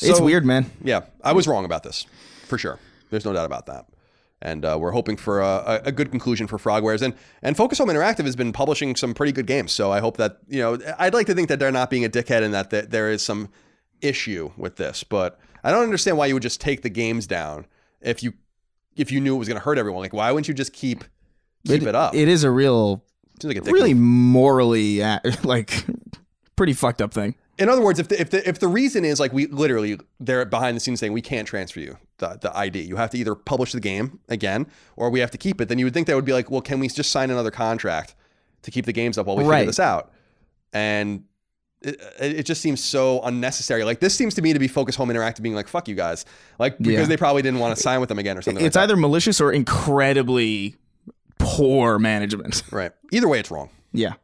[0.00, 0.70] it's weird, man.
[0.82, 2.06] Yeah, I was wrong about this
[2.46, 2.78] for sure.
[3.10, 3.86] There's no doubt about that.
[4.42, 7.00] And uh, we're hoping for a, a- good conclusion for Frogwares.
[7.00, 9.72] And and Focus Home Interactive has been publishing some pretty good games.
[9.72, 12.10] So I hope that you know I'd like to think that they're not being a
[12.10, 13.48] dickhead and that th- there is some
[14.02, 15.02] issue with this.
[15.02, 17.64] But I don't understand why you would just take the games down
[18.02, 18.34] if you
[18.96, 20.02] if you knew it was going to hurt everyone.
[20.02, 21.04] Like why wouldn't you just keep
[21.66, 22.14] keep it, up?
[22.14, 23.02] It is a real,
[23.40, 25.86] Seems like a really morally uh, like
[26.56, 27.34] pretty fucked up thing.
[27.58, 30.44] In other words, if the, if the if the reason is like we literally they're
[30.44, 33.34] behind the scenes saying we can't transfer you the, the ID, you have to either
[33.36, 34.66] publish the game again
[34.96, 35.68] or we have to keep it.
[35.68, 38.16] Then you would think that would be like, well, can we just sign another contract
[38.62, 39.58] to keep the games up while we Right.
[39.60, 40.10] figure this out?
[40.72, 41.24] And
[41.80, 43.84] it, it just seems so unnecessary.
[43.84, 46.24] Like this seems to me to be Focus Home Interactive being like, fuck you guys,
[46.58, 47.04] like because Yeah.
[47.04, 48.64] they probably didn't want to sign with them again or something.
[48.66, 50.74] It's like either malicious or incredibly
[51.38, 52.64] poor management.
[52.72, 52.90] right.
[53.12, 53.70] Either way, it's wrong.
[53.92, 54.14] yeah.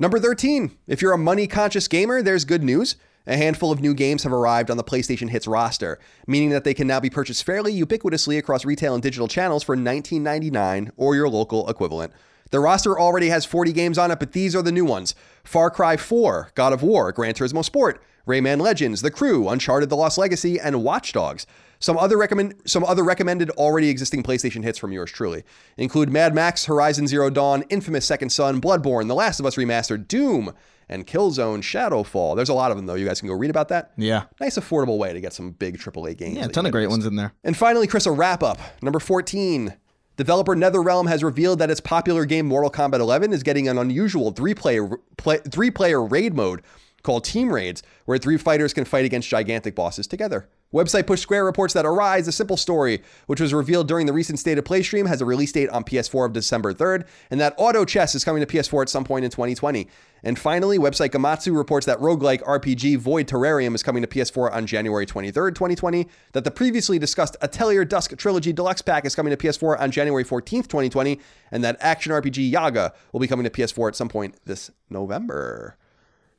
[0.00, 0.70] Number 13.
[0.86, 2.94] If you're a money conscious gamer, there's good news.
[3.26, 6.72] A handful of new games have arrived on the PlayStation Hits roster, meaning that they
[6.72, 11.28] can now be purchased fairly ubiquitously across retail and digital channels for $19.99 or your
[11.28, 12.12] local equivalent.
[12.52, 15.68] The roster already has 40 games on it, but these are the new ones Far
[15.68, 20.16] Cry 4, God of War, Gran Turismo Sport, Rayman Legends, The Crew, Uncharted The Lost
[20.16, 21.44] Legacy, and Watch Dogs.
[21.80, 25.44] Some other recommend some other recommended already existing PlayStation hits from yours truly
[25.76, 30.08] include Mad Max, Horizon Zero Dawn, Infamous Second Son, Bloodborne, The Last of Us Remastered,
[30.08, 30.52] Doom,
[30.88, 32.34] and Killzone Shadowfall.
[32.34, 32.94] There's a lot of them though.
[32.94, 33.92] You guys can go read about that.
[33.96, 34.24] Yeah.
[34.40, 36.36] Nice affordable way to get some big AAA games.
[36.36, 37.32] Yeah, a ton of great ones in there.
[37.44, 38.58] And finally, Chris, a wrap up.
[38.82, 39.74] Number 14.
[40.16, 44.32] Developer NetherRealm has revealed that its popular game Mortal Kombat 11 is getting an unusual
[44.32, 46.62] three-player play, three-player raid mode
[47.04, 50.48] called Team Raids, where three fighters can fight against gigantic bosses together.
[50.72, 54.38] Website Push Square reports that Arise, a simple story, which was revealed during the recent
[54.38, 57.54] State of Play stream, has a release date on PS4 of December 3rd, and that
[57.56, 59.88] Auto Chess is coming to PS4 at some point in 2020.
[60.22, 64.66] And finally, website Gematsu reports that roguelike RPG Void Terrarium is coming to PS4 on
[64.66, 69.38] January 23rd, 2020, that the previously discussed Atelier Dusk Trilogy Deluxe Pack is coming to
[69.38, 71.18] PS4 on January 14th, 2020,
[71.50, 75.78] and that action RPG Yaga will be coming to PS4 at some point this November.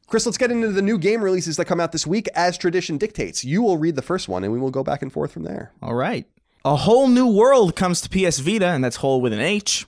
[0.10, 2.98] Chris, let's get into the new game releases that come out this week as tradition
[2.98, 3.46] dictates.
[3.46, 5.72] You will read the first one and we will go back and forth from there.
[5.84, 6.26] All right.
[6.66, 9.86] A whole new world comes to PS Vita, and that's whole with an H.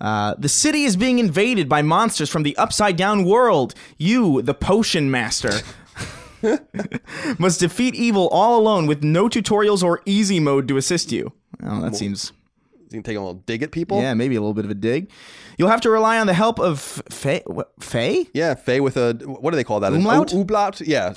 [0.00, 3.74] Uh, the city is being invaded by monsters from the upside down world.
[3.98, 5.52] You, the potion master,
[7.38, 11.32] must defeat evil all alone with no tutorials or easy mode to assist you.
[11.62, 12.32] Oh, that seems.
[12.90, 14.00] You can take a little dig at people.
[14.00, 15.10] Yeah, maybe a little bit of a dig.
[15.58, 16.80] You'll have to rely on the help of
[17.10, 18.26] Faye.
[18.34, 19.92] Yeah, Faye with a, what do they call that?
[19.92, 20.32] Umlaut?
[20.32, 20.80] u- Umlaut?
[20.80, 21.14] Yeah,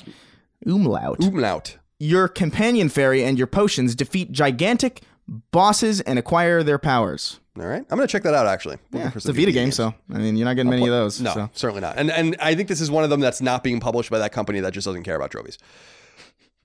[0.66, 1.22] Umlaut.
[1.22, 1.78] Umlaut.
[1.98, 5.02] Your companion fairy and your potions defeat gigantic
[5.50, 7.40] bosses and acquire their powers.
[7.58, 7.84] All right.
[7.88, 8.78] I'm going to check that out actually.
[8.90, 9.76] Looking Yeah, it's a Vita Vita game, games.
[9.76, 11.20] so I mean, you're not getting many of those.
[11.20, 11.50] No, so.
[11.54, 11.96] certainly not.
[11.96, 14.32] And and I think this is one of them that's not being published by that
[14.32, 15.58] company that just doesn't care about trophies.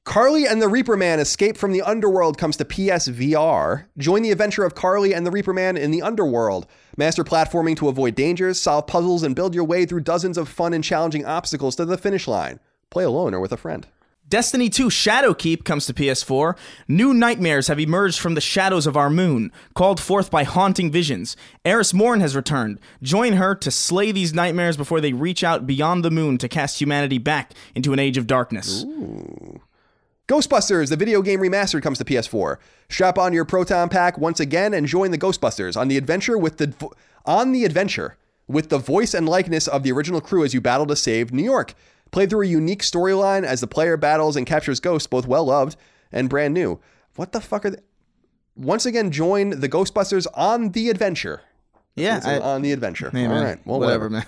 [0.09, 3.85] Carly and the Reaper Man Escape from the Underworld comes to PSVR.
[3.99, 6.65] Join the adventure of Carly and the Reaper Man in the Underworld.
[6.97, 10.73] Master platforming to avoid dangers, solve puzzles, and build your way through dozens of fun
[10.73, 12.59] and challenging obstacles to the finish line.
[12.89, 13.85] Play alone or with a friend.
[14.27, 16.57] Destiny 2 Shadowkeep comes to PS4.
[16.87, 21.37] New nightmares have emerged from the shadows of our moon, called forth by haunting visions.
[21.63, 22.79] Eris Morn has returned.
[23.03, 26.81] Join her to slay these nightmares before they reach out beyond the moon to cast
[26.81, 28.83] humanity back into an age of darkness.
[30.29, 32.57] Ghostbusters, the video game remastered, comes to PS4.
[32.87, 36.57] Strap on your proton pack once again and join the Ghostbusters on the adventure with
[36.57, 36.93] the vo-
[37.25, 38.15] on the adventure
[38.47, 41.43] with the voice and likeness of the original crew as you battle to save New
[41.43, 41.73] York.
[42.11, 45.75] Play through a unique storyline as the player battles and captures ghosts, both well loved
[46.11, 46.79] and brand new.
[47.15, 47.79] What the fuck are they?
[48.55, 51.41] Once again, join the Ghostbusters on the adventure.
[51.95, 53.09] Yeah, I- on the adventure.
[53.09, 53.43] Hey, All man.
[53.43, 54.09] right, well, whatever, whatever.
[54.09, 54.25] man.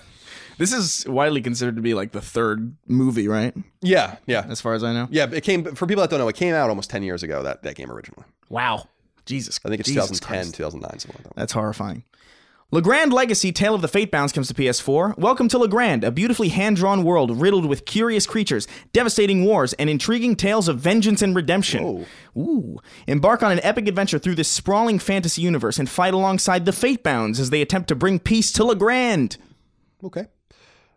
[0.58, 3.54] This is widely considered to be like the third movie, right?
[3.80, 5.08] Yeah, yeah, As far as I know.
[5.10, 5.26] yeah.
[5.32, 6.28] It came for people that don't know.
[6.28, 7.42] It came out almost ten years ago.
[7.42, 8.24] That that game originally.
[8.48, 8.86] Wow.
[9.26, 9.60] Jesus.
[9.64, 10.54] I think it's Jesus 2010, Christ.
[10.56, 11.36] 2009, something like that.
[11.40, 12.04] That's horrifying.
[12.74, 15.18] Legrand Legacy Tale of the Fate Bounds comes to PS4.
[15.18, 19.90] Welcome to Legrand, a beautifully hand drawn world riddled with curious creatures, devastating wars, and
[19.90, 22.06] intriguing tales of vengeance and redemption.
[22.36, 22.78] Ooh.
[23.06, 27.02] Embark on an epic adventure through this sprawling fantasy universe and fight alongside the Fate
[27.02, 29.36] Bounds as they attempt to bring peace to Legrand.
[30.02, 30.26] Okay.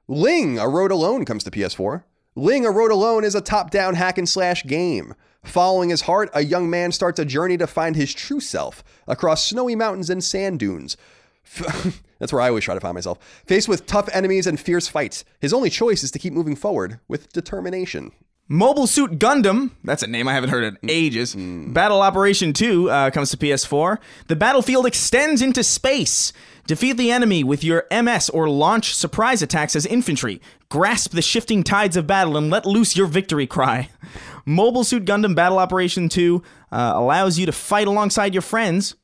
[0.08, 2.04] Ling, A Road Alone comes to PS4.
[2.36, 5.16] Ling, A Road Alone is a top down hack and slash game.
[5.44, 9.46] Following his heart, a young man starts a journey to find his true self across
[9.46, 10.96] snowy mountains and sand dunes.
[12.20, 13.18] That's where I always try to find myself.
[13.48, 17.00] Faced with tough enemies and fierce fights, his only choice is to keep moving forward
[17.08, 18.12] with determination.
[18.48, 21.36] Mobile Suit Gundam, that's a name I haven't heard in ages.
[21.36, 23.98] Battle Operation 2 uh, comes to PS4.
[24.28, 26.32] The battlefield extends into space.
[26.68, 30.42] Defeat the enemy with your MS or launch surprise attacks as infantry.
[30.70, 33.90] Grasp the shifting tides of battle and let loose your victory cry.
[34.46, 38.96] Mobile Suit Gundam Battle Operation 2 uh, allows you to fight alongside your friends.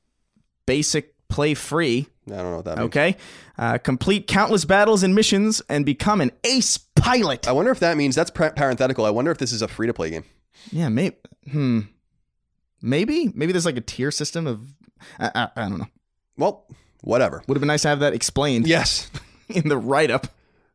[0.65, 2.07] Basic play free.
[2.27, 2.87] I don't know what that means.
[2.87, 3.17] Okay.
[3.57, 7.47] Uh, complete countless battles and missions and become an ace pilot.
[7.47, 9.05] I wonder if that means that's parenthetical.
[9.05, 10.23] I wonder if this is a free to play game.
[10.71, 11.15] Yeah, maybe.
[11.51, 11.81] Hmm.
[12.81, 13.31] Maybe.
[13.35, 14.73] Maybe there's like a tier system of.
[15.19, 15.87] I, I, I don't know.
[16.37, 16.67] Well,
[17.01, 17.43] whatever.
[17.47, 18.67] Would have been nice to have that explained.
[18.67, 19.09] Yes.
[19.49, 20.27] in the write up.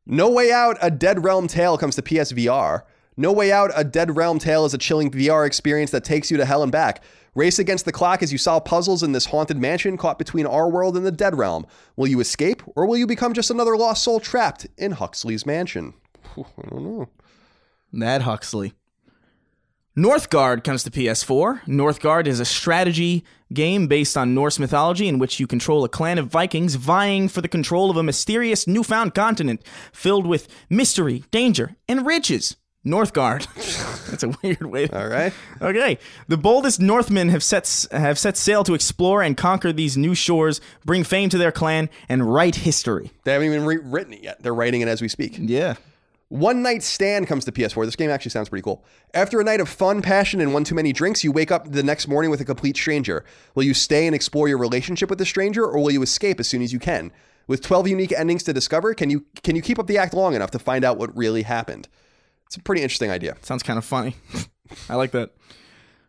[0.04, 2.82] No Way Out, a Dead Realm Tale comes to PSVR.
[3.16, 6.36] No Way Out, a Dead Realm Tale is a chilling VR experience that takes you
[6.36, 7.02] to hell and back.
[7.34, 10.70] Race against the clock as you solve puzzles in this haunted mansion caught between our
[10.70, 11.66] world and the Dead Realm.
[11.96, 15.92] Will you escape, or will you become just another lost soul trapped in Huxley's mansion?
[16.36, 17.08] I don't know.
[17.92, 18.74] Mad Huxley.
[19.96, 21.62] Northgard comes to PS4.
[21.64, 26.18] Northgard is a strategy game based on Norse mythology in which you control a clan
[26.18, 29.62] of Vikings vying for the control of a mysterious newfound continent
[29.92, 32.56] filled with mystery, danger, and riches.
[32.86, 33.46] Northgard.
[34.10, 34.88] That's a weird way.
[34.88, 35.32] All right.
[35.60, 35.98] Okay.
[36.28, 40.60] The boldest Northmen have set have set sail to explore and conquer these new shores,
[40.84, 43.10] bring fame to their clan, and write history.
[43.24, 44.40] They haven't even re- written it yet.
[44.40, 45.36] They're writing it as we speak.
[45.36, 45.74] Yeah.
[46.28, 47.84] One Night Stand comes to PS4.
[47.84, 48.84] This game actually sounds pretty cool.
[49.14, 51.84] After a night of fun, passion, and one too many drinks, you wake up the
[51.84, 53.24] next morning with a complete stranger.
[53.54, 56.48] Will you stay and explore your relationship with the stranger, or will you escape as
[56.48, 57.12] soon as you can?
[57.46, 60.34] With 12 unique endings to discover, can you can you keep up the act long
[60.34, 61.86] enough to find out what really happened?
[62.46, 63.36] It's a pretty interesting idea.
[63.42, 64.16] Sounds kind of funny.
[64.88, 65.30] I like that.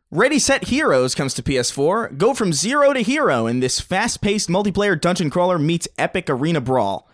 [0.09, 2.17] Ready Set Heroes comes to PS4.
[2.17, 6.61] Go from zero to hero in this fast paced multiplayer dungeon crawler meets epic arena
[6.61, 7.07] brawl.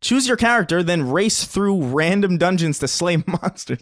[0.00, 3.80] Choose your character, then race through random dungeons to slay monsters,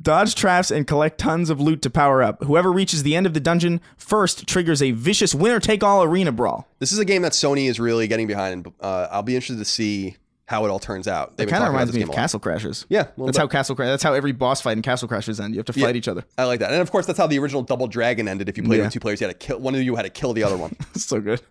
[0.00, 2.44] dodge traps, and collect tons of loot to power up.
[2.44, 6.30] Whoever reaches the end of the dungeon first triggers a vicious winner take all arena
[6.30, 6.68] brawl.
[6.78, 9.58] This is a game that Sony is really getting behind, and uh, I'll be interested
[9.58, 10.16] to see
[10.46, 11.36] how it all turns out.
[11.36, 12.10] They've It kind of reminds me of.
[12.12, 12.86] Castle Crashers.
[12.88, 13.36] Yeah, that's bit.
[13.36, 13.88] how Castle Crash.
[13.88, 15.54] That's how every boss fight in Castle Crashers end.
[15.54, 16.24] You have to fight each other.
[16.38, 18.48] I like that, and of course, that's how the original Double Dragon ended.
[18.48, 18.84] If you played Yeah.
[18.84, 20.56] with two players, you had to kill one of you had to kill the other
[20.56, 20.76] one.
[20.94, 21.42] so good.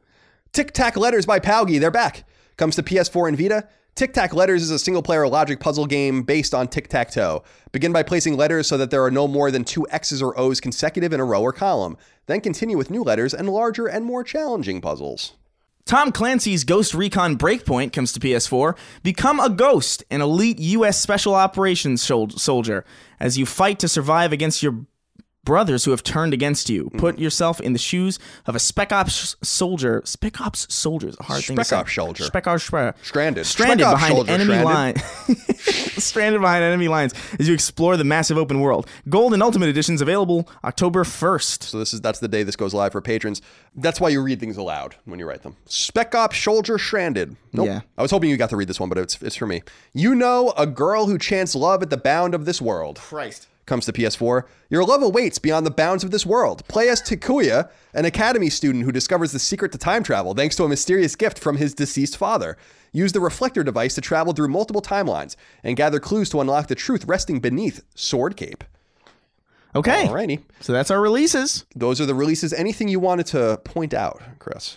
[0.54, 2.24] Tic Tac Letters by POWGI, they're back.
[2.56, 3.68] Comes to PS4 and Vita.
[3.98, 7.44] Tic Tac Letters is a single player logic puzzle game based on tic tac toe.
[7.72, 10.62] Begin by placing letters so that there are no more than two X's or O's
[10.62, 11.98] consecutive in a row or column.
[12.28, 15.34] Then continue with new letters and larger and more challenging puzzles.
[15.86, 18.78] Tom Clancy's Ghost Recon Breakpoint comes to PS4.
[19.02, 21.02] Become a ghost, an elite U.S.
[21.02, 22.86] Special Operations soldier,
[23.20, 24.86] as you fight to survive against your
[25.48, 26.90] brothers who have turned against you.
[26.92, 26.98] Hmm.
[26.98, 30.02] Put yourself in the shoes of a Spec Ops soldier.
[30.04, 31.76] Spec Ops soldier is a hard thing to Spec say.
[31.78, 32.24] Ops soldier.
[32.26, 33.46] Spec Ops spre- Stranded.
[33.46, 35.02] Stranded Spec behind soldier, enemy lines.
[36.04, 38.90] stranded behind enemy lines as you explore the massive open world.
[39.08, 41.64] Gold and Ultimate editions available October 1st.
[41.64, 43.42] So this is that's the day this goes live for patrons.
[43.74, 45.56] That's why you read things aloud when you write them.
[45.66, 47.38] Spec Ops Soldier Stranded.
[47.54, 47.68] Nope.
[47.68, 47.82] Yeah.
[47.98, 49.64] I was hoping you got to read this one, but it's it's for me.
[49.94, 52.98] YU-NO: a girl who chants love at the bound of this world.
[52.98, 53.48] Christ.
[53.68, 54.44] Comes to PS4.
[54.72, 56.68] Your love awaits beyond the bounds of this world.
[56.68, 60.64] Play as Takuya, an academy student who discovers the secret to time travel thanks to
[60.64, 62.58] a mysterious gift from his deceased father.
[62.92, 66.76] Use the reflector device to travel through multiple timelines and gather clues to unlock the
[66.76, 68.64] truth resting beneath Sword Cape.
[69.76, 70.08] Okay.
[70.08, 70.42] Alrighty.
[70.62, 71.66] So that's our releases.
[71.76, 72.54] Those are the releases.
[72.54, 74.76] Anything you wanted to point out, Chris?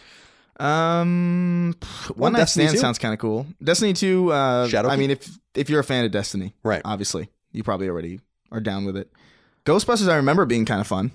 [0.58, 1.74] Um,
[2.16, 2.80] One Night Destiny Stand 2?
[2.80, 3.46] sounds kind of cool.
[3.64, 4.30] Destiny Two.
[4.30, 4.90] Uh, Shadowkeep?
[4.90, 6.82] I mean, if if you're a fan of Destiny, Right.
[6.84, 8.20] Obviously, you probably already
[8.52, 9.10] are down with it.
[9.64, 11.12] Ghostbusters, I remember being kind of fun.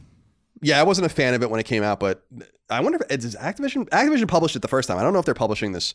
[0.62, 2.26] Yeah, I wasn't a fan of it when it came out, but
[2.70, 4.98] I wonder if does Activision Activision published it the first time.
[4.98, 5.94] I don't know if they're publishing this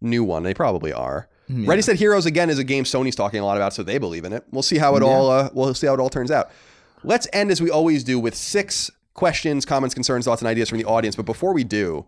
[0.00, 0.42] new one.
[0.42, 1.28] They probably are.
[1.48, 4.24] Ready Set Heroes again is a game Sony's talking a lot about, so they believe
[4.24, 4.44] in it.
[4.50, 6.50] We'll see how it all uh, we'll see how it all turns out.
[7.02, 10.78] Let's end as we always do with six questions, comments, concerns, thoughts, and ideas from
[10.78, 11.16] the audience.
[11.16, 12.06] But before we do,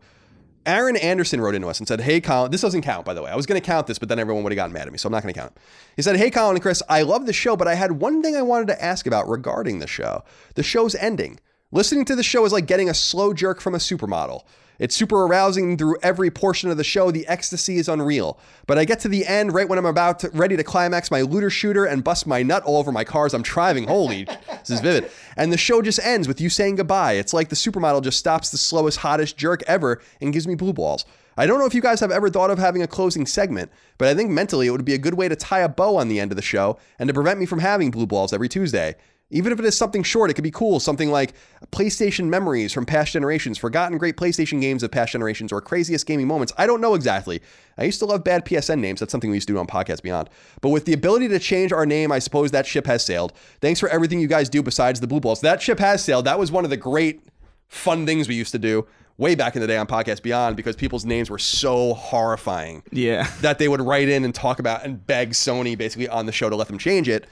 [0.66, 3.30] Aaron Anderson wrote into us and said, Hey, Colin, this doesn't count, by the way.
[3.30, 4.98] I was going to count this, but then everyone would have gotten mad at me,
[4.98, 5.56] so I'm not going to count.
[5.94, 8.36] He said, Hey, Colin and Chris, I love the show, but I had one thing
[8.36, 10.24] I wanted to ask about regarding the show.
[10.54, 11.38] The show's ending.
[11.72, 14.42] Listening to the show is like getting a slow jerk from a supermodel.
[14.78, 17.10] It's super arousing through every portion of the show.
[17.10, 18.38] The ecstasy is unreal.
[18.66, 21.22] But I get to the end right when I'm about to, ready to climax my
[21.22, 23.86] looter shooter and bust my nut all over my cars I'm driving.
[23.86, 25.10] Holy, this is vivid.
[25.36, 27.14] And the show just ends with you saying goodbye.
[27.14, 30.72] It's like the supermodel just stops the slowest, hottest jerk ever and gives me blue
[30.72, 31.04] balls.
[31.38, 34.08] I don't know if you guys have ever thought of having a closing segment, but
[34.08, 36.18] I think mentally it would be a good way to tie a bow on the
[36.18, 38.96] end of the show and to prevent me from having blue balls every Tuesday.
[39.30, 40.78] Even if it is something short, it could be cool.
[40.78, 41.34] Something like
[41.72, 46.28] PlayStation memories from past generations, forgotten great PlayStation games of past generations, or craziest gaming
[46.28, 46.52] moments.
[46.56, 47.42] I don't know exactly.
[47.76, 49.00] I used to love bad PSN names.
[49.00, 50.30] That's something we used to do on Podcast Beyond.
[50.60, 53.32] But with the ability to change our name, I suppose that ship has sailed.
[53.60, 55.40] Thanks for everything you guys do besides the blue balls.
[55.40, 56.26] That ship has sailed.
[56.26, 57.22] That was one of the great
[57.66, 58.86] fun things we used to do
[59.18, 62.84] way back in the day on Podcast Beyond because people's names were so horrifying.
[62.92, 63.28] Yeah.
[63.40, 66.48] That they would write in and talk about and beg Sony basically on the show
[66.48, 67.26] to let them change it.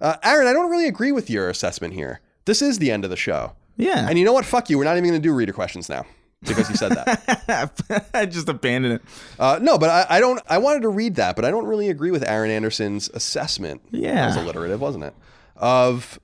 [0.00, 2.20] Uh, Aaron, I don't really agree with your assessment here.
[2.44, 3.52] This is the end of the show.
[3.76, 4.06] Yeah.
[4.08, 4.44] And you know what?
[4.44, 4.78] Fuck you.
[4.78, 6.04] We're not even going to do reader questions now
[6.42, 8.08] because you said that.
[8.14, 9.02] I just abandoned it.
[9.38, 10.40] Uh, no, but I, I don't.
[10.48, 13.82] I wanted to read that, but I don't really agree with Aaron Anderson's assessment.
[13.90, 14.14] Yeah.
[14.14, 15.14] that was alliterative, wasn't it?
[15.56, 16.18] Of,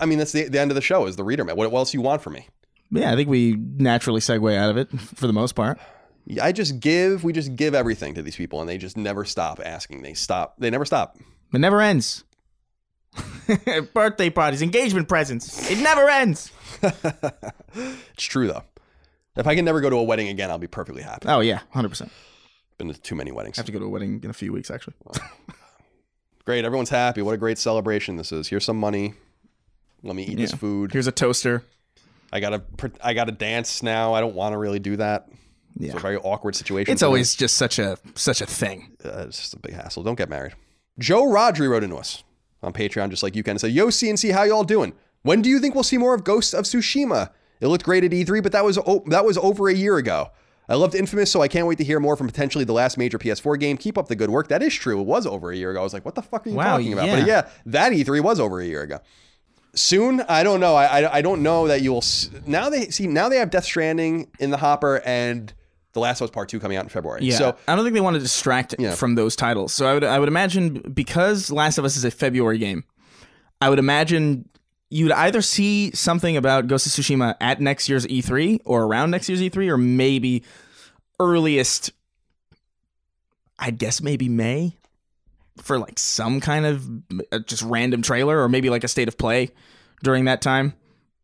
[0.00, 1.06] I mean, that's the, the end of the show.
[1.06, 1.56] Is the reader man?
[1.56, 2.48] What, what else you want from me?
[2.90, 5.78] Yeah, I think we naturally segue out of it for the most part.
[6.40, 7.24] I just give.
[7.24, 10.02] We just give everything to these people, and they just never stop asking.
[10.02, 10.54] They stop.
[10.58, 11.18] They never stop.
[11.52, 12.24] It never ends.
[13.94, 15.70] Birthday parties, engagement presents.
[15.70, 16.50] It never ends.
[17.76, 18.62] It's true though.
[19.36, 21.26] If I can never go to a wedding again, I'll be perfectly happy.
[21.28, 22.12] Oh yeah, hundred percent.
[22.78, 23.58] Been to too many weddings.
[23.58, 24.94] I have to go to a wedding in a few weeks, actually.
[26.44, 27.22] Great, everyone's happy.
[27.22, 28.48] What a great celebration this is.
[28.48, 29.14] Here's some money.
[30.02, 30.92] Let me eat this food.
[30.92, 31.64] Here's a toaster.
[32.32, 32.62] I gotta,
[33.02, 34.12] I gotta dance now.
[34.12, 35.28] I don't want to really do that.
[35.76, 35.96] It's Yeah.
[35.96, 36.92] a very awkward situation.
[36.92, 37.08] It's for me.
[37.08, 38.96] always just such a such a thing.
[39.04, 40.02] uh, it's just a big hassle.
[40.04, 40.54] Don't get married.
[40.98, 42.22] Joe Rodri wrote into us
[42.64, 44.92] on Patreon, just like you can, said, "Yo, CNC, how y'all doing?
[45.22, 47.30] When do you think we'll see more of Ghosts of Tsushima?
[47.60, 50.30] It looked great at E3, but that was o- that was over a year ago.
[50.68, 53.18] I loved Infamous, so I can't wait to hear more from potentially the last major
[53.18, 53.76] PS4 game.
[53.76, 54.48] Keep up the good work.
[54.48, 54.98] That is true.
[55.00, 55.80] It was over a year ago.
[55.80, 57.06] I was like, what the fuck are you Wow, talking about?
[57.06, 57.16] yeah.
[57.20, 58.98] But yeah, that E3 was over a year ago.
[59.74, 60.74] Soon, I don't know.
[60.76, 63.64] I, I, I don't know that you'll s- now they see now they have Death
[63.64, 65.52] Stranding in the hopper and
[65.94, 67.24] The Last of Us Part Two coming out in February.
[67.24, 67.38] Yeah.
[67.38, 68.94] So I don't think they want to distract Yeah.
[68.94, 69.72] from those titles.
[69.72, 72.84] So I would I would imagine because Last of Us is a February game,
[73.60, 74.48] I would imagine
[74.90, 79.28] you'd either see something about Ghost of Tsushima at next year's E3 or around next
[79.28, 80.42] year's E3 or maybe
[81.18, 81.90] earliest
[83.58, 84.76] I guess maybe May
[85.62, 86.86] for like some kind of
[87.32, 89.50] uh, just random trailer or maybe like a state of play
[90.02, 90.74] during that time.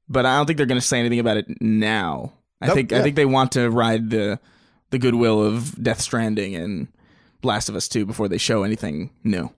[0.09, 2.33] But I don't think they're going to say anything about it now.
[2.61, 4.39] I Nope, think I think they want to ride the
[4.91, 6.89] the goodwill of Death Stranding and
[7.43, 9.51] Last of Us 2 before they show anything new.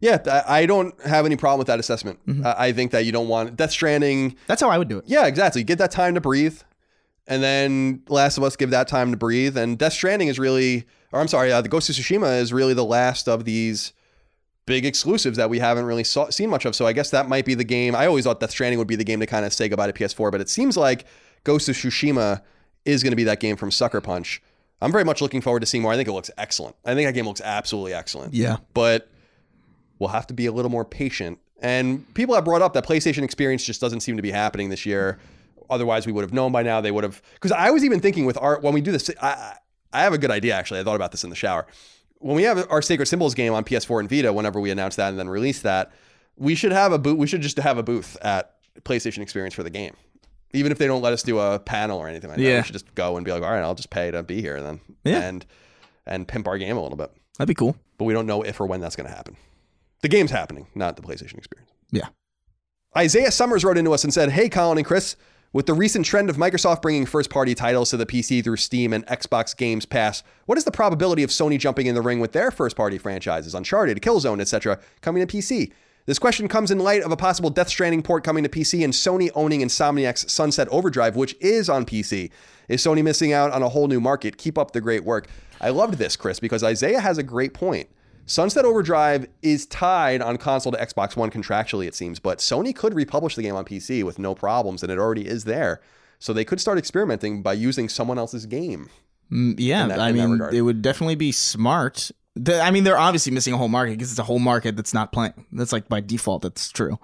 [0.00, 2.24] Yeah, I don't have any problem with that assessment.
[2.26, 2.46] Mm-hmm.
[2.46, 4.36] I I think that you don't want Death Stranding.
[4.46, 5.04] That's how I would do it.
[5.06, 5.64] Yeah, exactly.
[5.64, 6.60] Get that time to breathe,
[7.26, 9.56] and then Last of Us give that time to breathe.
[9.56, 12.74] And Death Stranding is really, or I'm sorry, uh, the Ghost of Tsushima is really
[12.74, 13.92] the last of these
[14.66, 16.76] big exclusives that we haven't really saw, seen much of.
[16.76, 17.96] So I guess that might be the game.
[17.96, 19.92] I always thought Death Stranding would be the game to kind of say goodbye to
[19.92, 21.06] PS4, but it seems like
[21.42, 22.42] Ghost of Tsushima
[22.84, 24.40] is going to be that game from Sucker Punch.
[24.80, 25.92] I'm very much looking forward to seeing more.
[25.92, 26.76] I think it looks excellent.
[26.84, 28.58] I think that game looks absolutely excellent Yeah.
[28.74, 29.08] but
[29.98, 31.38] we'll have to be a little more patient.
[31.60, 34.86] And people have brought up that PlayStation experience just doesn't seem to be happening this
[34.86, 35.18] year.
[35.68, 36.80] Otherwise, we would have known by now.
[36.80, 39.10] They would have because I was even thinking with our when we do this.
[39.20, 39.54] I I
[39.92, 40.80] I have a good idea actually.
[40.80, 41.66] I thought about this in the shower.
[42.20, 45.08] When we have our Sacred Symbols game on PS4 and Vita, whenever we announce that
[45.10, 45.92] and then release that,
[46.36, 47.16] we should have a booth.
[47.18, 49.94] We should just have a booth at PlayStation Experience for the game.
[50.52, 52.56] Even if they don't let us do a panel or anything like that, Yeah.
[52.58, 54.62] we should just go and be like, all right, I'll just pay to be here
[54.62, 55.20] then, Yeah.
[55.20, 55.44] and
[56.06, 57.76] and pimp our game a little bit That'd be cool.
[57.98, 59.36] but we don't know if or when that's going to happen.
[60.00, 61.70] The game's happening, not the PlayStation experience.
[61.90, 62.06] Yeah.
[62.96, 65.16] Isaiah Summers wrote into us and said, Hey, Colin and Chris,
[65.52, 68.92] with the recent trend of Microsoft bringing first party titles to the PC through Steam
[68.92, 72.32] and Xbox Games Pass, what is the probability of Sony jumping in the ring with
[72.32, 75.72] their first party franchises, Uncharted, Killzone, etc., coming to PC?
[76.08, 78.94] This question comes in light of a possible Death Stranding port coming to PC and
[78.94, 82.30] Sony owning Insomniac's Sunset Overdrive, which is on PC.
[82.66, 84.38] Is Sony missing out on a whole new market?
[84.38, 85.28] Keep up the great work.
[85.60, 87.90] I loved this, Chris, because Isaiah has a great point.
[88.24, 92.94] Sunset Overdrive is tied on console to Xbox One contractually, it seems, but Sony could
[92.94, 95.78] republish the game on PC with no problems, and it already is there.
[96.18, 98.88] So they could start experimenting by using someone else's game.
[99.30, 102.10] Mm, yeah, that- I mean, it would definitely be smart.
[102.44, 104.94] The, I mean, they're obviously missing a whole market because it's a whole market that's
[104.94, 105.46] not playing.
[105.52, 106.98] That's like by default, that's true.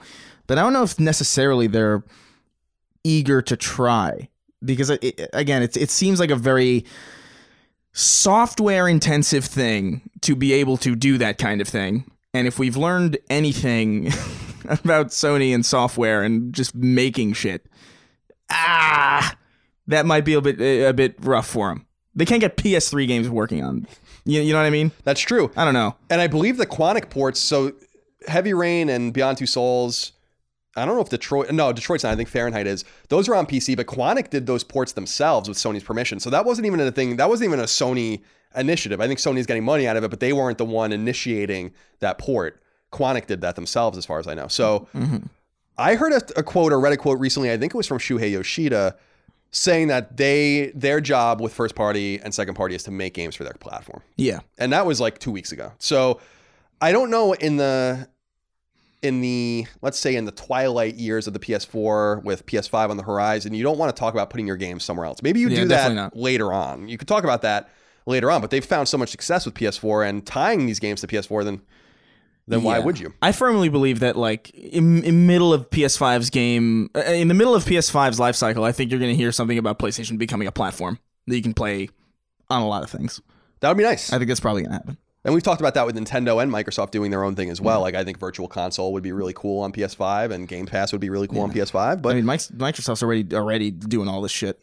[0.46, 2.04] But I don't know if necessarily they're
[3.02, 4.28] eager to try
[4.64, 6.84] because it, it- again, it's it seems like a very
[7.92, 12.10] software intensive thing to be able to do that kind of thing.
[12.32, 14.06] And if we've learned anything
[14.68, 17.66] about Sony and software and just making shit,
[18.50, 19.36] ah,
[19.86, 21.86] that might be a bit a bit rough for them.
[22.16, 23.86] They can't get PS3 games working on.
[24.24, 24.92] You, you know what I mean?
[25.04, 25.50] That's true.
[25.56, 25.96] I don't know.
[26.10, 27.72] And I believe the Quantic ports, so
[28.26, 30.12] Heavy Rain and Beyond Two Souls,
[30.76, 32.84] I don't know if Detroit, no, Detroit's not, I think Fahrenheit is.
[33.08, 36.20] Those are on PC, but Quantic did those ports themselves with Sony's permission.
[36.20, 38.22] So that wasn't even a thing, that wasn't even a Sony
[38.56, 39.00] initiative.
[39.00, 42.18] I think Sony's getting money out of it, but they weren't the one initiating that
[42.18, 42.62] port.
[42.92, 44.48] Quantic did that themselves, as far as I know.
[44.48, 45.18] So mm-hmm.
[45.76, 47.98] I heard a, a quote or read a quote recently, I think it was from
[47.98, 48.96] Shuhei Yoshida,
[49.56, 53.36] saying that they their job with first party and second party is to make games
[53.36, 54.40] for their platform Yeah.
[54.58, 55.70] and that was like two weeks ago.
[55.78, 56.20] So
[56.80, 58.08] I don't know in the
[59.00, 63.02] in the let's say in the twilight years of the PS4 with PS5 on the
[63.04, 65.22] horizon, you don't want to talk about putting your games somewhere else.
[65.22, 66.16] Maybe you Yeah, do that not.
[66.16, 66.88] later on.
[66.88, 67.70] You could talk about that
[68.06, 71.06] later on, but they've found so much success with PS4 and tying these games to
[71.06, 71.44] PS4.
[71.44, 71.60] Then
[72.46, 72.84] then why Yeah.
[72.84, 73.12] would you?
[73.22, 77.54] I firmly believe that, like, in, in middle of PS5's game, uh, in the middle
[77.54, 80.52] of PS5's life cycle, I think you're going to hear something about PlayStation becoming a
[80.52, 81.88] platform that you can play
[82.50, 83.20] on a lot of things.
[83.60, 84.12] That would be nice.
[84.12, 84.98] I think that's probably going to happen.
[85.24, 87.80] And we've talked about that with Nintendo and Microsoft doing their own thing as well.
[87.80, 91.00] Like I think Virtual Console would be really cool on PS5 and Game Pass would
[91.00, 92.02] be really cool on PS5.
[92.02, 94.60] But I mean, Microsoft's already already doing all this shit.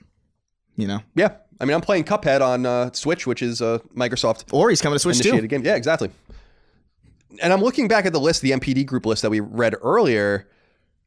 [0.75, 1.29] You know, yeah,
[1.59, 4.95] I mean I'm playing Cuphead on uh, Switch, which is uh, Microsoft or he's coming
[4.95, 5.41] to Switch too.
[5.47, 5.65] game.
[5.65, 6.11] Yeah, exactly.
[7.41, 10.47] And I'm looking back at the list, the NPD Group list that we read earlier.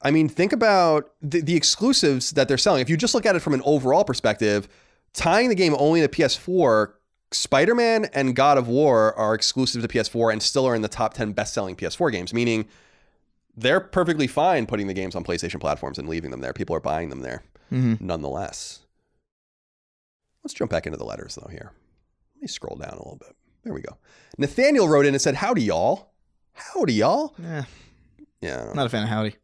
[0.03, 2.81] I mean, think about the, the exclusives that they're selling.
[2.83, 4.69] If you just look at it from an overall perspective,
[5.13, 6.93] tying the game only to PS4,
[7.33, 10.89] Spider Man and God of War are exclusive to PS4 and still are in the
[10.89, 12.67] top 10 best selling PS4 games, meaning
[13.57, 16.53] they're perfectly fine putting the games on PlayStation platforms and leaving them there.
[16.53, 17.43] People are buying them there
[17.73, 18.07] Mm-hmm.
[18.07, 18.81] nonetheless.
[20.45, 21.73] Let's jump back into the letters though here.
[22.37, 23.35] Let me scroll down a little bit.
[23.65, 23.97] There we go.
[24.37, 26.13] Nathaniel wrote in and said, Howdy, y'all.
[26.55, 27.35] Howdy, y'all.
[27.39, 27.63] Eh, yeah,
[28.41, 28.57] Yeah.
[28.65, 29.37] Don't not a fan of Howdy.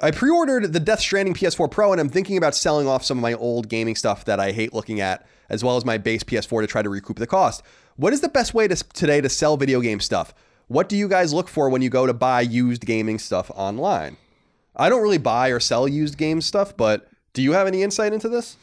[0.00, 3.18] I pre ordered the Death Stranding PS4 Pro and I'm thinking about selling off some
[3.18, 6.22] of my old gaming stuff that I hate looking at, as well as my base
[6.24, 7.62] PS4 to try to recoup the cost.
[7.96, 10.32] What is the best way to, today to sell video game stuff?
[10.68, 14.16] What do you guys look for when you go to buy used gaming stuff online?
[14.74, 18.12] I don't really buy or sell used game stuff, but do you have any insight
[18.14, 18.56] into this?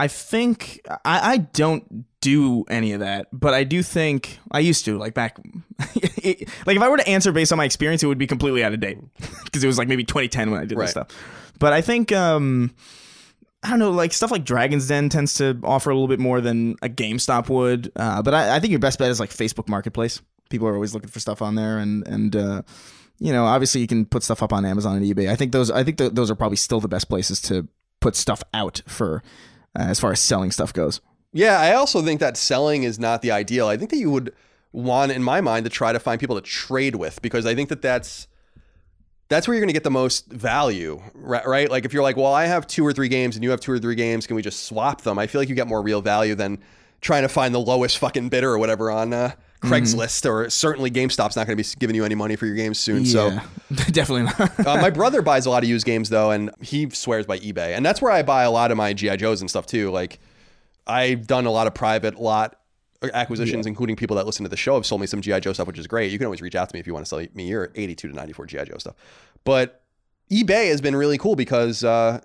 [0.00, 4.84] I think I, I don't do any of that, but I do think I used
[4.86, 5.38] to like back.
[5.94, 8.64] it- like if I were to answer based on my experience, it would be completely
[8.64, 8.98] out of date
[9.44, 10.84] because it was like maybe 2010 when I did Right.
[10.84, 11.08] this stuff.
[11.60, 12.74] But I think um,
[13.62, 16.40] I don't know, like stuff like Dragon's Den tends to offer a little bit more
[16.40, 17.92] than a GameStop would.
[17.94, 20.20] Uh, but I, I think your best bet is like Facebook Marketplace.
[20.50, 22.62] People are always looking for stuff on there, and and uh,
[23.20, 25.30] you know, obviously you can put stuff up on Amazon and eBay.
[25.30, 27.66] I think those I think th- those are probably still the best places to
[28.00, 29.22] put stuff out for
[29.78, 31.00] uh, as far as selling stuff goes.
[31.32, 33.66] Yeah, I also think that selling is not the ideal.
[33.66, 34.32] I think that you would
[34.72, 37.68] want, in my mind, to try to find people to trade with because I think
[37.70, 38.28] that that's
[39.28, 41.46] that's where you're going to get the most value, right?
[41.46, 41.70] right?
[41.70, 43.72] Like if you're like, well, I have two or three games and you have two
[43.72, 45.18] or three games, can we just swap them?
[45.18, 46.58] I feel like you get more real value than
[47.00, 49.32] trying to find the lowest fucking bidder or whatever on uh,
[49.64, 52.78] Craigslist or certainly GameStop's not going to be giving you any money for your games
[52.78, 53.04] soon.
[53.06, 53.30] So
[53.90, 54.66] definitely not.
[54.66, 57.76] uh, my brother buys a lot of used games though, and he swears by eBay,
[57.76, 59.90] and that's where I buy a lot of my GI Joes and stuff too.
[59.90, 60.18] Like
[60.86, 62.56] I've done a lot of private lot
[63.12, 65.66] acquisitions, including people that listen to the show have sold me some GI Joe stuff,
[65.66, 66.10] which is great.
[66.10, 68.08] You can always reach out to me if you want to sell me your 82
[68.08, 68.94] to 94 GI Joe stuff.
[69.44, 69.82] But
[70.30, 72.20] eBay has been really cool because uh,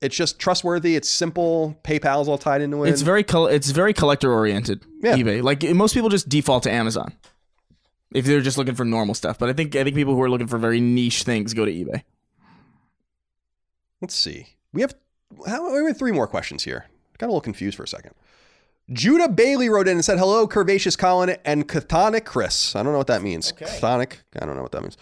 [0.00, 0.96] it's just trustworthy.
[0.96, 1.78] It's simple.
[1.84, 2.90] PayPal's all tied into it.
[2.90, 4.84] it's very col- it's very collector oriented.
[5.02, 5.16] Yeah.
[5.16, 5.42] eBay.
[5.42, 7.12] Like most people just default to Amazon
[8.14, 9.38] if they're just looking for normal stuff.
[9.38, 11.72] But I think I think people who are looking for very niche things go to
[11.72, 12.02] eBay.
[14.00, 14.46] Let's see.
[14.72, 14.94] We have
[15.46, 16.86] how, we have three more questions here.
[17.18, 18.12] Got a little confused for a second.
[18.90, 22.98] Judah Bailey wrote in and said, "Hello, Curvaceous Colin and Chthonic Chris." I don't know
[22.98, 23.52] what that means.
[23.52, 24.18] Chthonic.
[24.40, 24.96] I don't know what that means.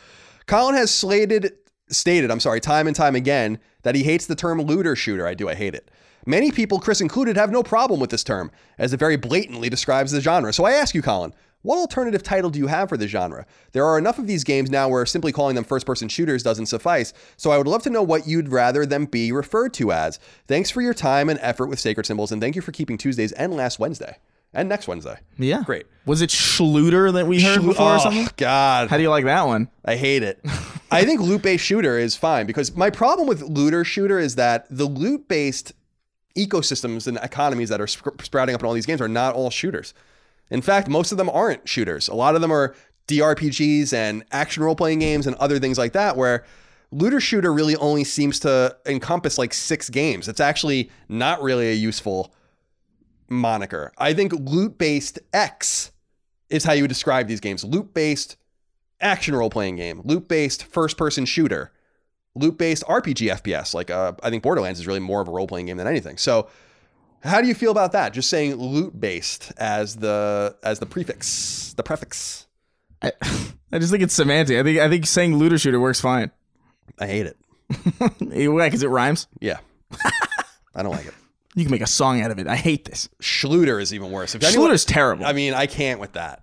[0.47, 1.53] Colin has slated,
[1.89, 5.27] stated, I'm sorry, time and time again that he hates the term looter shooter.
[5.27, 5.49] I do.
[5.49, 5.91] I hate it.
[6.29, 10.11] Many people, Chris included, have no problem with this term, as it very blatantly describes
[10.11, 10.53] the genre.
[10.53, 11.33] So I ask you, Colin,
[11.63, 13.47] what alternative title do you have for the genre?
[13.73, 16.67] There are enough of these games now where simply calling them first person shooters doesn't
[16.67, 20.19] suffice, so I would love to know what you'd rather them be referred to as.
[20.49, 23.33] Thanks for your time and effort with Sacred Symbols, and thank you for keeping Tuesdays
[23.33, 24.17] and last Wednesday.
[24.57, 25.19] And next Wednesday.
[25.37, 25.87] Yeah, Great.
[26.07, 28.29] Was it Schluter that we heard before oh, or something?
[28.39, 28.89] God.
[28.89, 29.69] How do you like that one?
[29.85, 30.41] I hate it.
[30.91, 34.67] I think loot based shooter is fine because my problem with looter shooter is that
[34.71, 35.75] the loot based
[36.39, 39.51] ecosystems and economies that are sp- sprouting up in all these games are not all
[39.51, 39.93] shooters.
[40.49, 42.09] In fact, most of them aren't shooters.
[42.09, 42.75] A lot of them are
[43.09, 46.45] DRPGs and action role playing games and other things like that where
[46.93, 50.29] looter shooter really only seems to encompass like six games.
[50.29, 52.33] It's actually not really a useful
[53.29, 53.93] moniker.
[53.99, 55.93] I think loot based X
[56.51, 57.65] is how you would describe these games.
[57.65, 58.37] Loot based
[59.01, 61.73] action role playing game, loot based first person shooter.
[62.35, 63.75] loot based RPG FPS.
[63.75, 66.17] Like uh, I think Borderlands is really more of a role playing game than anything.
[66.19, 66.49] So
[67.23, 68.13] how do you feel about that?
[68.13, 72.47] Just saying loot based as the as the prefix, the prefix.
[73.03, 73.13] I,
[73.73, 74.59] I just think it's semantic.
[74.59, 76.31] I think I think saying looter shooter works fine.
[76.99, 77.37] I hate it.
[77.99, 78.69] Why?
[78.69, 79.27] Because it rhymes.
[79.41, 79.59] Yeah,
[80.75, 81.15] I don't like it.
[81.57, 82.47] You can make a song out of it.
[82.47, 83.09] I hate this.
[83.21, 84.35] Schluter is even worse.
[84.35, 85.25] If Schluter's terrible.
[85.25, 86.43] I mean, I can't with that.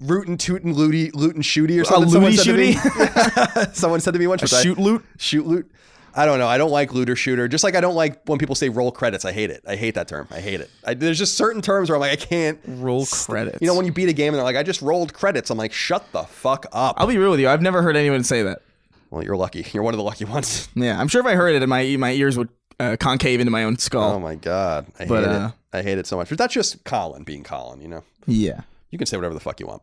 [0.00, 2.10] Rootin' tootin' looty lootin' shooty or something.
[2.10, 2.74] Someone looty said, to me.
[2.74, 3.74] shooty?
[3.74, 4.42] someone said to me once.
[4.42, 5.04] A which I- shoot loot?
[5.16, 5.70] Shoot loot.
[6.12, 6.48] I don't know.
[6.48, 7.46] I don't like looter shooter.
[7.46, 9.24] Just like I don't like when people say roll credits.
[9.24, 9.62] I hate it.
[9.66, 10.26] I hate that term.
[10.30, 10.70] I hate it.
[10.84, 13.58] I, there's just certain terms where I'm like, I can't roll credits.
[13.60, 15.50] You know, when you beat a game and they're like, I just rolled credits.
[15.50, 16.96] I'm like, shut the fuck up.
[16.98, 17.48] I'll be real with you.
[17.48, 18.62] I've never heard anyone say that.
[19.10, 19.66] Well, you're lucky.
[19.72, 20.68] You're one of the lucky ones.
[20.74, 22.48] Yeah, I'm sure if I heard it, my my ears would
[22.80, 24.12] uh, concave into my own skull.
[24.12, 25.76] Oh my god, I But, hate uh, it.
[25.78, 26.28] I hate it so much.
[26.28, 27.80] But that's just Colin being Colin.
[27.80, 28.04] You know.
[28.26, 28.60] yeah.
[28.90, 29.82] You can say whatever the fuck you want.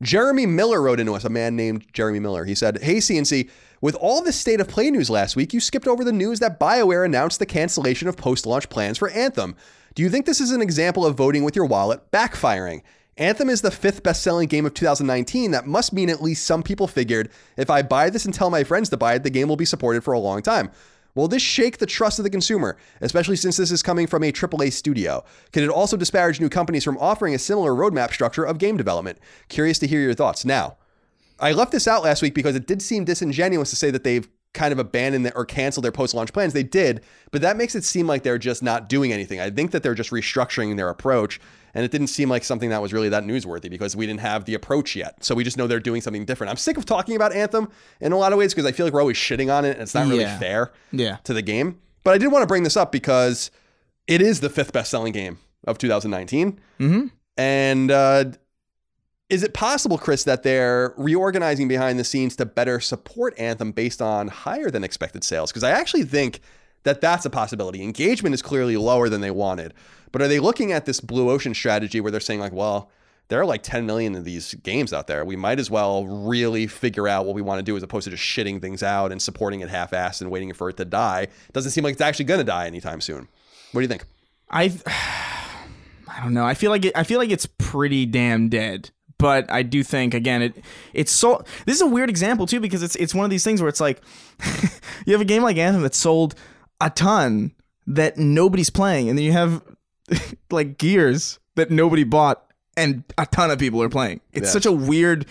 [0.00, 2.44] Jeremy Miller wrote into us, a man named Jeremy Miller.
[2.44, 5.86] He said, Hey, CNC, with all the state of play news last week, you skipped
[5.86, 9.54] over the news that BioWare announced the cancellation of post launch plans for Anthem.
[9.94, 12.82] Do you think this is an example of voting with your wallet backfiring?
[13.18, 15.50] Anthem is the fifth best selling game of 2019.
[15.50, 18.64] That must mean at least some people figured if I buy this and tell my
[18.64, 20.70] friends to buy it, the game will be supported for a long time.
[21.14, 24.32] Will this shake the trust of the consumer, especially since this is coming from a
[24.32, 25.24] AAA studio?
[25.52, 29.18] Could it also disparage new companies from offering a similar roadmap structure of game development?
[29.48, 30.44] Curious to hear your thoughts.
[30.44, 30.78] Now,
[31.38, 34.28] I left this out last week because it did seem disingenuous to say that they've
[34.54, 36.52] kind of abandoned or canceled their post launch plans.
[36.52, 39.40] They did, but that makes it seem like they're just not doing anything.
[39.40, 41.40] I think that they're just restructuring their approach.
[41.74, 44.44] And it didn't seem like something that was really that newsworthy because we didn't have
[44.44, 45.24] the approach yet.
[45.24, 46.50] So we just know they're doing something different.
[46.50, 47.68] I'm sick of talking about Anthem
[48.00, 49.80] in a lot of ways because I feel like we're always shitting on it and
[49.82, 50.38] it's not really Yeah.
[50.38, 51.16] fair Yeah.
[51.24, 51.78] to the game.
[52.04, 53.50] But I did want to bring this up because
[54.06, 56.60] it is the fifth best selling game of 2019.
[56.80, 57.06] Mm-hmm.
[57.38, 58.24] And uh,
[59.30, 64.02] is it possible, Chris, that they're reorganizing behind the scenes to better support Anthem based
[64.02, 65.50] on higher than expected sales?
[65.50, 66.40] Because I actually think
[66.84, 67.82] that that's a possibility.
[67.82, 69.74] Engagement is clearly lower than they wanted.
[70.10, 72.90] But are they looking at this blue ocean strategy where they're saying, like, well,
[73.28, 75.24] there are like 10 million of these games out there.
[75.24, 78.10] We might as well really figure out what we want to do as opposed to
[78.10, 81.28] just shitting things out and supporting it half assed and waiting for it to die.
[81.52, 83.28] Doesn't seem like it's actually going to die anytime soon.
[83.72, 84.04] What do you think?
[84.50, 84.64] I
[86.08, 86.44] I don't know.
[86.44, 88.90] I feel like it, I feel like it's pretty damn dead.
[89.16, 92.82] But I do think again it it's so this is a weird example too because
[92.82, 94.02] it's it's one of these things where it's like
[95.06, 96.34] you have a game like Anthem that sold
[96.84, 97.52] a ton
[97.86, 99.62] that nobody's playing and then you have
[100.50, 102.44] like Gears that nobody bought
[102.76, 104.20] and a ton of people are playing.
[104.32, 105.26] It's such a weird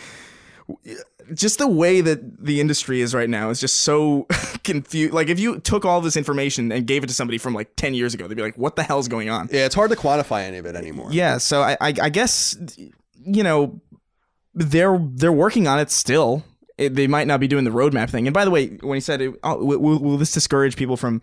[1.34, 4.28] just the way that the industry is right now is just so
[4.64, 5.14] confused.
[5.14, 7.94] Like if you took all this information and gave it to somebody from like 10
[7.94, 9.50] years ago, they'd be like, what the hell's going on?
[9.52, 11.10] Yeah, it's hard to quantify any of it anymore.
[11.12, 12.58] Yeah, so I, I, I guess
[13.24, 13.80] you know
[14.54, 16.44] they're they're working on it still.
[16.78, 18.28] It, they might not be doing the roadmap thing.
[18.28, 21.22] And by the way, when he said, it, oh, will, will, this discourage people from?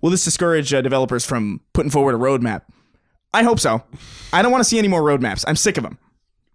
[0.00, 2.62] Will this discourage uh, developers from putting forward a roadmap?
[3.32, 3.82] I hope so.
[4.32, 5.44] I don't want to see any more roadmaps.
[5.46, 5.98] I'm sick of them.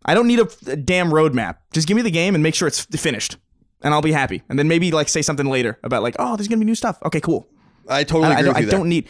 [0.05, 1.57] I don't need a, a damn roadmap.
[1.71, 3.37] Just give me the game and make sure it's finished,
[3.83, 4.41] and I'll be happy.
[4.49, 6.97] And then maybe like say something later about like, oh, there's gonna be new stuff.
[7.03, 7.47] Okay, cool.
[7.87, 8.71] I totally I, I agree I there.
[8.71, 9.07] don't need.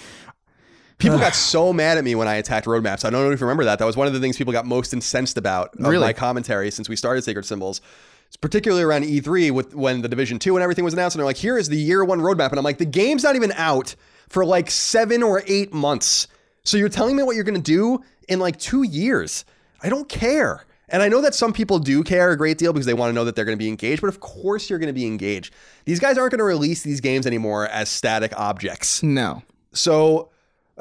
[0.98, 3.04] People got so mad at me when I attacked roadmaps.
[3.06, 3.80] I don't know if you remember that.
[3.80, 6.06] That was one of the things people got most incensed about of Really?
[6.06, 7.82] my commentary since we started Sacred Symbols.
[8.32, 11.18] It's particularly around E3 with when the Division 2 and everything was announced.
[11.18, 12.52] And they're like, here is the year one roadmap.
[12.52, 13.94] And I'm like, the game's not even out
[14.30, 16.30] for like seven or eight months.
[16.64, 19.44] So you're telling me what you're going to do in like two years.
[19.84, 20.66] I don't care.
[20.88, 23.14] And I know that some people do care a great deal because they want to
[23.14, 25.54] know that they're going to be engaged, but of course you're going to be engaged.
[25.84, 29.04] These guys aren't going to release these games anymore as static objects.
[29.04, 29.44] No.
[29.74, 30.31] So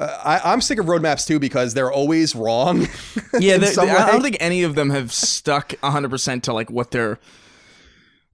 [0.00, 2.88] uh, I, I'm sick of roadmaps too because they're always wrong.
[3.38, 6.90] Yeah, they- they- I don't think any of them have stuck 100% to like what
[6.90, 7.18] they're.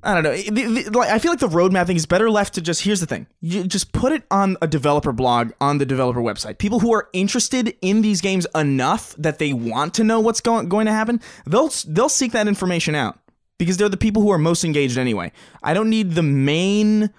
[0.02, 0.32] I don't know.
[0.36, 2.82] The- the- like, I feel like the roadmap thing is better left to just.
[2.82, 6.58] Here's the thing: you just put it on a developer blog on the developer website.
[6.58, 10.68] People who are interested in these games enough that they want to know what's going
[10.68, 13.18] going to happen, they'll they'll seek that information out
[13.58, 15.32] because they're the people who are most engaged anyway.
[15.62, 17.10] I don't need the main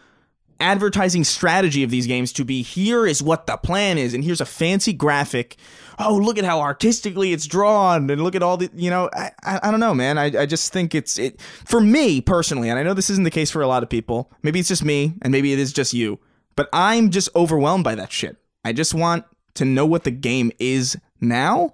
[0.59, 4.41] advertising strategy of these games to be here is what the plan is and here's
[4.41, 5.55] a fancy graphic.
[5.99, 9.31] Oh look at how artistically it's drawn and look at all the you know i
[9.43, 10.17] i, I don't know man.
[10.17, 13.31] I, I just think it's it for me personally and i know this isn't the
[13.31, 15.93] case for a lot of people maybe it's just me and maybe it is just
[15.93, 16.19] you
[16.55, 18.37] but i'm just overwhelmed by that shit.
[18.63, 19.25] I just want
[19.55, 21.73] to know what the game is now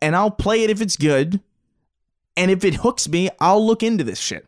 [0.00, 1.40] and i'll play it if it's good
[2.36, 4.46] and if it hooks me i'll look into this shit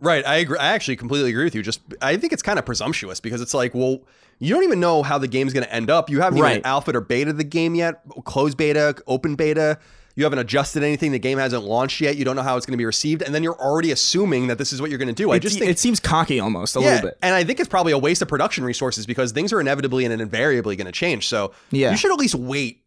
[0.00, 0.24] Right.
[0.26, 0.58] I agree.
[0.58, 1.62] I actually completely agree with you.
[1.62, 4.00] Just I think it's kind of presumptuous because it's like, well,
[4.38, 6.08] you don't even know how the game's going to end up.
[6.08, 6.52] You haven't Right.
[6.58, 9.78] even alpha or beta the game yet, closed beta, open beta.
[10.14, 11.12] You haven't adjusted anything.
[11.12, 12.16] The game hasn't launched yet.
[12.16, 14.58] You don't know how it's going to be received, and then you're already assuming that
[14.58, 15.30] this is what you're going to do.
[15.30, 17.18] I It, just think it seems cocky almost a yeah, little bit.
[17.22, 20.20] and I think it's probably a waste of production resources because things are inevitably and
[20.20, 21.28] invariably going to change.
[21.28, 21.92] So Yeah.
[21.92, 22.80] you should at least wait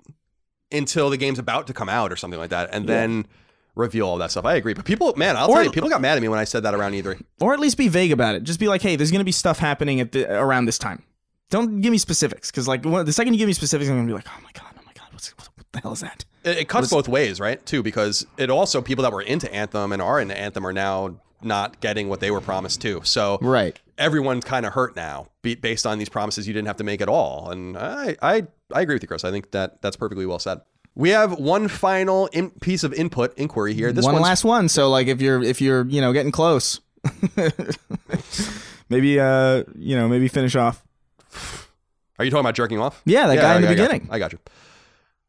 [0.74, 3.26] until the game's about to come out or something like that, and then
[3.76, 4.46] reveal all that stuff.
[4.46, 6.40] I agree, but people, man, I'll Or- tell you, people got mad at me when
[6.40, 7.22] I said that around E E3.
[7.40, 8.44] Or at least be vague about it.
[8.44, 11.04] Just be like, hey, there's gonna be stuff happening at the around this time.
[11.50, 14.08] Don't give me specifics because like when- the second you give me specifics, I'm gonna
[14.08, 16.26] be like, oh my god, oh my god, what's, what, what the hell is that?
[16.44, 17.64] It, it cuts both ways, right?
[17.66, 21.18] Too, because it also people that were into Anthem and are into Anthem are now
[21.44, 23.02] not getting what they were promised too.
[23.04, 23.80] So Right.
[23.98, 27.02] everyone's kind of hurt now be- based on these promises you didn't have to make
[27.02, 27.50] at all.
[27.50, 29.24] And I, I, I agree with you, Chris.
[29.24, 30.62] I think that that's perfectly well said.
[30.96, 33.92] We have one final in- piece of input inquiry here.
[33.94, 34.68] This one last one.
[34.70, 36.82] So like if you're if you're you know getting close,
[38.90, 40.84] maybe uh you know maybe finish off.
[42.20, 43.02] Are you talking about jerking off?
[43.06, 44.08] Yeah, that guy in the I got beginning.
[44.12, 44.40] I got you.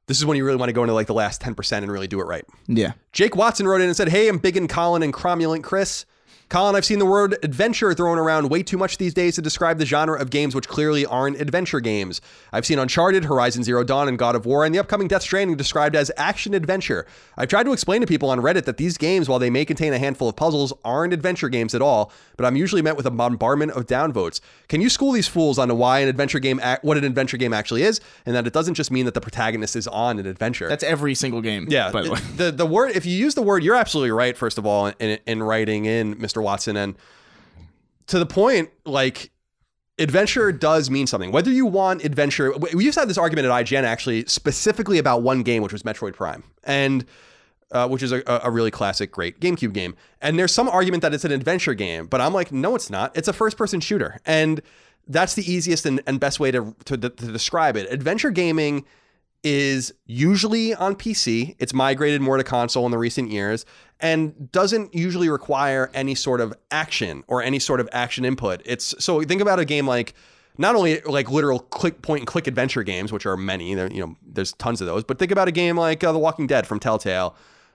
[0.08, 2.08] This is when you really want to go into like the last 10% and really
[2.08, 2.44] do it right.
[2.66, 2.92] Yeah.
[3.12, 6.04] Jake Watson wrote in and said, Hey, I'm big in Colin and cromulent Chris.
[6.52, 9.78] Colin, I've seen the word adventure thrown around way too much these days to describe
[9.78, 12.20] the genre of games which clearly aren't adventure games.
[12.52, 15.56] I've seen Uncharted, Horizon Zero Dawn, and God of War, and the upcoming Death Stranding
[15.56, 17.06] described as action adventure.
[17.38, 19.94] I've tried to explain to people on Reddit that these games, while they may contain
[19.94, 22.12] a handful of puzzles, aren't adventure games at all,
[22.42, 24.40] but I'm usually met with a bombardment of downvotes.
[24.68, 27.84] Can you school these fools on why an adventure game, what an adventure game actually
[27.84, 30.68] is, and that it doesn't just mean that the protagonist is on an adventure?
[30.68, 31.66] That's every single game.
[31.70, 32.18] Yeah, By the way.
[32.36, 34.36] the the word if you use the word, you're absolutely right.
[34.36, 36.42] First of all, in, in writing in Mr.
[36.42, 36.96] Watson, and
[38.08, 39.30] to the point, like
[40.00, 41.30] adventure does mean something.
[41.30, 45.22] Whether you want adventure, we used to have this argument at IGN actually specifically about
[45.22, 47.04] one game, which was Metroid Prime, and
[47.72, 49.96] uh, which is a, a really classic, great GameCube game.
[50.20, 53.16] And there's some argument that it's an adventure game, but I'm like, no, it's not.
[53.16, 54.62] It's a first-person shooter, and
[55.08, 57.92] that's the easiest and, and best way to, to to describe it.
[57.92, 58.84] Adventure gaming
[59.42, 61.56] is usually on PC.
[61.58, 63.64] It's migrated more to console in the recent years
[64.00, 68.62] and doesn't usually require any sort of action or any sort of action input.
[68.64, 70.14] It's so think about a game like
[70.58, 74.16] not only like literal click point and click adventure games, which are many, you know,
[74.24, 76.78] there's tons of those, but think about a game like uh, The Walking Dead from
[76.78, 77.34] Telltale.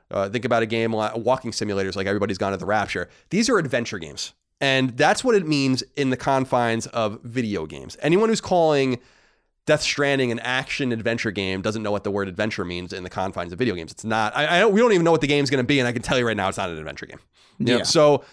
[0.09, 3.09] Uh, think about a game like walking simulators like Everybody's Gone to the Rapture.
[3.29, 4.33] These are adventure games.
[4.59, 7.97] And that's what it means in the confines of video games.
[8.01, 8.99] Anyone who's calling
[9.67, 13.09] Death Stranding an action adventure game doesn't know what the word adventure means in the
[13.09, 13.91] confines of video games.
[13.91, 14.35] It's not.
[14.35, 15.91] I, I don't, we don't even know what the game's going to be, and I
[15.91, 17.19] can tell you right now, it's not an adventure game.
[17.59, 17.83] You know, Yeah.
[17.83, 18.23] So,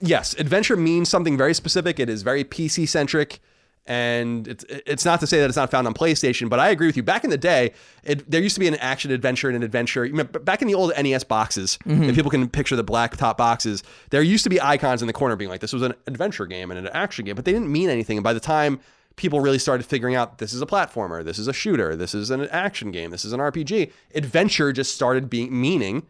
[0.00, 2.00] yes, adventure means something very specific.
[2.00, 3.40] It is very PC centric,
[3.86, 6.86] and it's it's not to say that it's not found on PlayStation, but I agree
[6.86, 7.02] with you.
[7.02, 7.72] Back in the day,
[8.04, 10.04] it, there used to be an action adventure and an adventure.
[10.04, 12.04] You back in the old NES boxes, mm-hmm.
[12.04, 15.12] if people can picture the black top boxes, there used to be icons in the
[15.12, 17.72] corner being like, "This was an adventure game and an action game," but they didn't
[17.72, 18.18] mean anything.
[18.18, 18.80] And by the time
[19.16, 22.30] people really started figuring out this is a platformer, this is a shooter, this is
[22.30, 23.92] an action game, this is an RPG.
[24.14, 26.06] Adventure just started being meaning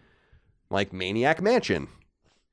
[0.71, 1.89] like Maniac Mansion,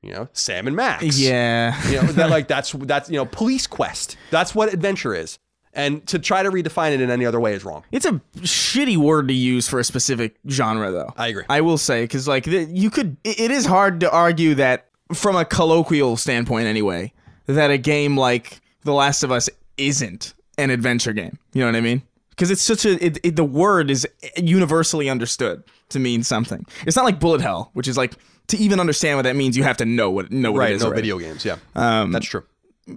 [0.01, 1.19] you know, Sam and Max.
[1.19, 1.79] Yeah.
[1.89, 4.17] You know, that like that's that's you know, police quest.
[4.31, 5.39] That's what adventure is.
[5.73, 7.83] And to try to redefine it in any other way is wrong.
[7.91, 11.13] It's a shitty word to use for a specific genre, though.
[11.15, 11.43] I agree.
[11.49, 15.45] I will say because like you could, it is hard to argue that from a
[15.45, 17.13] colloquial standpoint, anyway,
[17.45, 21.37] that a game like The Last of Us isn't an adventure game.
[21.53, 22.01] You know what I mean?
[22.31, 26.65] Because it's such a it, it, the word is universally understood to mean something.
[26.87, 28.13] It's not like bullet hell, which is like
[28.47, 30.75] to even understand what that means, you have to know what know what right, it
[30.75, 30.83] is.
[30.83, 31.43] no video games.
[31.45, 31.57] Yeah.
[31.75, 32.43] Um, that's true.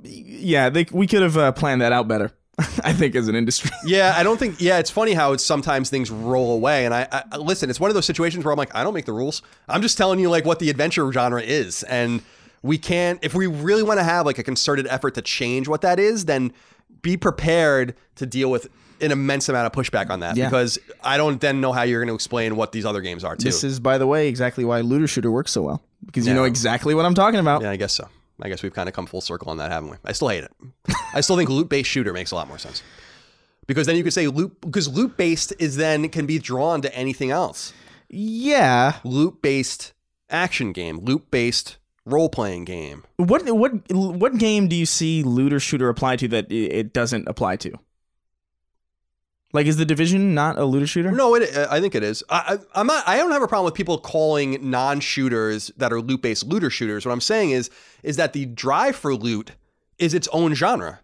[0.02, 2.32] Yeah, they, we could have uh, planned that out better.
[2.84, 3.70] I think as an industry.
[3.84, 4.60] Yeah, I don't think.
[4.60, 6.84] Yeah, it's funny how it's sometimes things roll away.
[6.84, 7.70] And I I- listen.
[7.70, 9.42] It's one of those situations where I'm like, I don't make the rules.
[9.68, 12.22] I'm just telling you like what the adventure genre is, and
[12.62, 13.18] we can't.
[13.22, 16.26] If we really want to have like a concerted effort to change what that is,
[16.26, 16.52] then
[17.02, 18.68] be prepared to deal with
[19.02, 20.36] an immense amount of pushback on that.
[20.36, 20.46] Yeah.
[20.48, 23.36] Because I don't then know how you're going to explain what these other games are
[23.36, 23.44] too.
[23.44, 26.38] This is, by the way, exactly why looter shooter works so well because you Yeah.
[26.38, 27.62] know exactly what I'm talking about.
[27.62, 28.08] yeah, I guess so.
[28.42, 29.96] I guess we've kind of come full circle on that, haven't we?
[30.04, 30.52] I still hate it.
[31.14, 32.82] I still think loot based shooter makes a lot more sense.
[33.66, 36.94] Because then you could say loot because loot based is then can be drawn to
[36.94, 37.72] anything else.
[38.08, 38.94] Yeah.
[39.04, 39.92] loot based
[40.30, 43.04] action game, loot based role playing game.
[43.18, 47.56] What what what game do you see looter shooter apply to that it doesn't apply
[47.56, 47.72] to?
[49.52, 51.10] Like, is the division not a looter shooter?
[51.10, 52.22] No, it, I think it is.
[52.30, 53.06] I, I, I'm not.
[53.08, 56.70] I don't have a problem with people calling non shooters that are loot based looter
[56.70, 57.04] shooters.
[57.04, 57.68] What I'm saying is
[58.02, 59.52] is that the drive for loot
[59.98, 61.00] is its own genre,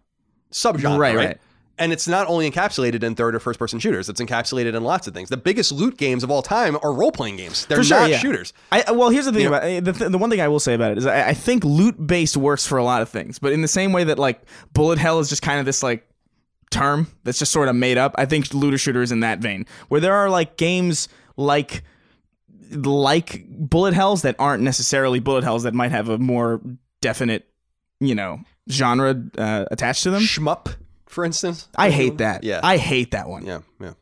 [0.51, 1.25] subgenre, Right, right?
[1.27, 1.37] right.
[1.79, 4.09] And it's not only encapsulated in third or first person shooters.
[4.09, 5.29] It's encapsulated in lots of things.
[5.29, 7.67] The biggest loot games of all time are role playing games.
[7.67, 8.17] They're sure, not yeah.
[8.17, 8.51] shooters.
[8.71, 10.59] I well, here's the thing You about eh, the, th- the one thing I will
[10.59, 13.37] say about it is I, I think loot based works for a lot of things,
[13.37, 14.41] but in the same way that like
[14.73, 16.06] bullet hell is just kind of this like
[16.69, 19.65] term that's just sort of made up, I think looter shooter is in that vein
[19.87, 21.83] where there are like games like
[22.71, 26.61] like bullet hells that aren't necessarily bullet hells that might have a more
[27.01, 27.47] definite,
[27.99, 30.21] you know, genre uh, attached to them.
[30.21, 30.75] Shmup,
[31.05, 31.67] for instance.
[31.77, 32.43] I hate that.
[32.43, 32.59] Yeah.
[32.63, 33.45] I hate that one.
[33.45, 33.93] Yeah, yeah.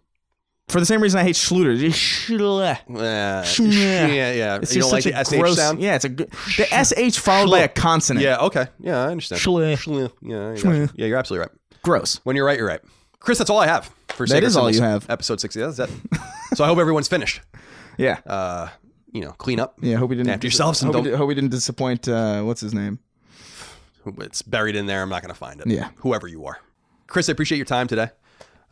[0.68, 1.78] For the same reason I hate Schluter.
[1.78, 2.78] Schle.
[2.90, 3.72] Uh, Schle.
[3.72, 4.60] yeah, yeah.
[4.60, 5.80] It's you don't like the a SH gross sound?
[5.80, 6.32] Yeah, it's a good.
[6.58, 8.24] The sh followed by a consonant.
[8.24, 8.68] Yeah, okay.
[8.80, 9.42] Yeah, I understand.
[9.42, 9.74] Schle.
[9.76, 10.12] Schle.
[10.24, 10.76] Yeah, I Schle.
[10.76, 10.90] you.
[10.96, 11.56] yeah, you're absolutely right.
[11.86, 12.20] Gross.
[12.24, 12.82] When you're right, you're right.
[13.20, 15.10] Chris, that's all I have for That Sacred is all Symbols, you have.
[15.10, 15.60] Episode 60.
[15.62, 15.90] That's it.
[16.56, 17.42] so I hope everyone's finished.
[17.98, 18.20] Yeah.
[18.28, 18.68] Uh,
[19.14, 19.76] you know, clean up.
[19.82, 19.96] Yeah.
[19.96, 20.30] Hope we didn't.
[20.30, 22.10] After yourselves and hope, we don't- di- hope we didn't disappoint.
[22.10, 23.00] Uh, what's his name?
[24.20, 25.02] It's buried in there.
[25.02, 25.68] I'm not going to find it.
[25.68, 25.90] Yeah.
[26.00, 26.60] Whoever you are.
[27.08, 28.10] Chris, I appreciate your time today.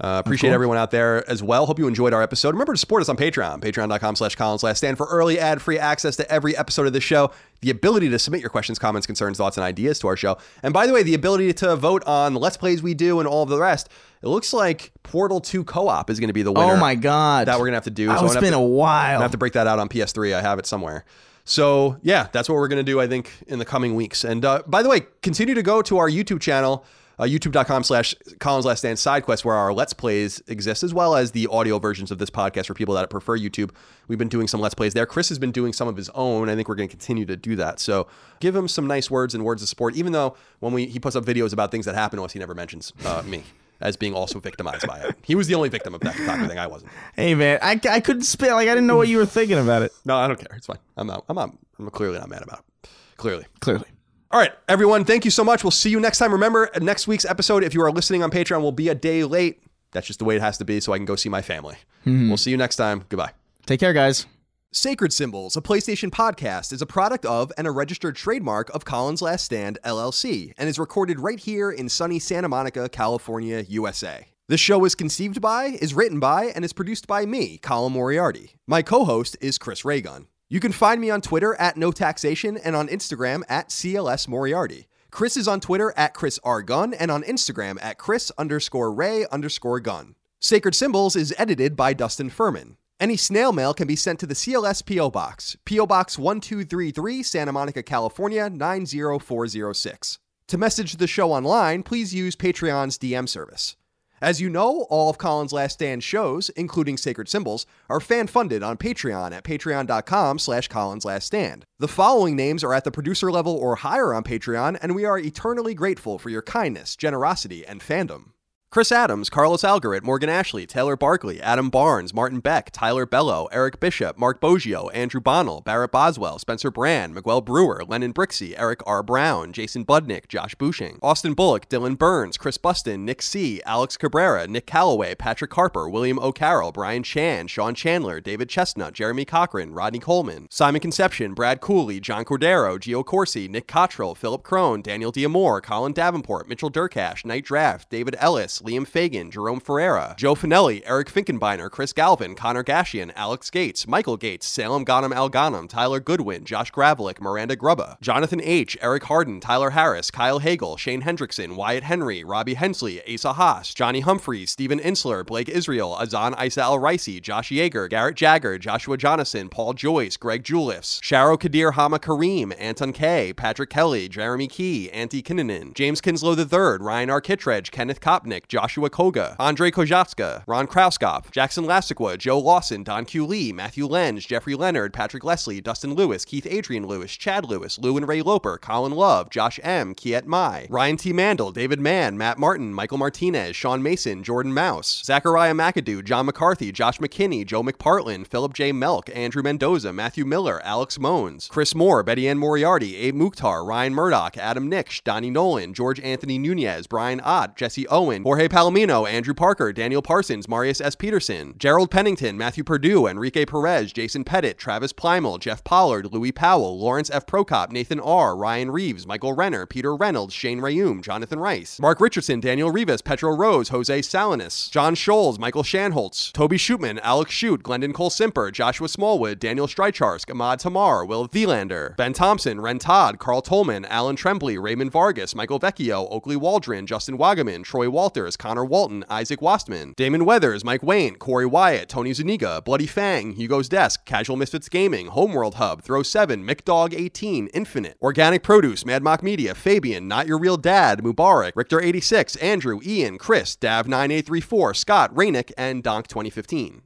[0.01, 1.65] Uh, appreciate everyone out there as well.
[1.65, 2.49] Hope you enjoyed our episode.
[2.49, 6.15] Remember to support us on Patreon, patreon.com slash Colin's Last Stand for early ad-free access
[6.17, 9.55] to every episode of this show, the ability to submit your questions, comments, concerns, thoughts,
[9.55, 10.37] and ideas to our show.
[10.63, 13.27] And by the way, the ability to vote on the Let's Plays we do and
[13.27, 13.89] all of the rest.
[14.21, 16.73] It looks like Portal 2 Co-op is going to be the winner.
[16.73, 17.47] Oh my god.
[17.47, 18.09] That we're going to have to do.
[18.09, 19.19] Oh, I'm it's been to- a while.
[19.19, 20.33] I have to break that out on PS3.
[20.33, 21.05] I have it somewhere.
[21.45, 23.01] So yeah, that's what we're gonna do.
[23.01, 24.23] I think in the coming weeks.
[24.23, 26.85] And uh, by the way, continue to go to our YouTube channel,
[27.19, 31.31] uh, YouTube.com/slash Colin's Last Stand Side Quest, where our Let's Plays exist, as well as
[31.31, 33.71] the audio versions of this podcast for people that prefer YouTube.
[34.07, 35.05] We've been doing some Let's Plays there.
[35.05, 36.49] Chris has been doing some of his own.
[36.49, 37.79] I think we're gonna continue to do that.
[37.79, 38.07] So
[38.39, 39.95] give him some nice words and words of support.
[39.95, 42.39] Even though when we he puts up videos about things that happen to us, he
[42.39, 43.43] never mentions uh, me.
[43.81, 45.15] As being also victimized by it.
[45.23, 46.57] He was the only victim of that Kotaku thing.
[46.57, 46.91] I wasn't.
[47.17, 48.51] Hey man, I, I couldn't spit.
[48.51, 49.91] Like I didn't know what you were thinking about it.
[50.05, 50.55] No, I don't care.
[50.55, 50.77] It's fine.
[50.95, 51.25] I'm not.
[51.27, 51.53] I'm not.
[51.77, 52.89] I'm clearly not mad about it.
[53.17, 53.45] Clearly.
[53.59, 53.85] Clearly.
[54.33, 55.05] All right, everyone.
[55.05, 55.63] Thank you so much.
[55.63, 56.31] We'll see you next time.
[56.31, 59.61] Remember, next week's episode, if you are listening on Patreon, will be a day late.
[59.91, 61.75] That's just the way it has to be, so I can go see my family.
[62.03, 62.29] Mm-hmm.
[62.29, 63.05] We'll see you next time.
[63.09, 63.33] Goodbye.
[63.67, 64.25] Take care, guys.
[64.71, 69.21] Sacred Symbols, a PlayStation podcast, is a product of and a registered trademark of Colin's
[69.21, 74.25] Last Stand LLC and is recorded right here in sunny Santa Monica, California, USA.
[74.49, 78.55] This show is conceived by, is written by, and is produced by me, Colin Moriarty.
[78.65, 80.25] My co host is Chris Ray Gun.
[80.53, 84.85] You can find me on Twitter at No Taxation and on Instagram at CLS Moriarty.
[85.09, 86.61] Chris is on Twitter at Chris R.
[86.61, 90.13] Gunn and on Instagram at Chris underscore Ray underscore Gun.
[90.39, 92.77] Sacred Symbols is edited by Dustin Furman.
[92.99, 95.09] Any snail mail can be sent to the CLS P.O.
[95.09, 95.87] Box, P.O.
[95.87, 100.19] Box 1233, Santa Monica, California 90406.
[100.49, 103.75] To message the show online, please use Patreon's DM service.
[104.23, 108.77] As you know, all of Colin's Last Stand shows, including Sacred Symbols, are fan-funded on
[108.77, 111.65] Patreon at patreon.com slash Colin's Last Stand.
[111.79, 115.19] The following names are at the producer level or higher on Patreon, and we are
[115.19, 118.32] eternally grateful for your kindness, generosity, and fandom.
[118.73, 123.79] Chris Adams, Carlos Algarit, Morgan Ashley, Taylor Barkley, Adam Barnes, Martin Beck, Tyler Bello, Eric
[123.79, 129.03] Bishop, Mark Boggio, Andrew Bonnell, Barrett Boswell, Spencer Brand, Miguel Brewer, Lennon Brixey, Eric R.
[129.03, 134.47] Brown, Jason Budnick, Josh Bushing, Austin Bullock, Dylan Burns, Chris Buston, Nick C., Alex Cabrera,
[134.47, 139.99] Nick Calloway, Patrick Harper, William O'Carroll, Brian Chan, Sean Chandler, David Chestnut, Jeremy Cochran, Rodney
[139.99, 145.61] Coleman, Simon Conception, Brad Cooley, John Cordero, Gio Corsi, Nick Cottrell, Philip Crone, Daniel Diamore,
[145.61, 151.09] Colin Davenport, Mitchell Durkash, Night Draft, David Ellis, Liam Fagan, Jerome Ferreira, Joe Finelli, Eric
[151.09, 156.45] Finkenbeiner, Chris Galvin, Connor Gashian, Alex Gates, Michael Gates, Salem Ghanem Al Ghanem, Tyler Goodwin,
[156.45, 161.83] Josh Gravelick, Miranda Grubba, Jonathan H., Eric Harden, Tyler Harris, Kyle Hagel, Shane Hendrickson, Wyatt
[161.83, 167.21] Henry, Robbie Hensley, Asa Haas, Johnny Humphreys, Stephen Insler, Blake Israel, Azan Isa Al Ricey,
[167.21, 172.93] Josh Yeager, Garrett Jagger, Joshua Jonathan, Paul Joyce, Greg Julius, Sharo Kadir Hama Kareem, Anton
[172.93, 177.19] K., Patrick Kelly, Jeremy Key, Antti Kinnunen, James Kinslow III, Ryan R.
[177.19, 183.25] Kittredge, Kenneth Kopnick, Joshua Koga, Andre Kozhatska, Ron Krauskopf, Jackson Lastiqua, Joe Lawson, Don Q.
[183.25, 187.97] Lee, Matthew Lenz, Jeffrey Leonard, Patrick Leslie, Dustin Lewis, Keith Adrian Lewis, Chad Lewis, Lou
[187.97, 191.11] and Ray Loper, Colin Love, Josh M., Kiet Mai, Ryan T.
[191.11, 196.71] Mandel, David Mann, Matt Martin, Michael Martinez, Sean Mason, Jordan Mouse, Zachariah McAdoo, John McCarthy,
[196.71, 198.71] Josh McKinney, Joe McPartlin, Philip J.
[198.71, 203.95] Melk, Andrew Mendoza, Matthew Miller, Alex Mones, Chris Moore, Betty Ann Moriarty, Abe Mukhtar, Ryan
[203.95, 209.33] Murdoch, Adam Nix, Donnie Nolan, George Anthony Nunez, Brian Ott, Jesse Owen, Jorge Palomino, Andrew
[209.33, 210.95] Parker, Daniel Parsons, Marius S.
[210.95, 216.79] Peterson, Gerald Pennington, Matthew Purdue, Enrique Perez, Jason Pettit, Travis Plymel, Jeff Pollard, Louis Powell,
[216.79, 217.25] Lawrence F.
[217.25, 222.39] Prokop, Nathan R., Ryan Reeves, Michael Renner, Peter Reynolds, Shane Rayum, Jonathan Rice, Mark Richardson,
[222.39, 227.93] Daniel Rivas, Petro Rose, Jose Salinas, John Scholes, Michael Shanholtz, Toby Schutman, Alex Shute, Glendon
[227.93, 233.41] Cole Simper, Joshua Smallwood, Daniel Strycharsk, Ahmad Tamar, Will Thielander, Ben Thompson, Ren Todd, Carl
[233.41, 239.05] Tolman, Alan Trembley, Raymond Vargas, Michael Vecchio, Oakley Waldron, Justin Wagaman, Troy Walters, Connor Walton,
[239.09, 244.37] Isaac Wastman, Damon Weathers, Mike Wayne, Corey Wyatt, Tony Zuniga, Bloody Fang, Hugo's Desk, Casual
[244.37, 250.07] Misfits Gaming, Homeworld Hub, Throw 7, McDog 18, Infinite, Organic Produce, Mad Mock Media, Fabian,
[250.07, 255.83] Not Your Real Dad, Mubarak, Richter 86, Andrew, Ian, Chris, Dav 9834, Scott, Rainick, and
[255.83, 256.83] Donk 2015.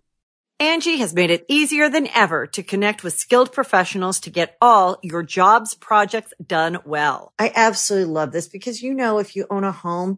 [0.60, 4.98] Angi has made it easier than ever to connect with skilled professionals to get all
[5.04, 7.32] your jobs projects done well.
[7.38, 10.18] I absolutely love this because, you know, if you own a home,